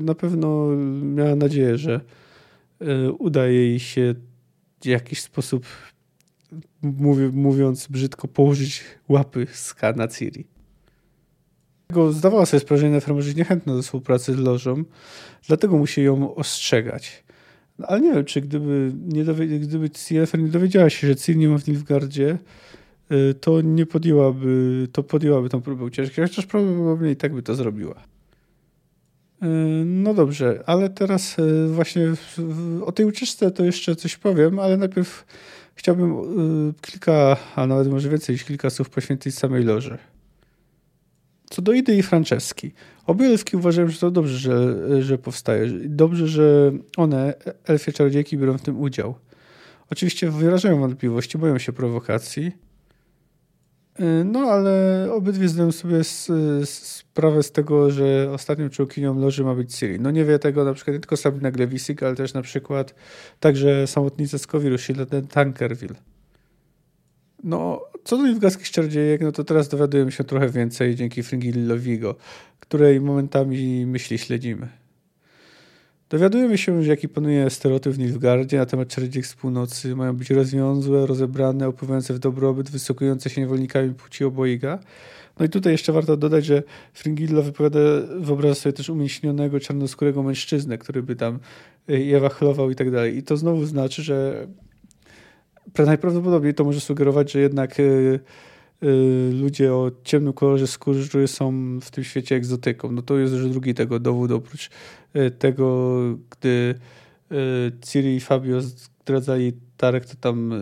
na 0.00 0.14
pewno 0.14 0.66
miała 1.02 1.36
nadzieję, 1.36 1.78
że 1.78 2.00
e, 2.80 3.12
uda 3.12 3.46
jej 3.46 3.80
się 3.80 4.14
w 4.80 4.86
jakiś 4.86 5.20
sposób, 5.20 5.66
mówiąc 7.32 7.86
brzydko, 7.86 8.28
położyć 8.28 8.84
łapy 9.08 9.46
z 9.52 9.74
na 9.96 10.08
Ciri. 10.08 10.46
Zdawała 12.10 12.46
sobie 12.46 12.60
sprawę, 12.60 12.80
że 12.80 12.86
Jennifer 12.86 13.14
może 13.14 13.34
niechętna 13.34 13.74
do 13.74 13.82
współpracy 13.82 14.34
z 14.34 14.38
lożą, 14.38 14.84
dlatego 15.46 15.76
musi 15.76 16.02
ją 16.02 16.34
ostrzegać. 16.34 17.24
No, 17.78 17.86
ale 17.86 18.00
nie 18.00 18.12
wiem, 18.12 18.24
czy 18.24 18.40
gdyby, 18.40 18.92
nie 19.06 19.24
gdyby 19.58 19.90
Jennifer 20.10 20.40
nie 20.40 20.48
dowiedziała 20.48 20.90
się, 20.90 21.06
że 21.06 21.16
Ciri 21.16 21.38
nie 21.38 21.48
ma 21.48 21.58
w 21.58 21.68
Nilfgaardzie, 21.68 22.38
y, 23.12 23.34
to 23.34 23.60
nie 23.60 23.86
podjęłaby, 23.86 24.88
to 24.92 25.02
podjęłaby 25.02 25.48
tą 25.48 25.60
próbę 25.60 25.84
ucieczki, 25.84 26.20
chociaż 26.20 26.46
prawdopodobnie 26.46 27.10
i 27.10 27.16
tak 27.16 27.34
by 27.34 27.42
to 27.42 27.54
zrobiła. 27.54 28.09
Y, 29.42 29.46
no 29.84 30.14
dobrze, 30.14 30.62
ale 30.66 30.90
teraz 30.90 31.38
y, 31.38 31.68
właśnie 31.68 32.02
o 32.84 32.92
tej 32.92 33.06
ucieczce 33.06 33.50
to 33.50 33.64
jeszcze 33.64 33.96
coś 33.96 34.16
powiem, 34.16 34.58
ale 34.58 34.76
najpierw 34.76 35.24
chciałbym 35.74 36.16
kilka, 36.80 37.36
a 37.56 37.66
nawet 37.66 37.88
może 37.88 38.08
więcej 38.08 38.34
niż 38.34 38.44
kilka 38.44 38.70
słów 38.70 38.90
poświęcić 38.90 39.34
samej 39.34 39.64
loży. 39.64 39.98
Co 41.50 41.62
do 41.62 41.72
Idy 41.72 41.96
i 41.96 42.02
Franceski. 42.02 42.72
Obie 43.06 43.26
elfki 43.26 43.56
uważają, 43.56 43.88
że 43.88 43.98
to 43.98 44.10
dobrze, 44.10 44.38
że, 44.38 45.02
że 45.02 45.18
powstaje. 45.18 45.66
Dobrze, 45.84 46.28
że 46.28 46.72
one, 46.96 47.34
elfie 47.64 47.92
czarodziejki, 47.92 48.38
biorą 48.38 48.58
w 48.58 48.62
tym 48.62 48.80
udział. 48.80 49.14
Oczywiście 49.90 50.30
wyrażają 50.30 50.80
wątpliwości, 50.80 51.38
boją 51.38 51.58
się 51.58 51.72
prowokacji. 51.72 52.52
No, 54.24 54.40
ale 54.40 55.06
obydwie 55.12 55.48
zdają 55.48 55.72
sobie 55.72 56.04
sprawę 56.64 57.42
z 57.42 57.52
tego, 57.52 57.90
że 57.90 58.30
ostatnią 58.32 58.68
członkinią 58.68 59.18
loży 59.18 59.44
ma 59.44 59.54
być 59.54 59.76
Ciri. 59.76 60.00
No 60.00 60.10
nie 60.10 60.24
wie 60.24 60.38
tego 60.38 60.64
na 60.64 60.74
przykład 60.74 60.94
nie 60.94 61.00
tylko 61.00 61.16
Sabina 61.16 61.50
Glewisik, 61.50 62.02
ale 62.02 62.16
też 62.16 62.34
na 62.34 62.42
przykład 62.42 62.94
także 63.40 63.86
samotnica 63.86 64.38
z 64.38 64.46
Kowirus, 64.46 64.82
czyli 64.82 65.00
Tankerville. 65.30 65.94
No, 67.44 67.84
co 68.04 68.16
do 68.16 68.26
Nilfgaardskich 68.26 68.70
Czarodziejek, 68.70 69.20
no 69.20 69.32
to 69.32 69.44
teraz 69.44 69.68
dowiadujemy 69.68 70.12
się 70.12 70.24
trochę 70.24 70.48
więcej 70.48 70.94
dzięki 70.94 71.22
Fringillowigo, 71.22 72.14
której 72.60 73.00
momentami 73.00 73.86
myśli 73.86 74.18
śledzimy. 74.18 74.79
Dowiadujemy 76.10 76.58
się, 76.58 76.82
że 76.82 76.90
jaki 76.90 77.08
panuje 77.08 77.50
stereotyp 77.50 77.92
w 77.92 77.98
Nilfgaardzie 77.98 78.56
na 78.56 78.66
temat 78.66 78.88
czarodziejek 78.88 79.26
z 79.26 79.34
północy. 79.34 79.96
Mają 79.96 80.16
być 80.16 80.30
rozwiązłe, 80.30 81.06
rozebrane, 81.06 81.68
opływające 81.68 82.14
w 82.14 82.18
dobrobyt, 82.18 82.70
wysokujące 82.70 83.30
się 83.30 83.40
niewolnikami 83.40 83.94
płci 83.94 84.24
obojga. 84.24 84.78
No 85.38 85.46
i 85.46 85.48
tutaj 85.48 85.72
jeszcze 85.72 85.92
warto 85.92 86.16
dodać, 86.16 86.44
że 86.44 86.62
Fringillo 86.94 87.42
wypowiada, 87.42 87.78
wyobraża 88.18 88.54
sobie 88.54 88.72
też 88.72 88.88
umięśnionego, 88.88 89.60
czarnoskórego 89.60 90.22
mężczyznę, 90.22 90.78
który 90.78 91.02
by 91.02 91.16
tam 91.16 91.38
je 91.88 92.20
wachlował 92.20 92.70
i 92.70 92.74
tak 92.74 92.90
dalej. 92.90 93.16
I 93.16 93.22
to 93.22 93.36
znowu 93.36 93.64
znaczy, 93.64 94.02
że 94.02 94.46
najprawdopodobniej 95.78 96.54
to 96.54 96.64
może 96.64 96.80
sugerować, 96.80 97.32
że 97.32 97.40
jednak 97.40 97.80
y, 97.80 98.20
ludzie 99.40 99.74
o 99.74 99.90
ciemnym 100.04 100.32
kolorze 100.32 100.66
skóry 100.66 101.28
są 101.28 101.78
w 101.80 101.90
tym 101.90 102.04
świecie 102.04 102.36
egzotyką. 102.36 102.92
No 102.92 103.02
to 103.02 103.18
jest 103.18 103.34
już 103.34 103.48
drugi 103.48 103.74
tego 103.74 103.98
dowód, 104.00 104.30
oprócz 104.30 104.70
y, 105.16 105.30
tego, 105.30 105.96
gdy 106.30 106.74
Ciri 107.82 108.16
i 108.16 108.20
Fabio 108.20 108.60
zdradzali 108.60 109.52
Tarek, 109.76 110.06
to 110.06 110.14
tam 110.16 110.52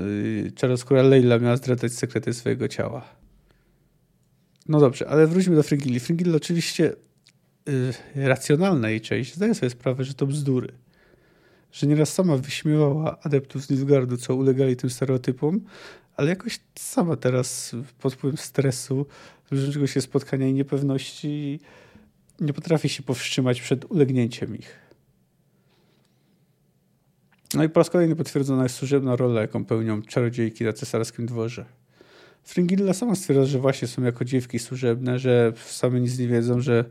czarnoskóra 0.54 1.02
Leila 1.02 1.38
miała 1.38 1.56
zdradzać 1.56 1.92
sekrety 1.92 2.34
swojego 2.34 2.68
ciała. 2.68 3.04
No 4.68 4.80
dobrze, 4.80 5.08
ale 5.08 5.26
wróćmy 5.26 5.56
do 5.56 5.62
Fringilli. 5.62 6.00
Fringilli 6.00 6.36
oczywiście 6.36 6.92
racjonalna 8.14 8.90
jej 8.90 9.00
część 9.00 9.34
zdaje 9.34 9.54
sobie 9.54 9.70
sprawę, 9.70 10.04
że 10.04 10.14
to 10.14 10.26
bzdury 10.26 10.72
że 11.72 11.86
nieraz 11.86 12.12
sama 12.12 12.36
wyśmiewała 12.36 13.20
adeptów 13.20 13.62
z 13.62 13.70
Nilfgaardu, 13.70 14.16
co 14.16 14.34
ulegali 14.34 14.76
tym 14.76 14.90
stereotypom, 14.90 15.60
ale 16.18 16.28
jakoś 16.30 16.60
sama 16.78 17.16
teraz 17.16 17.76
pod 17.98 18.14
wpływem 18.14 18.36
stresu, 18.36 19.06
zbliżającego 19.46 19.86
się 19.86 20.00
spotkania 20.00 20.48
i 20.48 20.52
niepewności 20.52 21.60
nie 22.40 22.52
potrafi 22.52 22.88
się 22.88 23.02
powstrzymać 23.02 23.60
przed 23.60 23.84
ulegnięciem 23.84 24.56
ich. 24.56 24.76
No 27.54 27.64
i 27.64 27.68
po 27.68 27.80
raz 27.80 27.90
kolejny 27.90 28.16
potwierdzona 28.16 28.62
jest 28.62 28.74
służebna 28.74 29.16
rola, 29.16 29.40
jaką 29.40 29.64
pełnią 29.64 30.02
czarodziejki 30.02 30.64
na 30.64 30.72
cesarskim 30.72 31.26
dworze. 31.26 31.64
Fringilla 32.44 32.94
sama 32.94 33.14
stwierdza, 33.14 33.44
że 33.44 33.58
właśnie 33.58 33.88
są 33.88 34.02
jako 34.02 34.24
dziewki 34.24 34.58
służebne, 34.58 35.18
że 35.18 35.52
same 35.56 36.00
nic 36.00 36.18
nie 36.18 36.28
wiedzą, 36.28 36.60
że 36.60 36.84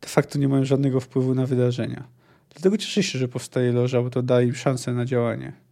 de 0.00 0.08
facto 0.08 0.38
nie 0.38 0.48
mają 0.48 0.64
żadnego 0.64 1.00
wpływu 1.00 1.34
na 1.34 1.46
wydarzenia. 1.46 2.04
Dlatego 2.50 2.78
cieszę 2.78 3.02
się, 3.02 3.18
że 3.18 3.28
powstaje 3.28 3.72
loża, 3.72 4.02
bo 4.02 4.10
to 4.10 4.22
daje 4.22 4.46
im 4.46 4.54
szansę 4.54 4.92
na 4.92 5.04
działanie. 5.04 5.63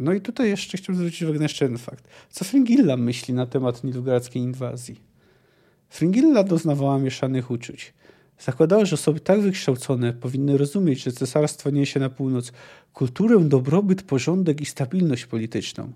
No 0.00 0.12
i 0.12 0.20
tutaj 0.20 0.48
jeszcze 0.48 0.78
chciałbym 0.78 0.96
zwrócić 0.96 1.22
uwagę 1.22 1.38
na 1.38 1.44
jeszcze 1.44 1.64
jeden 1.64 1.78
fakt. 1.78 2.08
Co 2.30 2.44
Fringilla 2.44 2.96
myśli 2.96 3.34
na 3.34 3.46
temat 3.46 3.84
nilfgaardzkiej 3.84 4.42
inwazji? 4.42 5.00
Fringilla 5.88 6.44
doznawała 6.44 6.98
mieszanych 6.98 7.50
uczuć. 7.50 7.94
Zakładała, 8.38 8.84
że 8.84 8.94
osoby 8.94 9.20
tak 9.20 9.40
wykształcone 9.40 10.12
powinny 10.12 10.58
rozumieć, 10.58 11.02
że 11.02 11.12
cesarstwo 11.12 11.70
niesie 11.70 12.00
na 12.00 12.10
północ 12.10 12.52
kulturę, 12.92 13.40
dobrobyt, 13.40 14.02
porządek 14.02 14.60
i 14.60 14.66
stabilność 14.66 15.26
polityczną. 15.26 15.92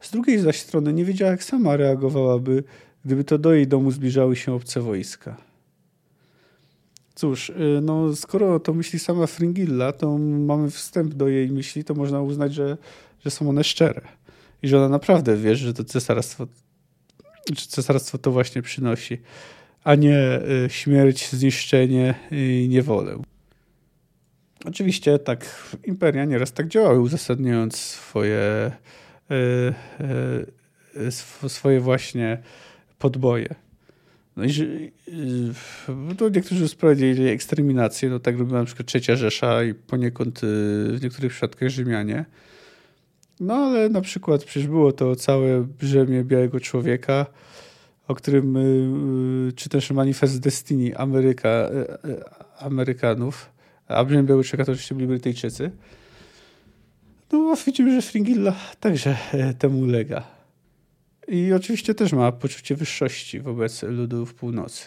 Z 0.00 0.10
drugiej 0.10 0.38
zaś 0.38 0.60
strony 0.60 0.92
nie 0.92 1.04
wiedziała, 1.04 1.30
jak 1.30 1.44
sama 1.44 1.76
reagowałaby, 1.76 2.64
gdyby 3.04 3.24
to 3.24 3.38
do 3.38 3.54
jej 3.54 3.66
domu 3.66 3.90
zbliżały 3.90 4.36
się 4.36 4.52
obce 4.52 4.80
wojska. 4.80 5.36
Cóż, 7.14 7.50
y, 7.50 7.80
no 7.82 8.16
skoro 8.16 8.60
to 8.60 8.74
myśli 8.74 8.98
sama 8.98 9.26
Fringilla, 9.26 9.92
to 9.92 10.18
mamy 10.18 10.70
wstęp 10.70 11.14
do 11.14 11.28
jej 11.28 11.50
myśli, 11.50 11.84
to 11.84 11.94
można 11.94 12.22
uznać, 12.22 12.54
że, 12.54 12.76
że 13.24 13.30
są 13.30 13.48
one 13.48 13.64
szczere. 13.64 14.00
I 14.62 14.68
że 14.68 14.78
ona 14.78 14.88
naprawdę 14.88 15.36
wie, 15.36 15.56
że 15.56 15.74
to 15.74 15.84
cesarstwo, 15.84 16.46
że 17.58 17.66
cesarstwo 17.66 18.18
to 18.18 18.30
właśnie 18.30 18.62
przynosi, 18.62 19.18
a 19.84 19.94
nie 19.94 20.40
y, 20.66 20.70
śmierć, 20.70 21.28
zniszczenie 21.28 22.14
i 22.30 22.66
niewolę. 22.70 23.22
Oczywiście 24.64 25.18
tak 25.18 25.70
imperia 25.84 26.24
nieraz 26.24 26.52
tak 26.52 26.68
działały, 26.68 27.00
uzasadniając 27.00 27.76
swoje, 27.76 28.72
y, 30.96 31.48
swoje 31.48 31.80
właśnie 31.80 32.42
podboje. 32.98 33.54
No 34.36 34.44
i 34.44 34.50
że, 34.50 34.64
y, 34.64 36.14
to 36.18 36.28
niektórzy 36.28 36.68
sprowadzili 36.68 37.28
eksterminację, 37.28 38.10
no 38.10 38.18
tak 38.18 38.38
robiła 38.38 38.58
na 38.58 38.64
przykład 38.64 38.88
Trzecia 38.88 39.16
Rzesza 39.16 39.64
i 39.64 39.74
poniekąd 39.74 40.38
y, 40.38 40.46
w 40.92 40.98
niektórych 41.02 41.32
przypadkach 41.32 41.68
Rzymianie. 41.68 42.24
No 43.40 43.54
ale 43.54 43.88
na 43.88 44.00
przykład 44.00 44.44
przecież 44.44 44.68
było 44.68 44.92
to 44.92 45.16
całe 45.16 45.60
brzemię 45.60 46.24
białego 46.24 46.60
człowieka, 46.60 47.26
o 48.08 48.14
którym 48.14 48.56
y, 49.48 49.52
czy 49.52 49.68
też 49.68 49.90
manifest 49.90 50.40
Destiny 50.40 50.96
Ameryka, 50.98 51.70
Amerykanów, 52.58 53.50
a 53.88 54.04
brzemię 54.04 54.22
białego 54.22 54.44
człowieka 54.44 54.64
to 54.64 54.72
oczywiście 54.72 54.94
byli 54.94 55.06
Brytyjczycy. 55.06 55.70
No 57.32 57.56
widzimy, 57.66 57.94
że 58.00 58.02
Fringilla 58.02 58.56
także 58.80 59.16
temu 59.58 59.80
ulega. 59.80 60.22
I 61.28 61.52
oczywiście 61.52 61.94
też 61.94 62.12
ma 62.12 62.32
poczucie 62.32 62.76
wyższości 62.76 63.40
wobec 63.40 63.82
ludów 63.82 64.34
północy. 64.34 64.86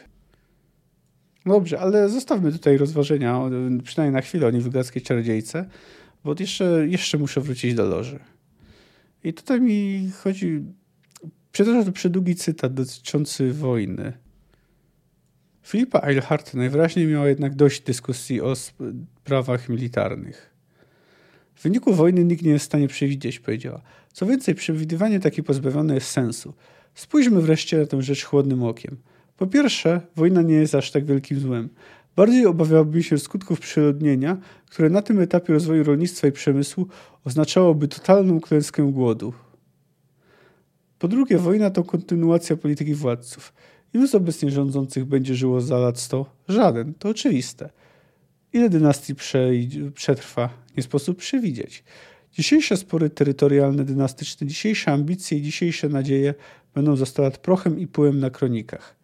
Dobrze, 1.45 1.79
ale 1.79 2.09
zostawmy 2.09 2.51
tutaj 2.51 2.77
rozważenia, 2.77 3.41
przynajmniej 3.83 4.13
na 4.13 4.21
chwilę 4.21 4.47
o 4.47 4.51
niewygadzkiej 4.51 5.01
czarodziejce, 5.01 5.65
bo 6.23 6.35
jeszcze, 6.39 6.87
jeszcze 6.87 7.17
muszę 7.17 7.41
wrócić 7.41 7.73
do 7.73 7.85
loży. 7.85 8.19
I 9.27 9.33
tutaj 9.33 9.61
mi 9.61 10.09
chodzi... 10.23 10.63
Przytoczę 11.51 11.91
przedługi 11.91 12.35
cytat 12.35 12.73
dotyczący 12.73 13.53
wojny. 13.53 14.13
Filipa 15.63 16.01
Eilhart 16.01 16.53
najwyraźniej 16.53 17.07
miała 17.07 17.27
jednak 17.27 17.55
dość 17.55 17.81
dyskusji 17.81 18.41
o 18.41 18.55
sprawach 18.55 19.69
militarnych. 19.69 20.53
W 21.55 21.63
wyniku 21.63 21.93
wojny 21.93 22.23
nikt 22.23 22.43
nie 22.43 22.51
jest 22.51 22.65
w 22.65 22.67
stanie 22.67 22.87
przewidzieć, 22.87 23.39
powiedziała. 23.39 23.81
Co 24.13 24.25
więcej, 24.25 24.55
przewidywanie 24.55 25.19
takie 25.19 25.43
pozbawione 25.43 25.95
jest 25.95 26.07
sensu. 26.07 26.53
Spójrzmy 26.95 27.41
wreszcie 27.41 27.77
na 27.77 27.85
tę 27.85 28.01
rzecz 28.01 28.23
chłodnym 28.23 28.63
okiem. 28.63 28.97
Po 29.37 29.47
pierwsze, 29.47 30.01
wojna 30.15 30.41
nie 30.41 30.55
jest 30.55 30.75
aż 30.75 30.91
tak 30.91 31.05
wielkim 31.05 31.39
złem. 31.39 31.69
Bardziej 32.17 32.45
obawiałbym 32.45 33.03
się 33.03 33.17
skutków 33.17 33.59
przeludnienia, 33.59 34.37
które 34.69 34.89
na 34.89 35.01
tym 35.01 35.19
etapie 35.19 35.53
rozwoju 35.53 35.83
rolnictwa 35.83 36.27
i 36.27 36.31
przemysłu 36.31 36.87
oznaczałoby 37.23 37.87
totalną 37.87 38.41
klęskę 38.41 38.91
głodu. 38.91 39.33
Po 40.99 41.07
drugie, 41.07 41.37
wojna 41.37 41.69
to 41.69 41.83
kontynuacja 41.83 42.55
polityki 42.55 42.95
władców. 42.95 43.53
Ilu 43.93 44.07
z 44.07 44.15
obecnie 44.15 44.51
rządzących 44.51 45.05
będzie 45.05 45.35
żyło 45.35 45.61
za 45.61 45.77
lat 45.77 45.99
100? 45.99 46.25
Żaden, 46.47 46.93
to 46.93 47.09
oczywiste. 47.09 47.69
Ile 48.53 48.69
dynastii 48.69 49.15
przetrwa, 49.93 50.49
nie 50.77 50.83
sposób 50.83 51.17
przewidzieć. 51.17 51.83
Dzisiejsze 52.31 52.77
spory 52.77 53.09
terytorialne, 53.09 53.85
dynastyczne, 53.85 54.47
dzisiejsze 54.47 54.91
ambicje 54.91 55.37
i 55.37 55.41
dzisiejsze 55.41 55.89
nadzieje 55.89 56.33
będą 56.75 56.95
za 56.95 57.05
100 57.05 57.23
lat 57.23 57.37
prochem 57.37 57.79
i 57.79 57.87
pyłem 57.87 58.19
na 58.19 58.29
kronikach. 58.29 58.95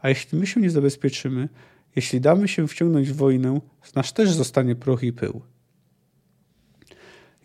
A 0.00 0.08
jeśli 0.08 0.38
my 0.38 0.46
się 0.46 0.60
nie 0.60 0.70
zabezpieczymy, 0.70 1.48
jeśli 1.96 2.20
damy 2.20 2.48
się 2.48 2.68
wciągnąć 2.68 3.10
w 3.10 3.16
wojnę, 3.16 3.60
z 3.82 3.94
nas 3.94 4.12
też 4.12 4.30
zostanie 4.30 4.74
proch 4.74 5.02
i 5.02 5.12
pył. 5.12 5.40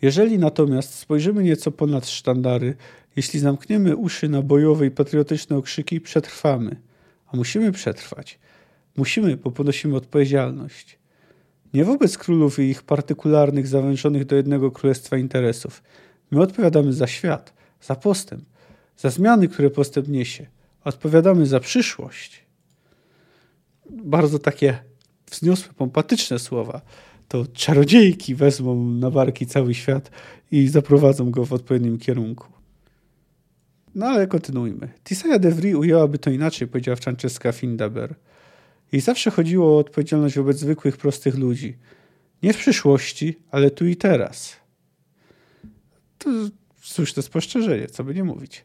Jeżeli 0.02 0.38
natomiast 0.38 0.94
spojrzymy 0.94 1.42
nieco 1.42 1.70
ponad 1.70 2.08
sztandary, 2.08 2.76
jeśli 3.16 3.40
zamkniemy 3.40 3.96
uszy 3.96 4.28
na 4.28 4.42
bojowe 4.42 4.86
i 4.86 4.90
patriotyczne 4.90 5.56
okrzyki, 5.56 6.00
przetrwamy. 6.00 6.76
a 7.26 7.36
musimy 7.36 7.72
przetrwać. 7.72 8.38
Musimy, 8.96 9.36
bo 9.36 9.50
ponosimy 9.50 9.96
odpowiedzialność. 9.96 10.98
Nie 11.74 11.84
wobec 11.84 12.18
królów 12.18 12.58
i 12.58 12.62
ich 12.62 12.82
partykularnych, 12.82 13.66
zawężonych 13.66 14.24
do 14.24 14.36
jednego 14.36 14.70
królestwa 14.70 15.16
interesów. 15.16 15.82
My 16.30 16.40
odpowiadamy 16.40 16.92
za 16.92 17.06
świat, 17.06 17.54
za 17.82 17.94
postęp, 17.94 18.44
za 18.96 19.10
zmiany, 19.10 19.48
które 19.48 19.70
postęp 19.70 20.08
niesie. 20.08 20.46
Odpowiadamy 20.84 21.46
za 21.46 21.60
przyszłość. 21.60 22.43
Bardzo 23.90 24.38
takie 24.38 24.78
wzniosłe, 25.30 25.72
pompatyczne 25.74 26.38
słowa. 26.38 26.80
To 27.28 27.46
czarodziejki 27.46 28.34
wezmą 28.34 28.84
na 28.84 29.10
barki 29.10 29.46
cały 29.46 29.74
świat 29.74 30.10
i 30.50 30.68
zaprowadzą 30.68 31.30
go 31.30 31.44
w 31.44 31.52
odpowiednim 31.52 31.98
kierunku. 31.98 32.46
No 33.94 34.06
ale 34.06 34.26
kontynuujmy. 34.26 34.88
Tisaya 35.04 35.38
de 35.38 35.50
Vries 35.50 35.76
ujęłaby 35.76 36.18
to 36.18 36.30
inaczej, 36.30 36.68
powiedziała 36.68 36.96
Francesca 36.96 37.52
Findaber. 37.52 38.14
Jej 38.92 39.00
zawsze 39.00 39.30
chodziło 39.30 39.76
o 39.76 39.78
odpowiedzialność 39.78 40.36
wobec 40.36 40.58
zwykłych, 40.58 40.96
prostych 40.96 41.34
ludzi. 41.34 41.76
Nie 42.42 42.52
w 42.52 42.56
przyszłości, 42.56 43.38
ale 43.50 43.70
tu 43.70 43.86
i 43.86 43.96
teraz. 43.96 44.56
To, 46.18 46.30
to 47.14 47.22
spostrzeżenie, 47.22 47.86
co 47.86 48.04
by 48.04 48.14
nie 48.14 48.24
mówić. 48.24 48.64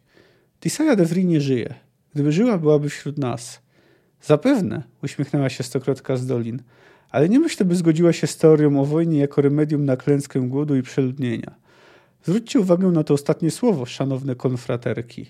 Tisaya 0.59 0.95
de 0.95 1.05
Vries 1.05 1.25
nie 1.25 1.41
żyje. 1.41 1.73
Gdyby 2.13 2.31
żyła, 2.31 2.57
byłaby 2.57 2.89
wśród 2.89 3.17
nas. 3.17 3.61
Zapewne, 4.21 4.83
uśmiechnęła 5.03 5.49
się 5.49 5.63
stokrotka 5.63 6.17
z 6.17 6.25
dolin, 6.25 6.61
ale 7.09 7.29
nie 7.29 7.39
myślę, 7.39 7.65
by 7.65 7.75
zgodziła 7.75 8.13
się 8.13 8.27
z 8.27 8.37
teorią 8.37 8.81
o 8.81 8.85
wojnie 8.85 9.19
jako 9.19 9.41
remedium 9.41 9.85
na 9.85 9.97
klęskę 9.97 10.39
głodu 10.39 10.75
i 10.75 10.81
przeludnienia. 10.81 11.55
Zwróćcie 12.23 12.59
uwagę 12.59 12.87
na 12.87 13.03
to 13.03 13.13
ostatnie 13.13 13.51
słowo, 13.51 13.85
szanowne 13.85 14.35
konfraterki. 14.35 15.25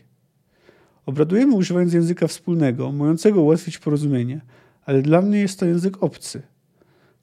Obradujemy 1.05 1.55
używając 1.55 1.93
języka 1.93 2.27
wspólnego, 2.27 2.91
mającego 2.91 3.41
ułatwić 3.41 3.77
porozumienie, 3.77 4.41
ale 4.85 5.01
dla 5.01 5.21
mnie 5.21 5.39
jest 5.39 5.59
to 5.59 5.65
język 5.65 6.03
obcy. 6.03 6.41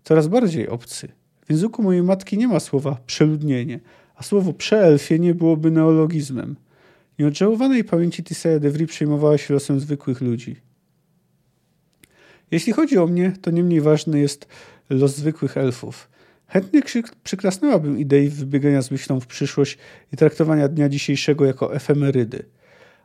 Coraz 0.05 0.29
bardziej 0.29 0.69
obcy. 0.69 1.09
W 1.47 1.51
języku 1.51 1.83
mojej 1.83 2.03
matki 2.03 2.39
nie 2.39 2.49
ma 2.49 2.61
słowa 2.61 2.99
przeludnienie, 3.07 3.81
a 4.15 4.23
słowo 4.23 4.53
przeelfie 4.53 5.19
nie 5.19 5.35
byłoby 5.35 5.71
neologizmem. 5.71 6.57
Nieodżałowanej 7.19 7.85
pamięci 7.85 8.25
Tisaya 8.25 8.61
de 8.61 8.71
Vries 8.71 8.91
przejmowała 8.91 9.39
się 9.39 9.55
losem 9.55 9.81
zwykłych 9.81 10.21
ludzi. 10.21 10.66
Jeśli 12.51 12.73
chodzi 12.73 12.99
o 12.99 13.07
mnie, 13.07 13.33
to 13.43 13.51
nie 13.51 13.63
mniej 13.63 13.81
ważny 13.81 14.21
jest 14.21 14.49
los 14.91 15.17
zwykłych 15.17 15.57
elfów. 15.57 16.09
Chętnie 16.49 16.83
przyklasnęłabym 17.25 17.99
idei 17.99 18.29
wybiegania 18.29 18.83
z 18.83 18.91
myślą 18.91 19.21
w 19.21 19.27
przyszłość 19.27 19.79
i 20.13 20.17
traktowania 20.17 20.69
dnia 20.69 20.89
dzisiejszego 20.89 21.45
jako 21.45 21.75
efemerydy. 21.75 22.45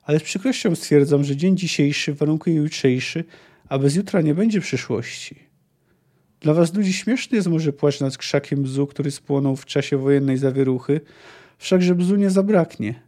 Ale 0.04 0.20
z 0.20 0.24
przykrością 0.24 0.76
stwierdzam, 0.76 1.24
że 1.24 1.36
dzień 1.36 1.58
dzisiejszy 1.58 2.14
warunkuje 2.14 2.56
jutrzejszy, 2.56 3.24
a 3.70 3.80
bez 3.80 3.96
jutra 3.96 4.22
nie 4.22 4.36
będzie 4.36 4.62
przyszłości. 4.62 5.36
Dla 6.40 6.54
was 6.54 6.74
ludzi 6.74 6.94
śmieszny 6.94 7.36
jest 7.36 7.48
może 7.48 7.74
płacz 7.74 8.00
nad 8.00 8.18
krzakiem 8.18 8.64
bzu, 8.64 8.88
który 8.88 9.12
spłonął 9.12 9.56
w 9.56 9.66
czasie 9.66 9.98
wojennej 9.98 10.38
zawieruchy, 10.38 11.02
wszakże 11.58 11.96
bzu 11.96 12.16
nie 12.16 12.30
zabraknie. 12.30 13.02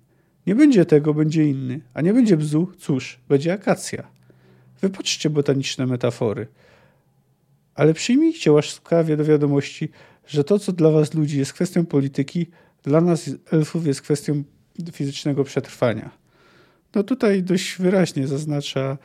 Nie 0.47 0.55
będzie 0.55 0.85
tego, 0.85 1.13
będzie 1.13 1.45
inny, 1.49 1.81
a 1.93 2.01
nie 2.01 2.13
będzie 2.13 2.37
bzu, 2.37 2.71
cóż, 2.77 3.19
będzie 3.29 3.53
akacja. 3.53 4.07
Wypatrzcie 4.83 5.29
botaniczne 5.29 5.85
metafory. 5.85 6.47
Ale 7.75 7.93
przyjmijcie 7.93 8.51
łaskawie 8.51 9.17
do 9.17 9.25
wiadomości, 9.25 9.89
że 10.27 10.43
to, 10.43 10.59
co 10.59 10.71
dla 10.71 10.91
was 10.91 11.13
ludzi 11.13 11.39
jest 11.39 11.53
kwestią 11.53 11.85
polityki, 11.85 12.47
dla 12.83 13.01
nas 13.01 13.29
elfów 13.51 13.87
jest 13.87 14.01
kwestią 14.01 14.43
fizycznego 14.91 15.43
przetrwania. 15.43 16.09
No 16.95 17.03
tutaj 17.03 17.43
dość 17.43 17.75
wyraźnie 17.79 18.27
zaznacza 18.27 18.97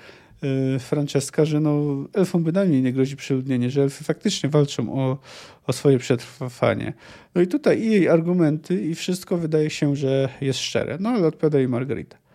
y, 0.76 0.78
Franceska, 0.78 1.44
że 1.44 1.60
no, 1.60 1.96
elfom 2.14 2.44
bynajmniej 2.44 2.82
nie 2.82 2.92
grozi 2.92 3.16
przeludnienie, 3.16 3.70
że 3.70 3.82
elfy 3.82 4.04
faktycznie 4.04 4.48
walczą 4.48 4.94
o, 4.94 5.18
o 5.66 5.72
swoje 5.72 5.98
przetrwanie. 5.98 6.92
No 7.34 7.40
i 7.40 7.46
tutaj 7.46 7.82
i 7.82 7.90
jej 7.90 8.08
argumenty 8.08 8.82
i 8.82 8.94
wszystko 8.94 9.36
wydaje 9.36 9.70
się, 9.70 9.96
że 9.96 10.28
jest 10.40 10.58
szczere. 10.58 10.96
No 11.00 11.10
ale 11.10 11.26
odpowiada 11.26 11.58
jej 11.58 11.68
Margarita. 11.68 12.27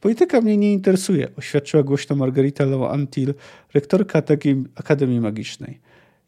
Polityka 0.00 0.40
mnie 0.40 0.56
nie 0.56 0.72
interesuje, 0.72 1.28
oświadczyła 1.36 1.82
głośno 1.82 2.16
Margarita 2.16 2.64
Low-Antil, 2.64 3.34
rektorka 3.74 4.22
Akademii 4.74 5.20
Magicznej. 5.20 5.80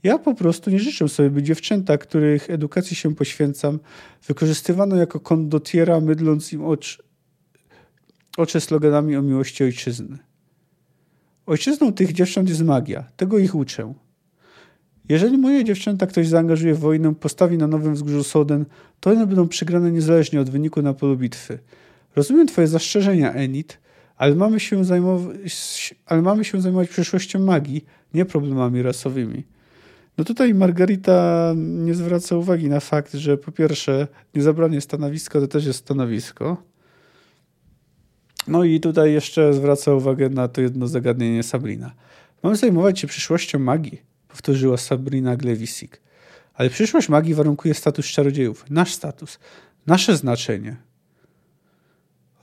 Ja 0.03 0.19
po 0.19 0.35
prostu 0.35 0.71
nie 0.71 0.79
życzę 0.79 1.09
sobie, 1.09 1.31
by 1.31 1.43
dziewczęta, 1.43 1.99
których 1.99 2.51
edukacji 2.51 2.97
się 2.97 3.15
poświęcam, 3.15 3.79
wykorzystywano 4.27 4.97
jako 4.97 5.21
kondotiera, 5.21 6.01
mydląc 6.01 6.53
im 6.53 6.63
oczy 8.37 8.61
sloganami 8.61 9.17
o 9.17 9.23
miłości 9.23 9.65
ojczyzny. 9.65 10.19
Ojczyzną 11.47 11.93
tych 11.93 12.13
dziewcząt 12.13 12.49
jest 12.49 12.63
magia. 12.63 13.05
Tego 13.17 13.39
ich 13.39 13.55
uczę. 13.55 13.95
Jeżeli 15.09 15.39
moje 15.39 15.65
dziewczęta 15.65 16.07
ktoś 16.07 16.29
zaangażuje 16.29 16.75
w 16.75 16.79
wojnę, 16.79 17.15
postawi 17.15 17.59
na 17.59 17.67
nowym 17.67 17.95
wzgórzu 17.95 18.25
Soden, 18.25 18.65
to 19.01 19.11
one 19.11 19.27
będą 19.27 19.49
przegrane 19.49 19.93
niezależnie 19.93 20.41
od 20.41 20.51
wyniku 20.51 20.83
na 20.83 20.95
polu 20.95 21.17
bitwy. 21.17 21.59
Rozumiem 22.17 22.47
twoje 22.47 22.67
zastrzeżenia, 22.67 23.33
Enid, 23.33 23.79
ale 24.17 24.35
mamy 24.35 24.61
się 24.61 24.85
zajmować, 24.85 25.95
ale 26.07 26.23
mamy 26.23 26.45
się 26.45 26.61
zajmować 26.61 26.89
przyszłością 26.89 27.39
magii, 27.39 27.85
nie 28.15 28.25
problemami 28.25 28.83
rasowymi. 28.83 29.45
No 30.19 30.25
tutaj 30.25 30.55
Margarita 30.55 31.53
nie 31.57 31.95
zwraca 31.95 32.37
uwagi 32.37 32.69
na 32.69 32.81
fakt, 32.81 33.15
że 33.15 33.39
po 33.39 33.53
pierwsze 33.53 34.09
niezabranie 34.35 34.81
stanowiska 34.81 35.41
to 35.41 35.49
też 35.49 35.67
jest 35.67 35.79
stanowisko. 35.79 36.63
No 38.49 38.65
i 38.65 38.81
tutaj 38.81 39.13
jeszcze 39.13 39.55
zwraca 39.55 39.95
uwagę 39.95 40.29
na 40.29 40.49
to 40.49 40.61
jedno 40.61 40.89
zagadnienie 40.89 41.43
Sabrina. 41.43 41.93
Mamy 42.43 42.57
zajmować 42.57 43.01
się 43.01 43.07
przyszłością 43.07 43.59
magii, 43.59 44.03
powtórzyła 44.29 44.77
Sabrina 44.77 45.37
Glewisik. 45.37 46.01
Ale 46.55 46.71
przyszłość 46.71 47.09
magii 47.09 47.35
warunkuje 47.35 47.75
status 47.75 48.07
czarodziejów. 48.07 48.65
Nasz 48.71 48.95
status, 48.95 49.39
nasze 49.87 50.17
znaczenie. 50.17 50.77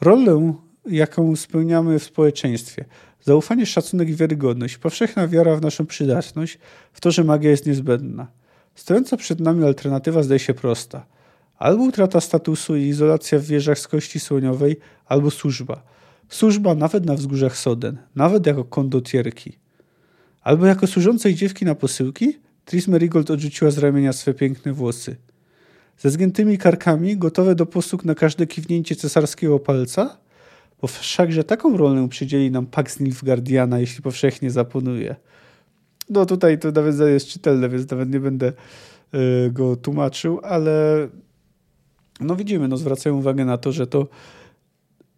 Rolę, 0.01 0.53
jaką 0.85 1.35
spełniamy 1.35 1.99
w 1.99 2.03
społeczeństwie– 2.03 2.85
Zaufanie, 3.21 3.65
szacunek 3.65 4.09
i 4.09 4.15
wiarygodność, 4.15 4.77
powszechna 4.77 5.27
wiara 5.27 5.55
w 5.55 5.61
naszą 5.61 5.85
przydatność, 5.85 6.59
w 6.93 7.01
to, 7.01 7.11
że 7.11 7.23
magia 7.23 7.51
jest 7.51 7.65
niezbędna. 7.65 8.27
Stojąca 8.75 9.17
przed 9.17 9.39
nami 9.39 9.65
alternatywa 9.65 10.23
zdaje 10.23 10.39
się 10.39 10.53
prosta. 10.53 11.05
Albo 11.57 11.83
utrata 11.83 12.21
statusu 12.21 12.75
i 12.75 12.83
izolacja 12.83 13.39
w 13.39 13.43
wieżach 13.43 13.79
z 13.79 13.87
kości 13.87 14.19
słoniowej, 14.19 14.77
albo 15.05 15.31
służba. 15.31 15.83
Służba 16.29 16.75
nawet 16.75 17.05
na 17.05 17.13
wzgórzach 17.13 17.57
Soden, 17.57 17.97
nawet 18.15 18.47
jako 18.47 18.63
kondotierki. 18.63 19.57
Albo 20.41 20.65
jako 20.65 20.87
służącej 20.87 21.35
dziewki 21.35 21.65
na 21.65 21.75
posyłki? 21.75 22.37
Tris 22.65 22.87
Merigold 22.87 23.31
odrzuciła 23.31 23.71
z 23.71 23.77
ramienia 23.77 24.13
swe 24.13 24.33
piękne 24.33 24.73
włosy. 24.73 25.15
Ze 25.99 26.09
zgiętymi 26.09 26.57
karkami, 26.57 27.17
gotowe 27.17 27.55
do 27.55 27.65
posług 27.65 28.05
na 28.05 28.15
każde 28.15 28.47
kiwnięcie 28.47 28.95
cesarskiego 28.95 29.59
palca? 29.59 30.17
bo 30.81 30.87
wszakże 30.87 31.43
taką 31.43 31.77
rolę 31.77 32.09
przydzieli 32.09 32.51
nam 32.51 32.65
Pax 32.65 32.99
Nilfgaardiana, 32.99 33.79
jeśli 33.79 34.01
powszechnie 34.03 34.51
zaponuje. 34.51 35.15
No 36.09 36.25
tutaj 36.25 36.59
to 36.59 36.71
nawet 36.71 36.99
jest 36.99 37.27
czytelne, 37.27 37.69
więc 37.69 37.91
nawet 37.91 38.09
nie 38.09 38.19
będę 38.19 38.53
y, 39.13 39.51
go 39.51 39.75
tłumaczył, 39.75 40.39
ale 40.43 41.07
no 42.19 42.35
widzimy, 42.35 42.67
no 42.67 42.77
zwracają 42.77 43.17
uwagę 43.17 43.45
na 43.45 43.57
to, 43.57 43.71
że 43.71 43.87
to 43.87 44.07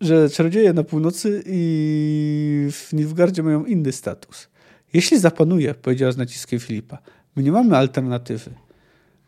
że 0.02 0.30
czarodzieje 0.30 0.74
na 0.74 0.84
północy 0.84 1.44
i 1.46 2.68
w 2.72 2.94
Nilfgaardzie 2.94 3.44
mają 3.44 3.66
inny 3.66 3.92
status. 3.92 4.48
Jeśli 4.94 5.20
zapanuje, 5.20 5.74
powiedziała 5.74 6.12
z 6.12 6.18
naciskiem 6.18 6.60
Filipa, 6.60 6.98
my 7.36 7.44
nie 7.44 7.52
mamy 7.52 7.78
alternatywy. 7.78 8.52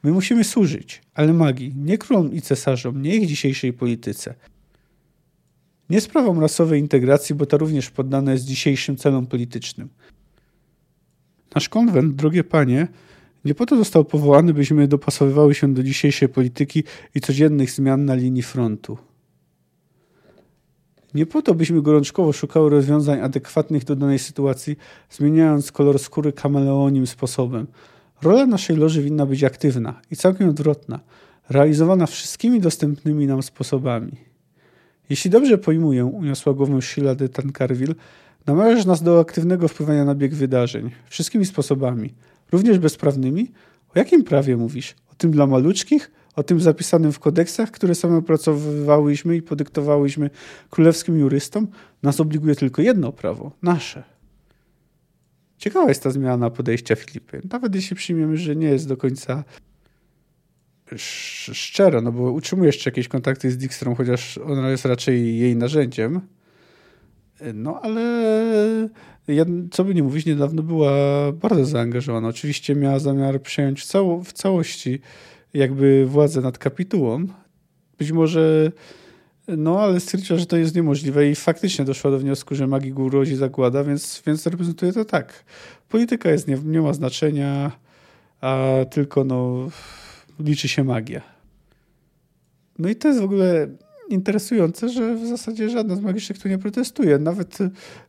My 0.03 0.11
musimy 0.11 0.43
służyć, 0.43 1.01
ale 1.13 1.33
magii, 1.33 1.73
nie 1.75 1.97
królom 1.97 2.33
i 2.33 2.41
cesarzom, 2.41 3.01
nie 3.01 3.15
ich 3.15 3.27
dzisiejszej 3.27 3.73
polityce. 3.73 4.35
Nie 5.89 6.01
sprawą 6.01 6.39
rasowej 6.39 6.79
integracji, 6.79 7.35
bo 7.35 7.45
ta 7.45 7.57
również 7.57 7.89
poddana 7.89 8.31
jest 8.31 8.45
dzisiejszym 8.45 8.97
celom 8.97 9.25
politycznym. 9.25 9.89
Nasz 11.55 11.69
konwent, 11.69 12.15
drogie 12.15 12.43
panie, 12.43 12.87
nie 13.45 13.55
po 13.55 13.65
to 13.65 13.77
został 13.77 14.05
powołany, 14.05 14.53
byśmy 14.53 14.87
dopasowywały 14.87 15.55
się 15.55 15.73
do 15.73 15.83
dzisiejszej 15.83 16.29
polityki 16.29 16.83
i 17.15 17.21
codziennych 17.21 17.71
zmian 17.71 18.05
na 18.05 18.15
linii 18.15 18.43
frontu. 18.43 18.97
Nie 21.13 21.25
po 21.25 21.41
to, 21.41 21.53
byśmy 21.53 21.81
gorączkowo 21.81 22.33
szukały 22.33 22.69
rozwiązań 22.69 23.19
adekwatnych 23.19 23.83
do 23.83 23.95
danej 23.95 24.19
sytuacji, 24.19 24.75
zmieniając 25.09 25.71
kolor 25.71 25.99
skóry 25.99 26.33
kameleonim 26.33 27.07
sposobem. 27.07 27.67
Rola 28.23 28.45
naszej 28.45 28.75
loży 28.75 29.01
winna 29.01 29.25
być 29.25 29.43
aktywna 29.43 30.01
i 30.11 30.15
całkiem 30.15 30.49
odwrotna, 30.49 30.99
realizowana 31.49 32.05
wszystkimi 32.05 32.61
dostępnymi 32.61 33.27
nam 33.27 33.43
sposobami. 33.43 34.11
Jeśli 35.09 35.31
dobrze 35.31 35.57
pojmuję, 35.57 36.05
uniosła 36.05 36.53
głową 36.53 36.81
Sheila 36.81 37.15
de 37.15 37.29
Tancarville, 37.29 37.95
namawiasz 38.45 38.85
nas 38.85 39.03
do 39.03 39.19
aktywnego 39.19 39.67
wpływania 39.67 40.05
na 40.05 40.15
bieg 40.15 40.35
wydarzeń. 40.35 40.91
Wszystkimi 41.09 41.45
sposobami. 41.45 42.13
Również 42.51 42.79
bezprawnymi? 42.79 43.51
O 43.95 43.99
jakim 43.99 44.23
prawie 44.23 44.57
mówisz? 44.57 44.95
O 45.11 45.15
tym 45.15 45.31
dla 45.31 45.47
maluczkich? 45.47 46.11
O 46.35 46.43
tym 46.43 46.61
zapisanym 46.61 47.11
w 47.11 47.19
kodeksach, 47.19 47.71
które 47.71 47.95
same 47.95 48.17
opracowywałyśmy 48.17 49.35
i 49.35 49.41
podyktowałyśmy 49.41 50.29
królewskim 50.69 51.19
jurystom? 51.19 51.67
Nas 52.03 52.19
obliguje 52.19 52.55
tylko 52.55 52.81
jedno 52.81 53.11
prawo. 53.11 53.51
Nasze. 53.61 54.12
Ciekawa 55.57 55.89
jest 55.89 56.03
ta 56.03 56.11
zmiana 56.11 56.49
podejścia 56.49 56.95
Filipy. 56.95 57.41
Nawet 57.51 57.75
jeśli 57.75 57.95
przyjmiemy, 57.95 58.37
że 58.37 58.55
nie 58.55 58.67
jest 58.67 58.87
do 58.87 58.97
końca 58.97 59.43
szczera, 61.53 62.01
no 62.01 62.11
bo 62.11 62.31
utrzymuje 62.31 62.67
jeszcze 62.67 62.89
jakieś 62.89 63.07
kontakty 63.07 63.51
z 63.51 63.57
Dijkstrą, 63.57 63.95
chociaż 63.95 64.37
ona 64.37 64.69
jest 64.69 64.85
raczej 64.85 65.37
jej 65.37 65.55
narzędziem. 65.55 66.21
No 67.53 67.79
ale 67.81 68.03
ja, 69.27 69.45
co 69.71 69.83
by 69.83 69.95
nie 69.95 70.03
mówić, 70.03 70.25
niedawno 70.25 70.63
była 70.63 70.91
bardzo 71.31 71.65
zaangażowana. 71.65 72.27
Oczywiście 72.27 72.75
miała 72.75 72.99
zamiar 72.99 73.41
przejąć 73.41 73.85
cało, 73.85 74.23
w 74.23 74.33
całości 74.33 74.99
jakby 75.53 76.05
władzę 76.05 76.41
nad 76.41 76.57
kapitułą. 76.57 77.25
Być 77.97 78.11
może 78.11 78.71
no, 79.47 79.81
ale 79.81 79.99
stwierdziła, 79.99 80.39
że 80.39 80.45
to 80.45 80.57
jest 80.57 80.75
niemożliwe 80.75 81.29
i 81.29 81.35
faktycznie 81.35 81.85
doszła 81.85 82.11
do 82.11 82.19
wniosku, 82.19 82.55
że 82.55 82.67
magii 82.67 82.93
urodzi 82.93 83.35
zagłada, 83.35 83.83
więc, 83.83 84.23
więc 84.27 84.47
reprezentuje 84.47 84.93
to 84.93 85.05
tak. 85.05 85.43
Polityka 85.89 86.31
jest, 86.31 86.47
nie, 86.47 86.57
nie 86.65 86.81
ma 86.81 86.93
znaczenia, 86.93 87.71
a 88.41 88.67
tylko 88.91 89.23
no, 89.23 89.69
liczy 90.39 90.67
się 90.67 90.83
magia. 90.83 91.21
No 92.79 92.89
i 92.89 92.95
to 92.95 93.07
jest 93.07 93.21
w 93.21 93.23
ogóle 93.23 93.67
interesujące, 94.09 94.89
że 94.89 95.15
w 95.15 95.27
zasadzie 95.27 95.69
żadna 95.69 95.95
z 95.95 96.01
magicznych 96.01 96.39
tu 96.39 96.49
nie 96.49 96.57
protestuje. 96.57 97.17
Nawet 97.17 97.57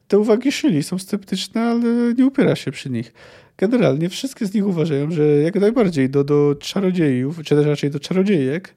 te 0.09 0.19
uwagi 0.19 0.53
szyli 0.53 0.83
są 0.83 0.99
sceptyczne, 0.99 1.63
ale 1.63 2.15
nie 2.15 2.27
upiera 2.27 2.57
się 2.57 2.71
przy 2.71 2.91
nich. 2.91 3.13
Generalnie 3.57 4.09
wszystkie 4.09 4.47
z 4.47 4.55
nich 4.55 4.67
uważają, 4.67 5.11
że 5.11 5.27
jak 5.27 5.55
najbardziej 5.55 6.11
do, 6.11 6.25
do 6.25 6.55
czarodziejów, 6.61 7.43
czy 7.45 7.55
też 7.55 7.67
raczej 7.67 7.91
do 7.91 8.01
czarodziejek, 8.01 8.75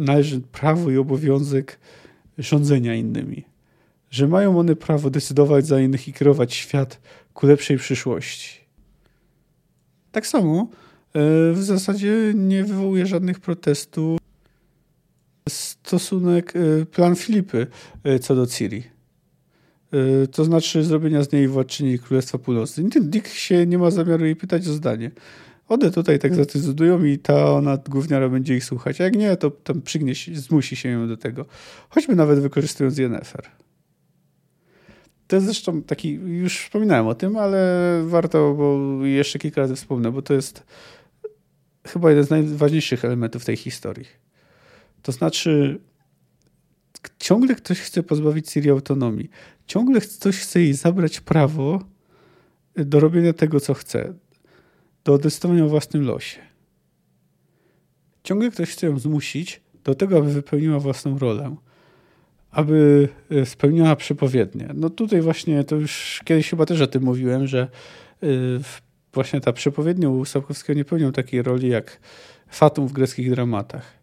należy 0.00 0.40
prawo 0.40 0.90
i 0.90 0.96
obowiązek 0.96 1.78
rządzenia 2.38 2.94
innymi. 2.94 3.44
Że 4.10 4.28
mają 4.28 4.58
one 4.58 4.76
prawo 4.76 5.10
decydować 5.10 5.66
za 5.66 5.80
innych 5.80 6.08
i 6.08 6.12
kierować 6.12 6.54
świat 6.54 7.00
ku 7.34 7.46
lepszej 7.46 7.78
przyszłości. 7.78 8.60
Tak 10.12 10.26
samo 10.26 10.68
e, 11.14 11.52
w 11.52 11.62
zasadzie 11.62 12.32
nie 12.34 12.64
wywołuje 12.64 13.06
żadnych 13.06 13.40
protestów 13.40 14.18
stosunek, 15.48 16.54
e, 16.56 16.86
plan 16.86 17.16
Filipy 17.16 17.66
e, 18.04 18.18
co 18.18 18.34
do 18.34 18.46
Ciri. 18.46 18.82
To 20.32 20.44
znaczy 20.44 20.84
zrobienia 20.84 21.22
z 21.22 21.32
niej 21.32 21.48
władczyni 21.48 21.98
Królestwa 21.98 22.38
Północnej. 22.38 22.86
Nikt 22.86 23.32
się 23.32 23.66
nie 23.66 23.78
ma 23.78 23.90
zamiaru 23.90 24.24
jej 24.24 24.36
pytać 24.36 24.68
o 24.68 24.72
zdanie 24.72 25.10
one 25.70 25.90
tutaj 25.90 26.18
tak 26.18 26.34
zadecydują 26.34 27.04
i 27.04 27.18
ta 27.18 27.52
ona 27.52 27.76
gówniara 27.76 28.28
będzie 28.28 28.56
ich 28.56 28.64
słuchać. 28.64 29.00
A 29.00 29.04
jak 29.04 29.16
nie, 29.16 29.36
to 29.36 29.50
tam 29.50 29.82
przygnieś, 29.82 30.28
zmusi 30.28 30.76
się 30.76 30.88
ją 30.88 31.08
do 31.08 31.16
tego. 31.16 31.46
Choćby 31.88 32.16
nawet 32.16 32.38
wykorzystując 32.38 32.98
Yennefer. 32.98 33.46
To 35.26 35.36
jest 35.36 35.46
zresztą 35.46 35.82
taki, 35.82 36.12
już 36.12 36.58
wspominałem 36.58 37.06
o 37.06 37.14
tym, 37.14 37.36
ale 37.36 38.02
warto, 38.06 38.54
bo 38.54 38.80
jeszcze 39.06 39.38
kilka 39.38 39.60
razy 39.60 39.76
wspomnę, 39.76 40.12
bo 40.12 40.22
to 40.22 40.34
jest 40.34 40.66
chyba 41.86 42.10
jeden 42.10 42.24
z 42.24 42.30
najważniejszych 42.30 43.04
elementów 43.04 43.44
tej 43.44 43.56
historii. 43.56 44.06
To 45.02 45.12
znaczy, 45.12 45.80
ciągle 47.18 47.54
ktoś 47.54 47.80
chce 47.80 48.02
pozbawić 48.02 48.50
Syrii 48.50 48.70
autonomii. 48.70 49.30
Ciągle 49.66 50.00
ktoś 50.00 50.38
chce 50.38 50.60
jej 50.60 50.74
zabrać 50.74 51.20
prawo 51.20 51.84
do 52.76 53.00
robienia 53.00 53.32
tego, 53.32 53.60
co 53.60 53.74
chce 53.74 54.14
do 55.04 55.18
decydowania 55.18 55.64
o 55.64 55.68
własnym 55.68 56.04
losie. 56.04 56.38
Ciągle 58.22 58.50
ktoś 58.50 58.70
chce 58.70 58.86
ją 58.86 58.98
zmusić 58.98 59.60
do 59.84 59.94
tego, 59.94 60.18
aby 60.18 60.32
wypełniła 60.32 60.78
własną 60.78 61.18
rolę, 61.18 61.56
aby 62.50 63.08
e, 63.30 63.46
spełniała 63.46 63.96
przepowiednie. 63.96 64.68
No 64.74 64.90
tutaj 64.90 65.20
właśnie, 65.20 65.64
to 65.64 65.76
już 65.76 66.20
kiedyś 66.24 66.50
chyba 66.50 66.66
też 66.66 66.80
o 66.80 66.86
tym 66.86 67.02
mówiłem, 67.02 67.46
że 67.46 67.68
e, 68.22 68.26
właśnie 69.12 69.40
ta 69.40 69.52
przepowiednia 69.52 70.10
u 70.10 70.24
Sapkowskiego 70.24 70.76
nie 70.76 70.84
pełnią 70.84 71.12
takiej 71.12 71.42
roli 71.42 71.68
jak 71.68 72.00
Fatum 72.48 72.86
w 72.88 72.92
greckich 72.92 73.30
dramatach. 73.30 74.00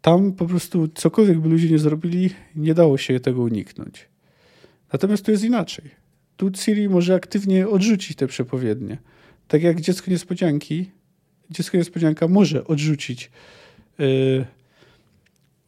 Tam 0.00 0.32
po 0.32 0.46
prostu 0.46 0.88
cokolwiek 0.88 1.38
by 1.38 1.48
ludzie 1.48 1.70
nie 1.70 1.78
zrobili, 1.78 2.30
nie 2.56 2.74
dało 2.74 2.98
się 2.98 3.20
tego 3.20 3.42
uniknąć. 3.42 4.08
Natomiast 4.92 5.24
tu 5.24 5.30
jest 5.30 5.44
inaczej. 5.44 5.90
Tu 6.36 6.50
Ciri 6.50 6.88
może 6.88 7.14
aktywnie 7.14 7.68
odrzucić 7.68 8.16
te 8.16 8.26
przepowiednie 8.26 8.98
tak 9.50 9.62
jak 9.62 9.80
dziecko 9.80 10.10
niespodzianki, 10.10 10.90
dziecko 11.50 11.76
niespodzianka 11.76 12.28
może 12.28 12.64
odrzucić 12.64 13.30
yy, 13.98 14.44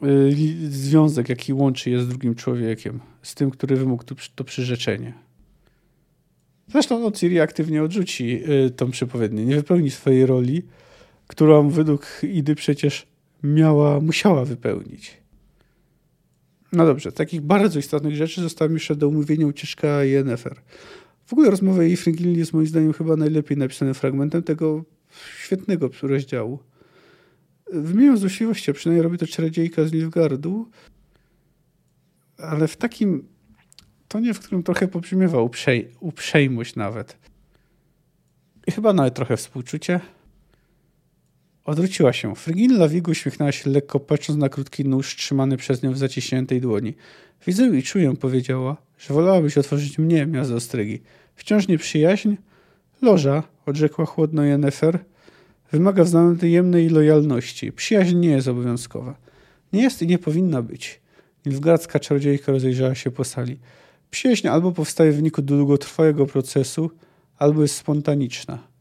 yy, 0.03 0.71
związek, 0.71 1.29
jaki 1.29 1.53
łączy 1.53 1.91
je 1.91 2.01
z 2.01 2.09
drugim 2.09 2.35
człowiekiem, 2.35 3.01
z 3.23 3.35
tym, 3.35 3.51
który 3.51 3.77
wymógł 3.77 4.05
to, 4.05 4.15
to 4.35 4.45
przyrzeczenie. 4.45 5.13
Zresztą 6.69 6.99
no, 6.99 7.11
Ciri 7.11 7.41
aktywnie 7.41 7.83
odrzuci 7.83 8.27
yy, 8.27 8.71
tą 8.71 8.91
przepowiednię, 8.91 9.45
nie 9.45 9.57
wypełni 9.57 9.91
swojej 9.91 10.27
roli, 10.27 10.63
którą 11.27 11.71
według 11.71 12.21
Idy 12.23 12.55
przecież 12.55 13.07
miała, 13.43 14.01
musiała 14.01 14.45
wypełnić. 14.45 15.17
No 16.73 16.87
dobrze, 16.87 17.13
takich 17.13 17.41
bardzo 17.41 17.79
istotnych 17.79 18.17
rzeczy 18.17 18.43
zostało 18.43 18.73
jeszcze 18.73 18.97
do 18.97 19.07
omówienia 19.07 19.47
ucieczka 19.47 20.05
Yennefer. 20.05 20.57
W 21.27 21.33
ogóle 21.33 21.51
rozmowa 21.51 21.83
jej 21.83 21.97
Fringilli 21.97 22.39
jest 22.39 22.53
moim 22.53 22.67
zdaniem 22.67 22.93
chyba 22.93 23.17
najlepiej 23.17 23.57
napisanym 23.57 23.95
fragmentem 23.95 24.43
tego 24.43 24.85
świetnego 25.39 25.91
rozdziału. 26.03 26.59
Wymieniam 27.73 28.17
złośliwości, 28.17 28.71
a 28.71 28.75
przynajmniej 28.75 29.03
robi 29.03 29.19
to 29.19 29.27
czarodziejka 29.27 29.85
z 29.85 29.93
Nilfgaardu, 29.93 30.71
ale 32.39 32.69
w 32.69 32.77
takim 32.77 33.29
tonie, 34.09 34.35
w 34.35 34.41
którym 34.41 34.63
trochę 34.63 34.89
pobrzmiewa 34.89 35.41
uprzej 35.41 35.89
uprzejmość 36.01 36.77
nawet. 36.77 37.17
I 38.67 38.73
chyba 38.73 38.93
nawet 38.93 39.15
trochę 39.15 39.37
współczucie. 39.37 40.01
Odwróciła 41.65 42.13
się. 42.13 42.35
Frigilla 42.35 42.89
Wigu 42.89 43.11
uśmiechnęła 43.11 43.53
się 43.53 43.71
lekko, 43.71 44.01
patrząc 44.01 44.39
na 44.39 44.49
krótki 44.49 44.85
nóż 44.85 45.17
trzymany 45.17 45.57
przez 45.57 45.83
nią 45.83 45.93
w 45.93 45.99
zaciśniętej 45.99 46.61
dłoni. 46.61 46.95
Widzę 47.47 47.67
i 47.67 47.83
czuję, 47.83 48.17
powiedziała, 48.17 48.77
że 48.99 49.15
wolałabyś 49.15 49.59
otworzyć 49.59 49.99
mnie, 49.99 50.27
miasto 50.27 50.55
ostrygi. 50.55 51.01
Wciąż 51.37 51.69
nieprzyjaźń? 51.69 52.35
Loża, 53.03 53.43
odrzekła 53.67 54.07
chłodno 54.07 54.45
Jennefer, 54.45 54.99
wymaga 55.73 56.05
wzajemnej 56.05 56.89
lojalności. 56.89 57.73
Przyjaźń 57.73 58.17
nie 58.17 58.29
jest 58.29 58.49
obowiązkowa. 58.49 59.17
Nie 59.73 59.83
jest 59.83 60.03
i 60.03 60.07
nie 60.07 60.19
powinna 60.19 60.63
być. 60.63 61.01
Nilfgaardzka 61.47 62.01
czarodziejka 62.01 62.53
rozejrzała 62.53 62.95
się 62.95 63.11
po 63.11 63.25
sali. 63.25 63.59
Przyjaźń 64.11 64.49
albo 64.49 64.73
powstaje 64.73 65.13
w 65.13 65.17
wyniku 65.17 65.43
długotrwałego 65.43 66.27
procesu, 66.27 66.91
albo 67.39 67.63
jest 67.63 67.75
spontaniczna. 67.75 68.72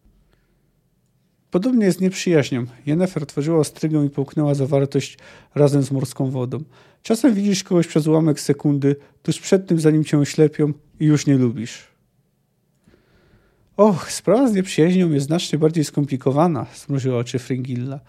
Podobnie 1.52 1.86
jest 1.86 2.02
nieprzyjaźnią. 2.02 2.66
Jennefer 2.86 3.26
tworzyła 3.26 3.60
ostrygę 3.60 4.06
i 4.06 4.10
połknęła 4.10 4.54
zawartość 4.54 5.18
razem 5.56 5.84
z 5.84 5.92
morską 5.92 6.30
wodą. 6.30 6.64
Czasem 7.04 7.34
widzisz 7.34 7.64
kogoś 7.64 7.88
przez 7.88 8.08
ułamek 8.08 8.40
sekundy, 8.40 8.96
tuż 9.24 9.40
przed 9.40 9.68
tym, 9.68 9.80
zanim 9.80 10.04
cię 10.04 10.18
oślepią 10.18 10.74
i 11.00 11.06
już 11.06 11.28
nie 11.28 11.38
lubisz. 11.38 11.88
Och, 13.78 14.12
sprawa 14.12 14.48
z 14.48 14.54
nieprzyjaźnią 14.54 15.12
jest 15.12 15.26
znacznie 15.26 15.60
bardziej 15.60 15.84
skomplikowana, 15.84 16.66
zmrużyła 16.76 17.18
oczy 17.18 17.40
Fringilla. 17.40 18.00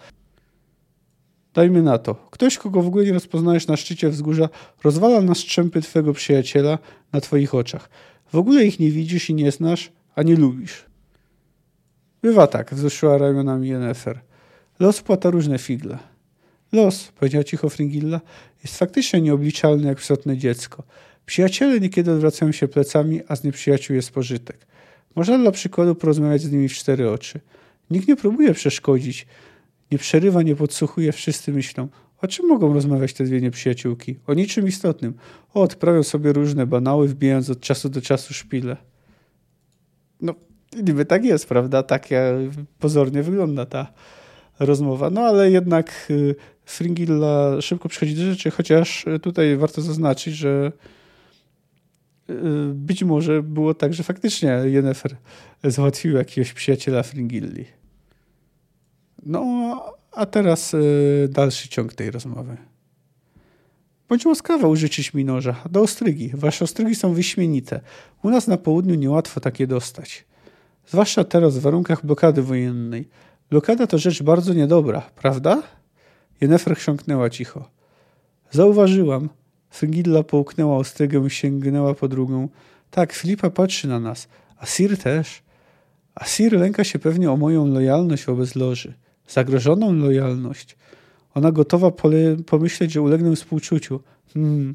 Dajmy 1.55 1.83
na 1.83 1.99
to. 1.99 2.15
Ktoś, 2.15 2.59
kogo 2.59 2.83
w 2.83 2.87
ogóle 2.87 3.05
nie 3.05 3.13
rozpoznajesz 3.13 3.67
na 3.67 3.77
szczycie 3.77 4.09
wzgórza, 4.09 4.49
rozwala 4.85 5.21
na 5.21 5.35
strzępy 5.35 5.81
twojego 5.81 6.13
przyjaciela 6.13 6.79
na 7.13 7.21
twoich 7.21 7.55
oczach. 7.55 7.89
W 8.33 8.37
ogóle 8.37 8.65
ich 8.65 8.81
nie 8.81 8.91
widzisz 8.91 9.31
i 9.31 9.35
nie 9.35 9.53
znasz, 9.53 9.93
a 10.15 10.23
nie 10.23 10.37
lubisz. 10.37 10.92
Bywa 12.23 12.47
tak, 12.47 12.75
wzruszyła 12.75 13.19
ramionami 13.19 13.69
Yennefer. 13.69 14.21
Los 14.81 15.03
płata 15.03 15.31
różne 15.31 15.59
figle. 15.59 15.99
Los, 16.73 17.13
powiedziała 17.13 17.45
cicho 17.45 17.69
Fringilla, 17.69 18.21
jest 18.63 18.79
faktycznie 18.79 19.21
nieobliczalny 19.21 19.89
jak 19.89 20.01
istotne 20.01 20.37
dziecko. 20.37 20.83
Przyjaciele 21.27 21.81
niekiedy 21.81 22.13
odwracają 22.13 22.53
się 22.53 22.69
plecami, 22.69 23.21
a 23.29 23.37
z 23.37 23.45
nieprzyjaciół 23.45 23.97
jest 23.97 24.11
pożytek. 24.11 24.67
Można 25.15 25.39
dla 25.39 25.51
przykładu 25.51 25.95
porozmawiać 25.95 26.43
z 26.43 26.53
nimi 26.53 26.69
w 26.69 26.73
cztery 26.73 27.11
oczy. 27.11 27.41
Nikt 27.91 28.09
nie 28.09 28.17
próbuje 28.17 28.55
przeszkodzić, 28.55 29.27
nie 29.91 29.99
przerywa, 29.99 30.43
nie 30.43 30.57
podsłuchuje, 30.57 31.13
wszyscy 31.13 31.53
myślą, 31.53 31.89
o 32.23 32.27
czym 32.27 32.47
mogą 32.47 32.75
rozmawiać 32.75 33.13
te 33.13 33.25
dwie 33.25 33.41
nieprzyjaciółki? 33.41 34.19
O 34.27 34.35
niczym 34.35 34.69
istotnym. 34.69 35.15
O, 35.55 35.63
odprawią 35.63 36.03
sobie 36.03 36.33
różne 36.33 36.67
banały, 36.67 37.09
wbijając 37.09 37.51
od 37.51 37.61
czasu 37.61 37.89
do 37.89 38.01
czasu 38.01 38.35
szpile. 38.35 38.77
No, 40.21 40.35
niby 40.77 41.05
tak 41.05 41.25
jest, 41.25 41.47
prawda? 41.47 41.83
Tak 41.83 42.09
pozornie 42.79 43.23
wygląda 43.23 43.67
ta 43.67 43.87
rozmowa. 44.61 45.11
No, 45.11 45.21
ale 45.21 45.51
jednak 45.51 46.07
y, 46.11 46.35
Fringilla 46.65 47.61
szybko 47.61 47.89
przychodzi 47.89 48.15
do 48.15 48.23
rzeczy, 48.23 48.51
chociaż 48.51 49.05
tutaj 49.23 49.57
warto 49.57 49.81
zaznaczyć, 49.81 50.35
że 50.35 50.73
Y, 52.31 52.75
być 52.75 53.05
może 53.05 53.43
było 53.43 53.75
tak, 53.75 53.95
że 53.95 54.03
faktycznie 54.03 54.49
Yennefer 54.49 55.17
załatwił 55.65 56.17
jakiegoś 56.17 56.53
przyjaciela 56.53 57.03
Fringilli. 57.03 57.65
No, 59.27 59.41
a 60.13 60.27
teraz 60.27 60.77
dalszy 61.29 61.69
ciąg 61.69 61.95
tej 61.95 62.11
rozmowy. 62.11 62.57
Bądź 64.09 64.27
łaskawa 64.27 64.69
użyczyć 64.69 65.15
mi 65.15 65.25
noża. 65.25 65.57
Do 65.71 65.81
ostrygi. 65.81 66.31
Wasze 66.35 66.65
ostrygi 66.65 66.95
są 66.95 67.15
wyśmienite. 67.15 67.81
U 68.23 68.31
nas 68.31 68.47
na 68.47 68.57
południu 68.57 68.95
niełatwo 68.95 69.41
takie 69.41 69.67
dostać. 69.67 70.25
Zwłaszcza 70.87 71.25
teraz 71.25 71.59
w 71.59 71.61
warunkach 71.61 72.07
blokady 72.07 72.43
wojennej. 72.43 73.09
Blokada 73.51 73.87
to 73.87 73.99
rzecz 73.99 74.23
bardzo 74.23 74.55
niedobra, 74.55 75.03
prawda? 75.17 75.63
Jennefer 76.41 76.77
chrząknęła 76.77 77.31
cicho. 77.31 77.69
Zauważyłam. 78.51 79.29
Frigilla 79.71 80.23
połknęła 80.23 80.77
ostrygę 80.77 81.27
i 81.27 81.31
sięgnęła 81.31 81.95
po 81.95 82.09
drugą. 82.09 82.49
Tak, 82.91 83.13
Filipa 83.13 83.51
patrzy 83.51 83.89
na 83.89 84.01
nas. 84.01 84.29
A 84.59 84.67
Sir 84.67 84.99
też. 84.99 85.43
A 86.15 86.25
Sir 86.25 86.53
lęka 86.53 86.85
się 86.85 86.99
pewnie 86.99 87.31
o 87.31 87.37
moją 87.37 87.67
lojalność 87.67 88.25
wobec 88.25 88.55
Loży. 88.55 88.95
Zagrożoną 89.29 89.93
lojalność. 89.93 90.77
Ona 91.35 91.53
gotowa 91.53 91.91
pomyśleć, 92.47 92.93
że 92.93 93.03
ulegnę 93.03 93.37
współczuciu. 93.37 94.01
Hmm. 94.35 94.75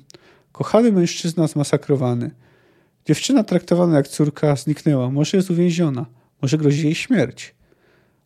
Kochany 0.51 0.91
mężczyzna 0.91 1.47
zmasakrowany. 1.47 2.31
Dziewczyna 3.07 3.43
traktowana 3.43 3.97
jak 3.97 4.07
córka 4.07 4.55
zniknęła. 4.55 5.09
Może 5.09 5.37
jest 5.37 5.51
uwięziona. 5.51 6.05
Może 6.41 6.57
grozi 6.57 6.83
jej 6.83 6.95
śmierć. 6.95 7.55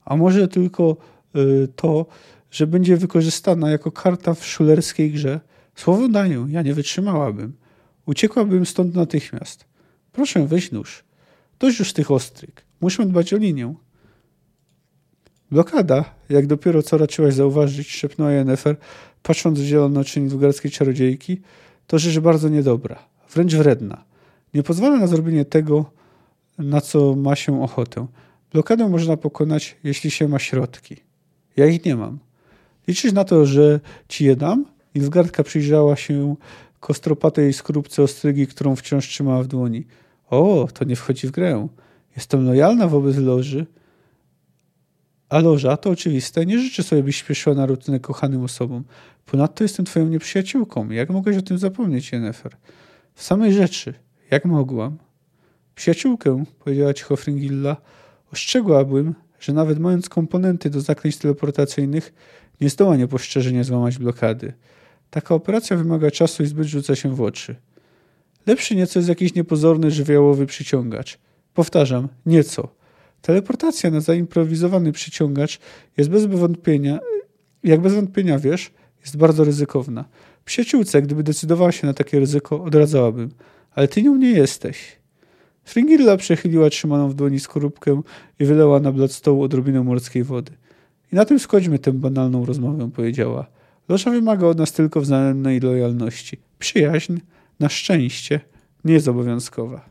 A 0.05 0.15
może 0.15 0.47
tylko 0.47 0.97
y, 1.35 1.67
to, 1.75 2.05
że 2.51 2.67
będzie 2.67 2.97
wykorzystana 2.97 3.69
jako 3.69 3.91
karta 3.91 4.33
w 4.33 4.45
szulerskiej 4.45 5.11
grze. 5.11 5.39
Słowo 5.75 6.07
daję, 6.07 6.45
ja 6.49 6.61
nie 6.61 6.73
wytrzymałabym. 6.73 7.53
Uciekłabym 8.05 8.65
stąd 8.65 8.95
natychmiast. 8.95 9.65
Proszę, 10.11 10.47
weź 10.47 10.71
nóż. 10.71 11.03
Dość 11.59 11.79
już 11.79 11.93
tych 11.93 12.11
ostryg. 12.11 12.65
Muszę 12.81 13.05
dbać 13.05 13.33
o 13.33 13.37
linię. 13.37 13.73
Blokada, 15.51 16.05
jak 16.29 16.47
dopiero 16.47 16.83
co 16.83 16.97
raczyłaś 16.97 17.33
zauważyć, 17.33 17.91
szepnęła 17.91 18.31
Jennefer, 18.31 18.75
patrząc 19.23 19.59
w 19.59 19.63
zielone 19.63 19.99
oczy 19.99 20.21
nilfgaardzkiej 20.21 20.71
czarodziejki, 20.71 21.41
to 21.87 21.99
rzecz 21.99 22.19
bardzo 22.19 22.49
niedobra, 22.49 22.99
wręcz 23.33 23.55
wredna. 23.55 24.10
Nie 24.53 24.63
pozwala 24.63 24.97
na 24.97 25.07
zrobienie 25.07 25.45
tego, 25.45 25.85
na 26.57 26.81
co 26.81 27.15
ma 27.15 27.35
się 27.35 27.63
ochotę. 27.63 28.07
Blokadę 28.51 28.89
można 28.89 29.17
pokonać, 29.17 29.77
jeśli 29.83 30.11
się 30.11 30.27
ma 30.27 30.39
środki. 30.39 30.95
Ja 31.57 31.65
ich 31.65 31.85
nie 31.85 31.95
mam. 31.95 32.19
Liczysz 32.87 33.13
na 33.13 33.23
to, 33.23 33.45
że 33.45 33.79
ci 34.07 34.25
je 34.25 34.35
dam? 34.35 34.65
Nilfgaardka 34.95 35.43
przyjrzała 35.43 35.95
się 35.95 36.35
kostropatej 36.79 37.53
skorupce 37.53 38.03
ostrygi, 38.03 38.47
którą 38.47 38.75
wciąż 38.75 39.07
trzymała 39.07 39.43
w 39.43 39.47
dłoni. 39.47 39.85
O, 40.29 40.67
to 40.73 40.85
nie 40.85 40.95
wchodzi 40.95 41.27
w 41.27 41.31
grę. 41.31 41.67
Jestem 42.15 42.45
lojalna 42.45 42.87
wobec 42.87 43.17
loży, 43.17 43.65
a 45.29 45.39
loża, 45.39 45.77
to 45.77 45.89
oczywiste, 45.89 46.45
nie 46.45 46.59
życzę 46.59 46.83
sobie, 46.83 47.03
byś 47.03 47.15
śpieszyła 47.15 47.55
na 47.55 47.65
rutynę 47.65 47.99
kochanym 47.99 48.43
osobom. 48.43 48.83
Ponadto 49.25 49.63
jestem 49.63 49.85
twoją 49.85 50.07
nieprzyjaciółką. 50.07 50.89
Jak 50.89 51.09
mogłeś 51.09 51.37
o 51.37 51.41
tym 51.41 51.57
zapomnieć, 51.57 52.11
Jennefer? 52.11 52.57
W 53.13 53.23
samej 53.23 53.53
rzeczy. 53.53 53.93
Jak 54.31 54.45
mogłam? 54.45 54.97
Przyjaciółkę, 55.75 56.43
powiedziała 56.59 56.93
cicho 56.93 57.15
Fringilla, 57.15 57.77
ostrzegłabym, 58.33 59.13
że 59.39 59.53
nawet 59.53 59.79
mając 59.79 60.09
komponenty 60.09 60.69
do 60.69 60.81
zaklęć 60.81 61.17
teleportacyjnych, 61.17 62.13
nie 62.61 62.69
zdoła 62.69 62.95
niepostrzeżenie 62.95 63.63
złamać 63.63 63.97
blokady. 63.97 64.53
Taka 65.09 65.35
operacja 65.35 65.77
wymaga 65.77 66.11
czasu 66.11 66.43
i 66.43 66.45
zbyt 66.45 66.67
rzuca 66.67 66.95
się 66.95 67.15
w 67.15 67.21
oczy. 67.21 67.55
Lepszy 68.47 68.75
nieco 68.75 68.99
jest 68.99 69.09
jakiś 69.09 69.33
niepozorny, 69.35 69.91
żywiołowy 69.91 70.45
przyciągacz. 70.45 71.19
Powtarzam, 71.53 72.07
nieco. 72.25 72.67
Teleportacja 73.21 73.91
na 73.91 74.01
zaimprowizowany 74.01 74.91
przyciągacz 74.91 75.59
jest 75.97 76.09
bez 76.09 76.25
wątpienia, 76.25 76.99
jak 77.63 77.81
bez 77.81 77.93
wątpienia 77.93 78.39
wiesz, 78.39 78.71
jest 79.01 79.17
bardzo 79.17 79.43
ryzykowna. 79.43 80.05
Przyjaciółce, 80.45 81.01
gdyby 81.01 81.23
decydowała 81.23 81.71
się 81.71 81.87
na 81.87 81.93
takie 81.93 82.19
ryzyko, 82.19 82.63
odradzałabym. 82.63 83.31
Ale 83.75 83.87
ty 83.87 84.03
nią 84.03 84.15
nie 84.15 84.31
jesteś. 84.31 85.01
Fringilla 85.63 86.17
przechyliła 86.17 86.69
trzymaną 86.69 87.09
w 87.09 87.13
dłoni 87.13 87.39
skorupkę 87.39 88.01
i 88.39 88.45
wylała 88.45 88.79
na 88.79 88.91
blat 88.91 89.11
stołu 89.11 89.43
odrobinę 89.43 89.83
morskiej 89.83 90.23
wody. 90.23 90.51
I 91.13 91.15
na 91.15 91.25
tym 91.25 91.39
skończmy 91.39 91.79
tę 91.79 91.91
banalną 91.93 92.45
rozmowę, 92.45 92.91
powiedziała. 92.91 93.47
Losza 93.89 94.11
wymaga 94.11 94.47
od 94.47 94.57
nas 94.57 94.71
tylko 94.71 95.01
wzajemnej 95.01 95.59
lojalności. 95.59 96.37
Przyjaźń, 96.59 97.17
na 97.59 97.69
szczęście, 97.69 98.39
nie 98.85 98.93
jest 98.93 99.07
obowiązkowa. 99.07 99.89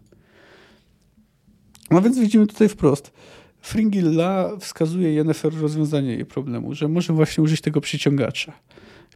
No 1.91 2.03
więc 2.03 2.19
widzimy 2.19 2.47
tutaj 2.47 2.69
wprost. 2.69 3.13
Fringilla 3.61 4.57
wskazuje 4.61 5.15
Jennifer 5.15 5.61
rozwiązanie 5.61 6.13
jej 6.13 6.27
problemu, 6.27 6.75
że 6.75 6.89
może 6.89 7.13
właśnie 7.13 7.45
użyć 7.45 7.61
tego 7.61 7.81
przyciągacza. 7.81 8.53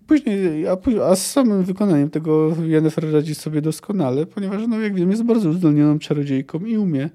Później, 0.06 0.66
a, 0.68 0.76
a, 1.04 1.16
z 1.16 1.30
samym 1.30 1.64
wykonaniem 1.64 2.10
tego 2.10 2.56
Jennifer 2.66 3.12
radzi 3.12 3.34
sobie 3.34 3.62
doskonale, 3.62 4.26
ponieważ, 4.26 4.62
no, 4.68 4.80
jak 4.80 4.94
wiem, 4.94 5.10
jest 5.10 5.22
bardzo 5.22 5.48
uzdolnioną 5.48 5.98
czarodziejką 5.98 6.58
i 6.58 6.76
umie 6.78 7.10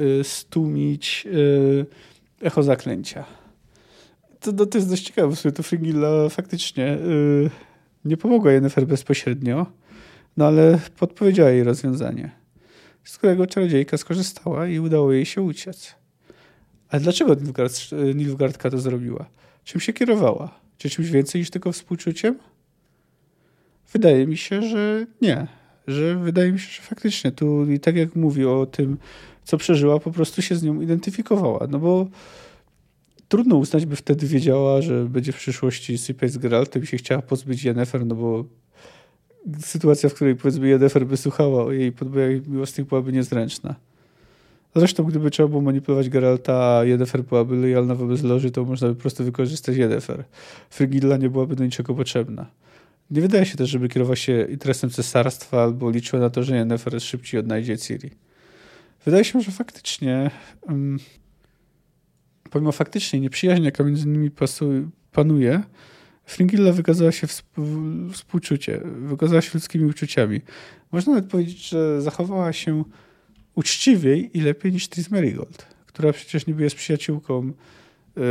y, 0.00 0.24
y, 1.26 1.86
echo 2.42 2.62
zaklęcia. 2.62 3.24
To, 4.40 4.52
to, 4.52 4.66
to 4.66 4.78
jest 4.78 4.90
dość 4.90 5.02
ciekawe, 5.02 5.36
w 5.36 5.52
to 5.52 5.62
Fringilla 5.62 6.28
faktycznie 6.28 6.94
y, 6.94 7.50
nie 8.04 8.16
pomogła 8.16 8.52
Jennifer 8.52 8.86
bezpośrednio, 8.86 9.66
no 10.36 10.46
ale 10.46 10.78
podpowiedziała 10.98 11.50
jej 11.50 11.64
rozwiązanie 11.64 12.42
z 13.04 13.18
którego 13.18 13.46
czarodziejka 13.46 13.96
skorzystała 13.96 14.66
i 14.66 14.78
udało 14.78 15.12
jej 15.12 15.26
się 15.26 15.42
uciec. 15.42 15.94
Ale 16.88 17.02
dlaczego 17.02 17.34
Nilfgaard, 17.34 17.90
Nilfgaardka 18.14 18.70
to 18.70 18.78
zrobiła? 18.78 19.26
Czym 19.64 19.80
się 19.80 19.92
kierowała? 19.92 20.61
Czy 20.78 20.90
czymś 20.90 21.10
więcej 21.10 21.40
niż 21.40 21.50
tylko 21.50 21.72
współczuciem? 21.72 22.38
Wydaje 23.92 24.26
mi 24.26 24.36
się, 24.36 24.62
że 24.62 25.06
nie. 25.20 25.46
Że 25.86 26.16
wydaje 26.16 26.52
mi 26.52 26.58
się, 26.58 26.70
że 26.70 26.82
faktycznie 26.82 27.32
tu 27.32 27.70
i 27.70 27.80
tak 27.80 27.96
jak 27.96 28.16
mówi 28.16 28.44
o 28.44 28.66
tym, 28.66 28.98
co 29.44 29.58
przeżyła, 29.58 30.00
po 30.00 30.10
prostu 30.10 30.42
się 30.42 30.56
z 30.56 30.62
nią 30.62 30.80
identyfikowała. 30.80 31.66
No 31.70 31.78
bo 31.78 32.06
trudno 33.28 33.56
uznać, 33.56 33.86
by 33.86 33.96
wtedy 33.96 34.26
wiedziała, 34.26 34.82
że 34.82 35.04
będzie 35.04 35.32
w 35.32 35.36
przyszłości 35.36 35.98
sypiać 35.98 36.32
z 36.32 36.38
Geraltem 36.38 36.82
i 36.82 36.86
się 36.86 36.96
chciała 36.96 37.22
pozbyć 37.22 37.64
Yennefer, 37.64 38.06
no 38.06 38.14
bo 38.14 38.44
sytuacja, 39.60 40.08
w 40.08 40.14
której 40.14 40.36
powiedzmy 40.36 40.68
Jennifer 40.68 41.06
by 41.06 41.16
słuchała 41.16 41.64
o 41.64 41.72
jej 41.72 41.92
podbojach 41.92 42.46
miłosnych 42.46 42.86
byłaby 42.86 43.12
niezręczna. 43.12 43.74
Zresztą, 44.76 45.04
gdyby 45.04 45.30
trzeba 45.30 45.48
było 45.48 45.60
manipulować 45.60 46.08
Geralta, 46.08 46.78
a 46.78 46.84
Jennifer 46.84 47.24
byłaby 47.24 47.56
lojalna 47.56 47.94
wobec 47.94 48.22
Loży, 48.22 48.50
to 48.50 48.64
można 48.64 48.88
by 48.88 48.94
po 48.94 49.00
prostu 49.00 49.24
wykorzystać 49.24 49.76
Jennifer. 49.76 50.24
Frigilla 50.70 51.16
nie 51.16 51.30
byłaby 51.30 51.56
do 51.56 51.64
niczego 51.64 51.94
potrzebna. 51.94 52.46
Nie 53.10 53.20
wydaje 53.20 53.46
się 53.46 53.56
też, 53.56 53.70
żeby 53.70 53.88
kierował 53.88 54.16
się 54.16 54.46
interesem 54.50 54.90
cesarstwa 54.90 55.62
albo 55.62 55.90
liczyła 55.90 56.22
na 56.22 56.30
to, 56.30 56.42
że 56.42 56.56
Jennifer 56.56 57.00
szybciej 57.00 57.40
odnajdzie 57.40 57.78
Ciri. 57.78 58.10
Wydaje 59.04 59.24
się, 59.24 59.40
że 59.40 59.52
faktycznie 59.52 60.30
um, 60.62 60.98
pomimo 62.50 62.72
faktycznie 62.72 63.20
nieprzyjaźni, 63.20 63.64
jaka 63.64 63.84
między 63.84 64.08
nimi 64.08 64.30
panuje, 65.12 65.62
Fringilla 66.24 66.72
wykazała 66.72 67.12
się 67.12 67.26
współczucie, 68.12 68.80
wykazała 68.84 69.42
się 69.42 69.50
ludzkimi 69.54 69.84
uczuciami. 69.84 70.40
Można 70.92 71.12
nawet 71.12 71.30
powiedzieć, 71.30 71.68
że 71.68 72.02
zachowała 72.02 72.52
się 72.52 72.84
uczciwiej 73.54 74.38
i 74.38 74.40
lepiej 74.40 74.72
niż 74.72 74.88
Tris 74.88 75.10
Merigold, 75.10 75.66
która 75.86 76.12
przecież 76.12 76.46
niby 76.46 76.62
jest 76.62 76.76
przyjaciółką 76.76 77.52
yy, 78.16 78.22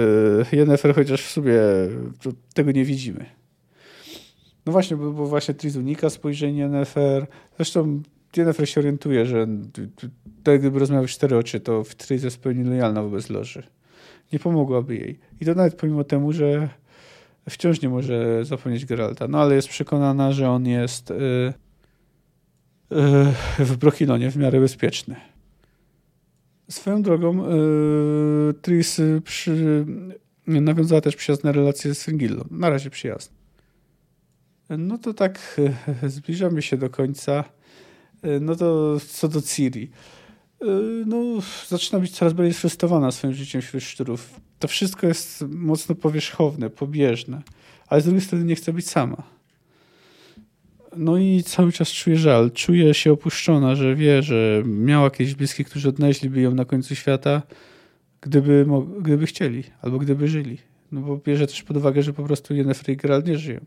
Yennefer, 0.51 0.95
chociaż 0.95 1.21
w 1.21 1.31
sobie 1.31 1.61
tego 2.53 2.71
nie 2.71 2.85
widzimy. 2.85 3.25
No 4.65 4.71
właśnie, 4.71 4.97
bo, 4.97 5.11
bo 5.11 5.25
właśnie 5.25 5.53
Tris 5.53 5.75
unika 5.75 6.09
spojrzenia 6.09 6.63
Yennefer. 6.63 7.27
Zresztą 7.55 8.01
Yennefer 8.37 8.69
się 8.69 8.81
orientuje, 8.81 9.25
że 9.25 9.47
tak 10.43 10.59
gdyby 10.59 10.79
rozmawiał 10.79 11.07
cztery 11.07 11.37
oczy, 11.37 11.59
to 11.59 11.83
Tris 11.97 12.23
jest 12.23 12.37
pełni 12.37 12.63
lojalna 12.63 13.03
wobec 13.03 13.29
Loży. 13.29 13.63
Nie 14.33 14.39
pomogłaby 14.39 14.95
jej. 14.95 15.19
I 15.41 15.45
to 15.45 15.55
nawet 15.55 15.75
pomimo 15.75 16.03
temu, 16.03 16.33
że 16.33 16.69
wciąż 17.49 17.81
nie 17.81 17.89
może 17.89 18.45
zapomnieć 18.45 18.85
Geralta. 18.85 19.27
No 19.27 19.41
ale 19.41 19.55
jest 19.55 19.67
przekonana, 19.67 20.31
że 20.31 20.49
on 20.49 20.67
jest 20.67 21.09
yy, 21.09 21.53
w 23.59 23.77
Brokilonie 23.77 24.31
w 24.31 24.37
miarę 24.37 24.59
bezpieczny. 24.59 25.15
Swoją 26.69 27.01
drogą 27.01 27.37
yy, 27.37 28.53
Tris 28.61 29.01
przy, 29.23 29.85
nawiązała 30.47 31.01
też 31.01 31.15
przyjazne 31.15 31.51
relacje 31.51 31.95
z 31.95 32.03
Fringillą. 32.03 32.45
Na 32.51 32.69
razie 32.69 32.89
przyjazne. 32.89 33.35
No 34.69 34.97
to 34.97 35.13
tak 35.13 35.61
zbliżamy 36.07 36.61
się 36.61 36.77
do 36.77 36.89
końca. 36.89 37.43
No 38.41 38.55
to 38.55 38.97
co 39.07 39.27
do 39.27 39.41
Ciri. 39.41 39.89
No, 41.05 41.17
zaczyna 41.67 41.99
być 41.99 42.11
coraz 42.11 42.33
bardziej 42.33 42.53
sfrustrowana 42.53 43.11
swoim 43.11 43.33
życiem 43.33 43.61
wśród 43.61 43.83
szczurów 43.83 44.41
to 44.61 44.67
wszystko 44.67 45.07
jest 45.07 45.45
mocno 45.49 45.95
powierzchowne, 45.95 46.69
pobieżne, 46.69 47.41
ale 47.87 48.01
z 48.01 48.03
drugiej 48.03 48.21
strony 48.21 48.45
nie 48.45 48.55
chce 48.55 48.73
być 48.73 48.89
sama. 48.89 49.23
No 50.97 51.17
i 51.17 51.43
cały 51.43 51.71
czas 51.71 51.89
czuje 51.89 52.17
żal, 52.17 52.51
czuje 52.51 52.93
się 52.93 53.11
opuszczona, 53.11 53.75
że 53.75 53.95
wie, 53.95 54.23
że 54.23 54.63
miała 54.65 55.03
jakieś 55.03 55.35
bliskich, 55.35 55.67
którzy 55.67 55.89
odnaleźliby 55.89 56.41
ją 56.41 56.55
na 56.55 56.65
końcu 56.65 56.95
świata, 56.95 57.41
gdyby, 58.21 58.65
gdyby 59.01 59.25
chcieli, 59.25 59.63
albo 59.81 59.97
gdyby 59.97 60.27
żyli. 60.27 60.57
No 60.91 61.01
bo 61.01 61.17
bierze 61.17 61.47
też 61.47 61.63
pod 61.63 61.77
uwagę, 61.77 62.03
że 62.03 62.13
po 62.13 62.23
prostu 62.23 62.53
Yennefer 62.53 62.89
i 62.89 62.97
Geralt 62.97 63.27
nie 63.27 63.37
żyją. 63.37 63.59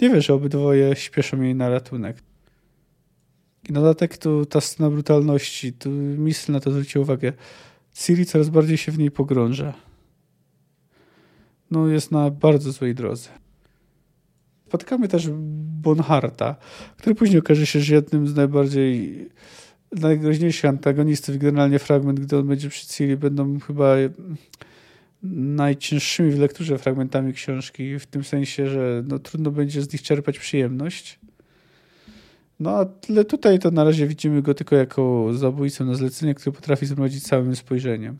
nie 0.00 0.10
wie, 0.10 0.22
że 0.22 0.34
obydwoje 0.34 0.96
śpieszą 0.96 1.42
jej 1.42 1.54
na 1.54 1.68
ratunek. 1.68 2.16
I 3.68 3.72
na 3.72 3.80
dodatek 3.80 4.18
tu 4.18 4.46
ta 4.46 4.60
scena 4.60 4.90
brutalności, 4.90 5.72
tu 5.72 5.90
Misl 5.90 6.52
na 6.52 6.60
to 6.60 6.70
zwrócił 6.70 7.02
uwagę. 7.02 7.32
Ciri 7.92 8.26
coraz 8.26 8.48
bardziej 8.48 8.76
się 8.76 8.92
w 8.92 8.98
niej 8.98 9.10
pogrąża. 9.10 9.74
No, 11.70 11.88
jest 11.88 12.10
na 12.10 12.30
bardzo 12.30 12.72
złej 12.72 12.94
drodze. 12.94 13.28
Spotkamy 14.66 15.08
też 15.08 15.28
Bonharta, 15.82 16.56
który 16.96 17.14
później 17.14 17.38
okaże 17.38 17.66
się, 17.66 17.80
że 17.80 17.94
jednym 17.94 18.28
z 18.28 18.34
najbardziej 18.34 19.28
najgroźniejszych 19.92 20.64
antagonistów. 20.64 21.38
Generalnie 21.38 21.78
fragment, 21.78 22.20
gdy 22.20 22.38
on 22.38 22.46
będzie 22.46 22.68
przy 22.68 22.86
Ciri, 22.86 23.16
będą 23.16 23.60
chyba 23.60 23.94
najcięższymi 25.32 26.30
w 26.30 26.38
lekturze 26.38 26.78
fragmentami 26.78 27.32
książki, 27.32 27.98
w 27.98 28.06
tym 28.06 28.24
sensie, 28.24 28.68
że 28.68 29.02
no, 29.08 29.18
trudno 29.18 29.50
będzie 29.50 29.82
z 29.82 29.92
nich 29.92 30.02
czerpać 30.02 30.38
przyjemność. 30.38 31.18
No, 32.60 32.86
ale 33.08 33.24
tutaj 33.24 33.58
to 33.58 33.70
na 33.70 33.84
razie 33.84 34.06
widzimy 34.06 34.42
go 34.42 34.54
tylko 34.54 34.76
jako 34.76 35.28
zabójcę 35.34 35.84
na 35.84 35.94
zlecenie, 35.94 36.34
który 36.34 36.52
potrafi 36.52 36.86
zmrozić 36.86 37.22
całym 37.24 37.56
spojrzeniem. 37.56 38.18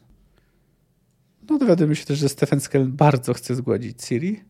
No, 1.50 1.58
dowiadujemy 1.58 1.96
się 1.96 2.04
też, 2.04 2.18
że 2.18 2.28
Stephen 2.28 2.60
Skellen 2.60 2.92
bardzo 2.92 3.34
chce 3.34 3.54
zgładzić 3.54 4.02
Ciri. 4.02 4.40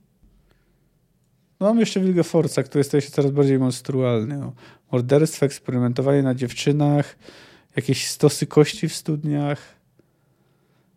No, 1.60 1.66
mamy 1.66 1.80
jeszcze 1.80 2.00
Wilgefortza, 2.00 2.62
który 2.62 2.84
staje 2.84 3.00
się 3.00 3.10
coraz 3.10 3.30
bardziej 3.30 3.58
monstrualny. 3.58 4.38
No, 4.38 4.52
morderstwo, 4.92 5.46
eksperymentowanie 5.46 6.22
na 6.22 6.34
dziewczynach, 6.34 7.16
jakieś 7.76 8.06
stosy 8.06 8.46
kości 8.46 8.88
w 8.88 8.94
studniach. 8.94 9.76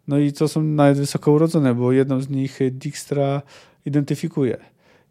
No 0.07 0.19
i 0.19 0.33
to 0.33 0.47
są 0.47 0.63
nawet 0.63 0.97
wysoko 0.97 1.31
urodzone, 1.31 1.75
bo 1.75 1.91
jedną 1.91 2.21
z 2.21 2.29
nich 2.29 2.59
Dijkstra 2.71 3.41
identyfikuje. 3.85 4.57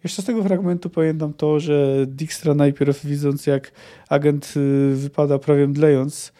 Jeszcze 0.04 0.22
z 0.22 0.24
tego 0.24 0.42
fragmentu 0.42 0.90
pamiętam 0.90 1.32
to, 1.32 1.60
że 1.60 2.06
Dijkstra 2.06 2.54
najpierw 2.54 3.06
widząc 3.06 3.46
jak 3.46 3.72
agent 4.08 4.54
y, 4.56 4.94
wypada 4.94 5.38
prawie 5.38 5.66
mdlejąc, 5.68 6.32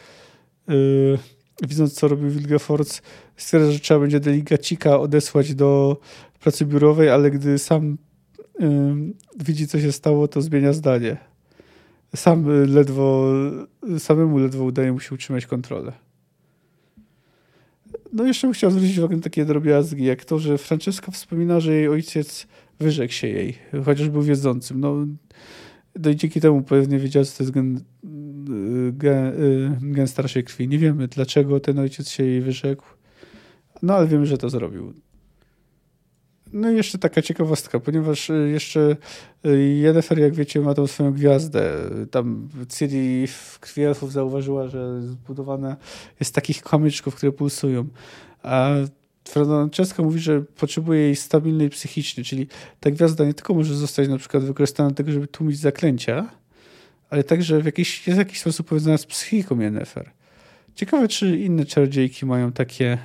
yy, 0.69 1.19
widząc 1.69 1.95
co 1.95 2.09
robił 2.09 2.31
Wilgefortz, 2.31 3.03
stwierdza, 3.37 3.73
że 3.73 3.81
trzeba 3.81 4.01
będzie 4.01 4.21
deligacika 4.21 5.01
odesłać 5.01 5.55
do 5.55 5.97
pracy 6.41 6.67
biurowej, 6.67 7.11
ale 7.11 7.31
gdy 7.31 7.59
sam 7.59 7.99
widzi 9.39 9.67
co 9.67 9.81
się 9.81 9.93
stało, 9.93 10.29
to 10.29 10.43
zmienia 10.43 10.73
zdanie. 10.73 11.17
Sam 12.17 12.47
ledwo, 12.67 13.33
samemu 13.99 14.39
ledwo 14.39 14.65
udaje 14.65 14.93
mu 14.93 15.01
się 15.01 15.15
utrzymać 15.15 15.47
kontrolę. 15.47 15.93
No 18.13 18.27
jeszcze 18.27 18.47
bym 18.47 18.55
chciał 18.55 18.71
zwrócić 18.71 18.99
uwagę 18.99 19.17
na 19.17 19.23
takie 19.23 19.45
drobiazgi, 19.45 20.05
jak 20.05 20.25
to, 20.25 20.39
że 20.39 20.59
Francesca 20.59 21.13
wspomina, 21.13 21.61
że 21.61 21.75
jej 21.75 21.89
ojciec 21.89 22.47
wyrzekł 22.81 23.13
się 23.13 23.29
jej, 23.29 23.55
chociaż 23.85 24.09
był 24.09 24.23
wiedzącym. 24.23 24.81
No, 24.81 25.07
no 25.99 26.11
i 26.11 26.17
dzięki 26.17 26.41
temu 26.41 26.63
pewnie 26.63 26.99
wiedział, 26.99 27.25
że 27.25 27.31
to 27.31 27.43
jest 27.43 27.53
gen, 27.53 27.81
gen, 28.93 29.33
gen 29.83 30.09
starszej 30.09 30.45
krwi. 30.45 30.69
Nie 30.69 30.79
wiemy, 30.79 31.09
dlaczego 31.09 31.61
ten 31.61 31.79
ojciec 31.79 32.09
się 32.09 32.25
jej 32.25 32.41
wyrzekł, 32.41 32.85
no 33.83 33.95
ale 33.95 34.07
wiemy, 34.07 34.27
że 34.27 34.39
to 34.39 34.51
zrobił. 34.51 34.95
No 36.53 36.71
i 36.71 36.77
jeszcze 36.77 36.99
taka 36.99 37.23
ciekawostka, 37.23 37.81
ponieważ 37.81 38.31
jeszcze 38.53 38.97
Yennefer, 39.83 40.19
jak 40.19 40.35
wiecie, 40.35 40.61
ma 40.61 40.75
tą 40.75 40.87
swoją 40.87 41.13
gwiazdę. 41.13 41.73
Tam 42.11 42.49
Ciri 42.69 43.27
w 43.27 43.59
Krwi 43.61 43.83
Elfów 43.83 44.13
zauważyła, 44.13 44.69
że 44.69 45.03
zbudowana 45.03 45.77
jest 46.21 46.35
takich 46.35 46.63
kamyczków, 46.63 47.15
które 47.15 47.33
pulsują. 47.33 47.87
A 48.43 48.71
Franceska 49.29 50.03
mówi, 50.03 50.21
że 50.21 50.41
potrzebuje 50.41 51.01
jej 51.01 51.17
stabilnej 51.17 51.71
psychicznie, 51.71 52.25
czyli 52.25 52.47
ta 52.81 52.91
gwiazda 52.91 53.25
nie 53.25 53.35
tylko 53.35 53.55
może 53.55 53.75
zostać 53.75 54.09
na 54.09 54.19
przykład 54.19 54.45
wykorzystana 54.45 54.89
do 54.89 54.95
tego, 54.95 55.13
żeby 55.13 55.27
tłumić 55.27 55.59
zaklęcia, 55.59 56.31
ale 57.11 57.25
także 57.25 57.61
w 57.61 57.65
jakiś, 57.67 58.07
jest 58.07 58.17
w 58.17 58.19
jakiś 58.19 58.41
sposób 58.41 58.69
powiązana 58.69 58.99
z 58.99 59.07
psychiką 59.07 59.61
Yennefer. 59.61 60.11
Ciekawe, 60.75 61.09
czy 61.09 61.39
inne 61.39 61.65
czarodziejki 61.65 62.27
mają 62.27 62.53
takie 62.53 62.99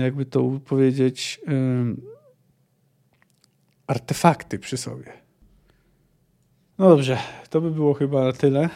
jakby 0.00 0.24
to 0.24 0.60
powiedzieć 0.64 1.40
e, 1.48 1.52
artefakty 3.86 4.58
przy 4.58 4.76
sobie. 4.76 5.12
No 6.78 6.88
dobrze, 6.88 7.18
to 7.50 7.60
by 7.60 7.70
było 7.70 7.94
chyba 7.94 8.32
tyle. 8.32 8.68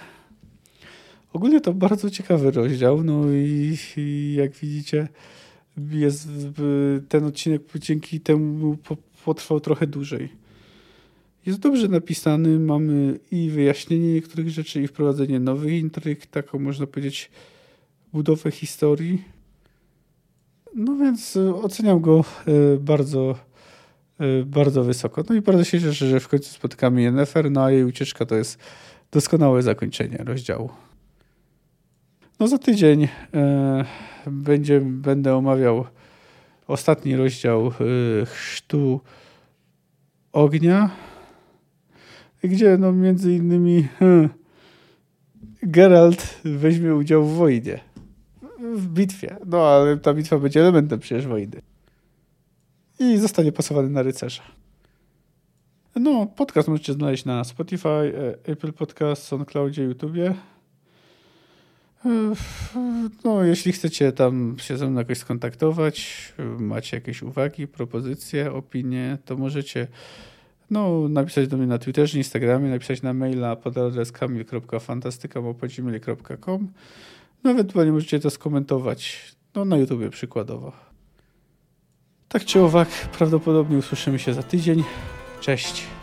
Ogólnie 1.33 1.61
to 1.61 1.75
bardzo 1.75 2.11
ciekawy 2.11 2.51
rozdział, 2.51 3.05
no 3.05 3.33
i, 3.33 3.77
i 3.97 4.35
jak 4.39 4.53
widzicie, 4.53 5.09
jest 5.91 6.29
ten 7.09 7.25
odcinek 7.25 7.63
dzięki 7.79 8.21
temu 8.21 8.77
potrwał 9.25 9.61
trochę 9.61 9.87
dłużej. 9.87 10.29
Jest 11.47 11.59
dobrze 11.59 11.89
napisany, 11.89 12.59
mamy 12.59 13.19
i 13.31 13.51
wyjaśnienie 13.51 14.15
niektórych 14.15 14.51
rzeczy, 14.51 14.83
i 14.83 14.89
wprowadzenie 14.89 15.41
nowych 15.41 15.73
intryg, 15.73 16.27
taką 16.27 16.59
można 16.59 16.87
powiedzieć 16.87 17.31
budowę 18.13 18.51
historii. 18.51 19.38
No 20.75 20.97
więc 20.97 21.37
e, 21.37 21.55
oceniam 21.55 22.01
go 22.01 22.25
e, 22.47 22.53
bardzo, 22.79 23.35
e, 24.21 24.45
bardzo 24.45 24.85
wysoko. 24.85 25.25
No 25.29 25.35
i 25.35 25.41
bardzo 25.41 25.65
się 25.65 25.81
cieszę, 25.81 26.07
że 26.07 26.21
w 26.21 26.29
końcu 26.29 26.51
spotykamy 26.51 27.03
Yennefer, 27.03 27.51
no 27.51 27.65
a 27.65 27.71
jej 27.71 27.85
ucieczka 27.85 28.27
to 28.27 28.35
jest 28.35 28.59
doskonałe 29.13 29.63
zakończenie 29.63 30.19
rozdziału. 30.19 30.71
No 32.41 32.49
za 32.49 32.59
tydzień 32.59 33.09
będzie, 34.27 34.81
będę 34.81 35.37
omawiał 35.37 35.85
ostatni 36.67 37.17
rozdział 37.17 37.73
Chrztu 38.27 39.01
Ognia, 40.33 40.91
gdzie 42.45 42.77
no 42.79 42.93
między 42.93 43.33
innymi 43.33 43.89
Geralt 45.63 46.41
weźmie 46.45 46.95
udział 46.95 47.25
w 47.25 47.35
wojnie. 47.35 47.81
W 48.75 48.89
bitwie. 48.89 49.37
No 49.47 49.67
ale 49.67 49.97
ta 49.97 50.15
bitwa 50.15 50.39
będzie 50.39 50.61
elementem 50.61 50.99
przecież 50.99 51.27
wojny. 51.27 51.63
I 52.99 53.19
zostanie 53.19 53.53
pasowany 53.53 53.89
na 53.89 54.03
rycerza. 54.03 54.43
No, 55.97 56.27
podcast 56.27 56.69
możecie 56.69 56.93
znaleźć 56.93 57.25
na 57.25 57.45
Spotify, 57.45 57.89
e, 57.89 58.13
Apple 58.53 58.73
Podcast, 58.73 59.23
SoundCloudzie, 59.23 59.85
YouTubie. 59.85 60.35
No, 63.25 63.45
jeśli 63.45 63.73
chcecie 63.73 64.13
tam 64.13 64.57
się 64.59 64.77
ze 64.77 64.87
mną 64.87 64.99
jakoś 64.99 65.19
skontaktować, 65.19 66.29
macie 66.59 66.97
jakieś 66.97 67.23
uwagi, 67.23 67.67
propozycje, 67.67 68.53
opinie, 68.53 69.19
to 69.25 69.37
możecie 69.37 69.87
no, 70.71 71.09
napisać 71.09 71.49
do 71.49 71.57
mnie 71.57 71.67
na 71.67 71.79
Twitterze, 71.79 72.19
Instagramie, 72.19 72.71
napisać 72.71 73.03
na 73.03 73.13
maila 73.13 73.57
pod 73.57 73.79
adres 73.79 74.13
kamil.fantastyka.com 74.13 76.69
no, 77.45 77.51
ewentualnie 77.51 77.93
możecie 77.93 78.21
to 78.21 78.31
skomentować 78.31 79.33
no, 79.55 79.65
na 79.65 79.77
YouTubie 79.77 80.11
przykładowo. 80.11 80.73
Tak 82.29 82.45
czy 82.45 82.61
owak, 82.61 82.89
prawdopodobnie 83.19 83.79
usłyszymy 83.79 84.19
się 84.19 84.35
za 84.35 84.43
tydzień. 84.43 84.85
Cześć. 85.41 85.98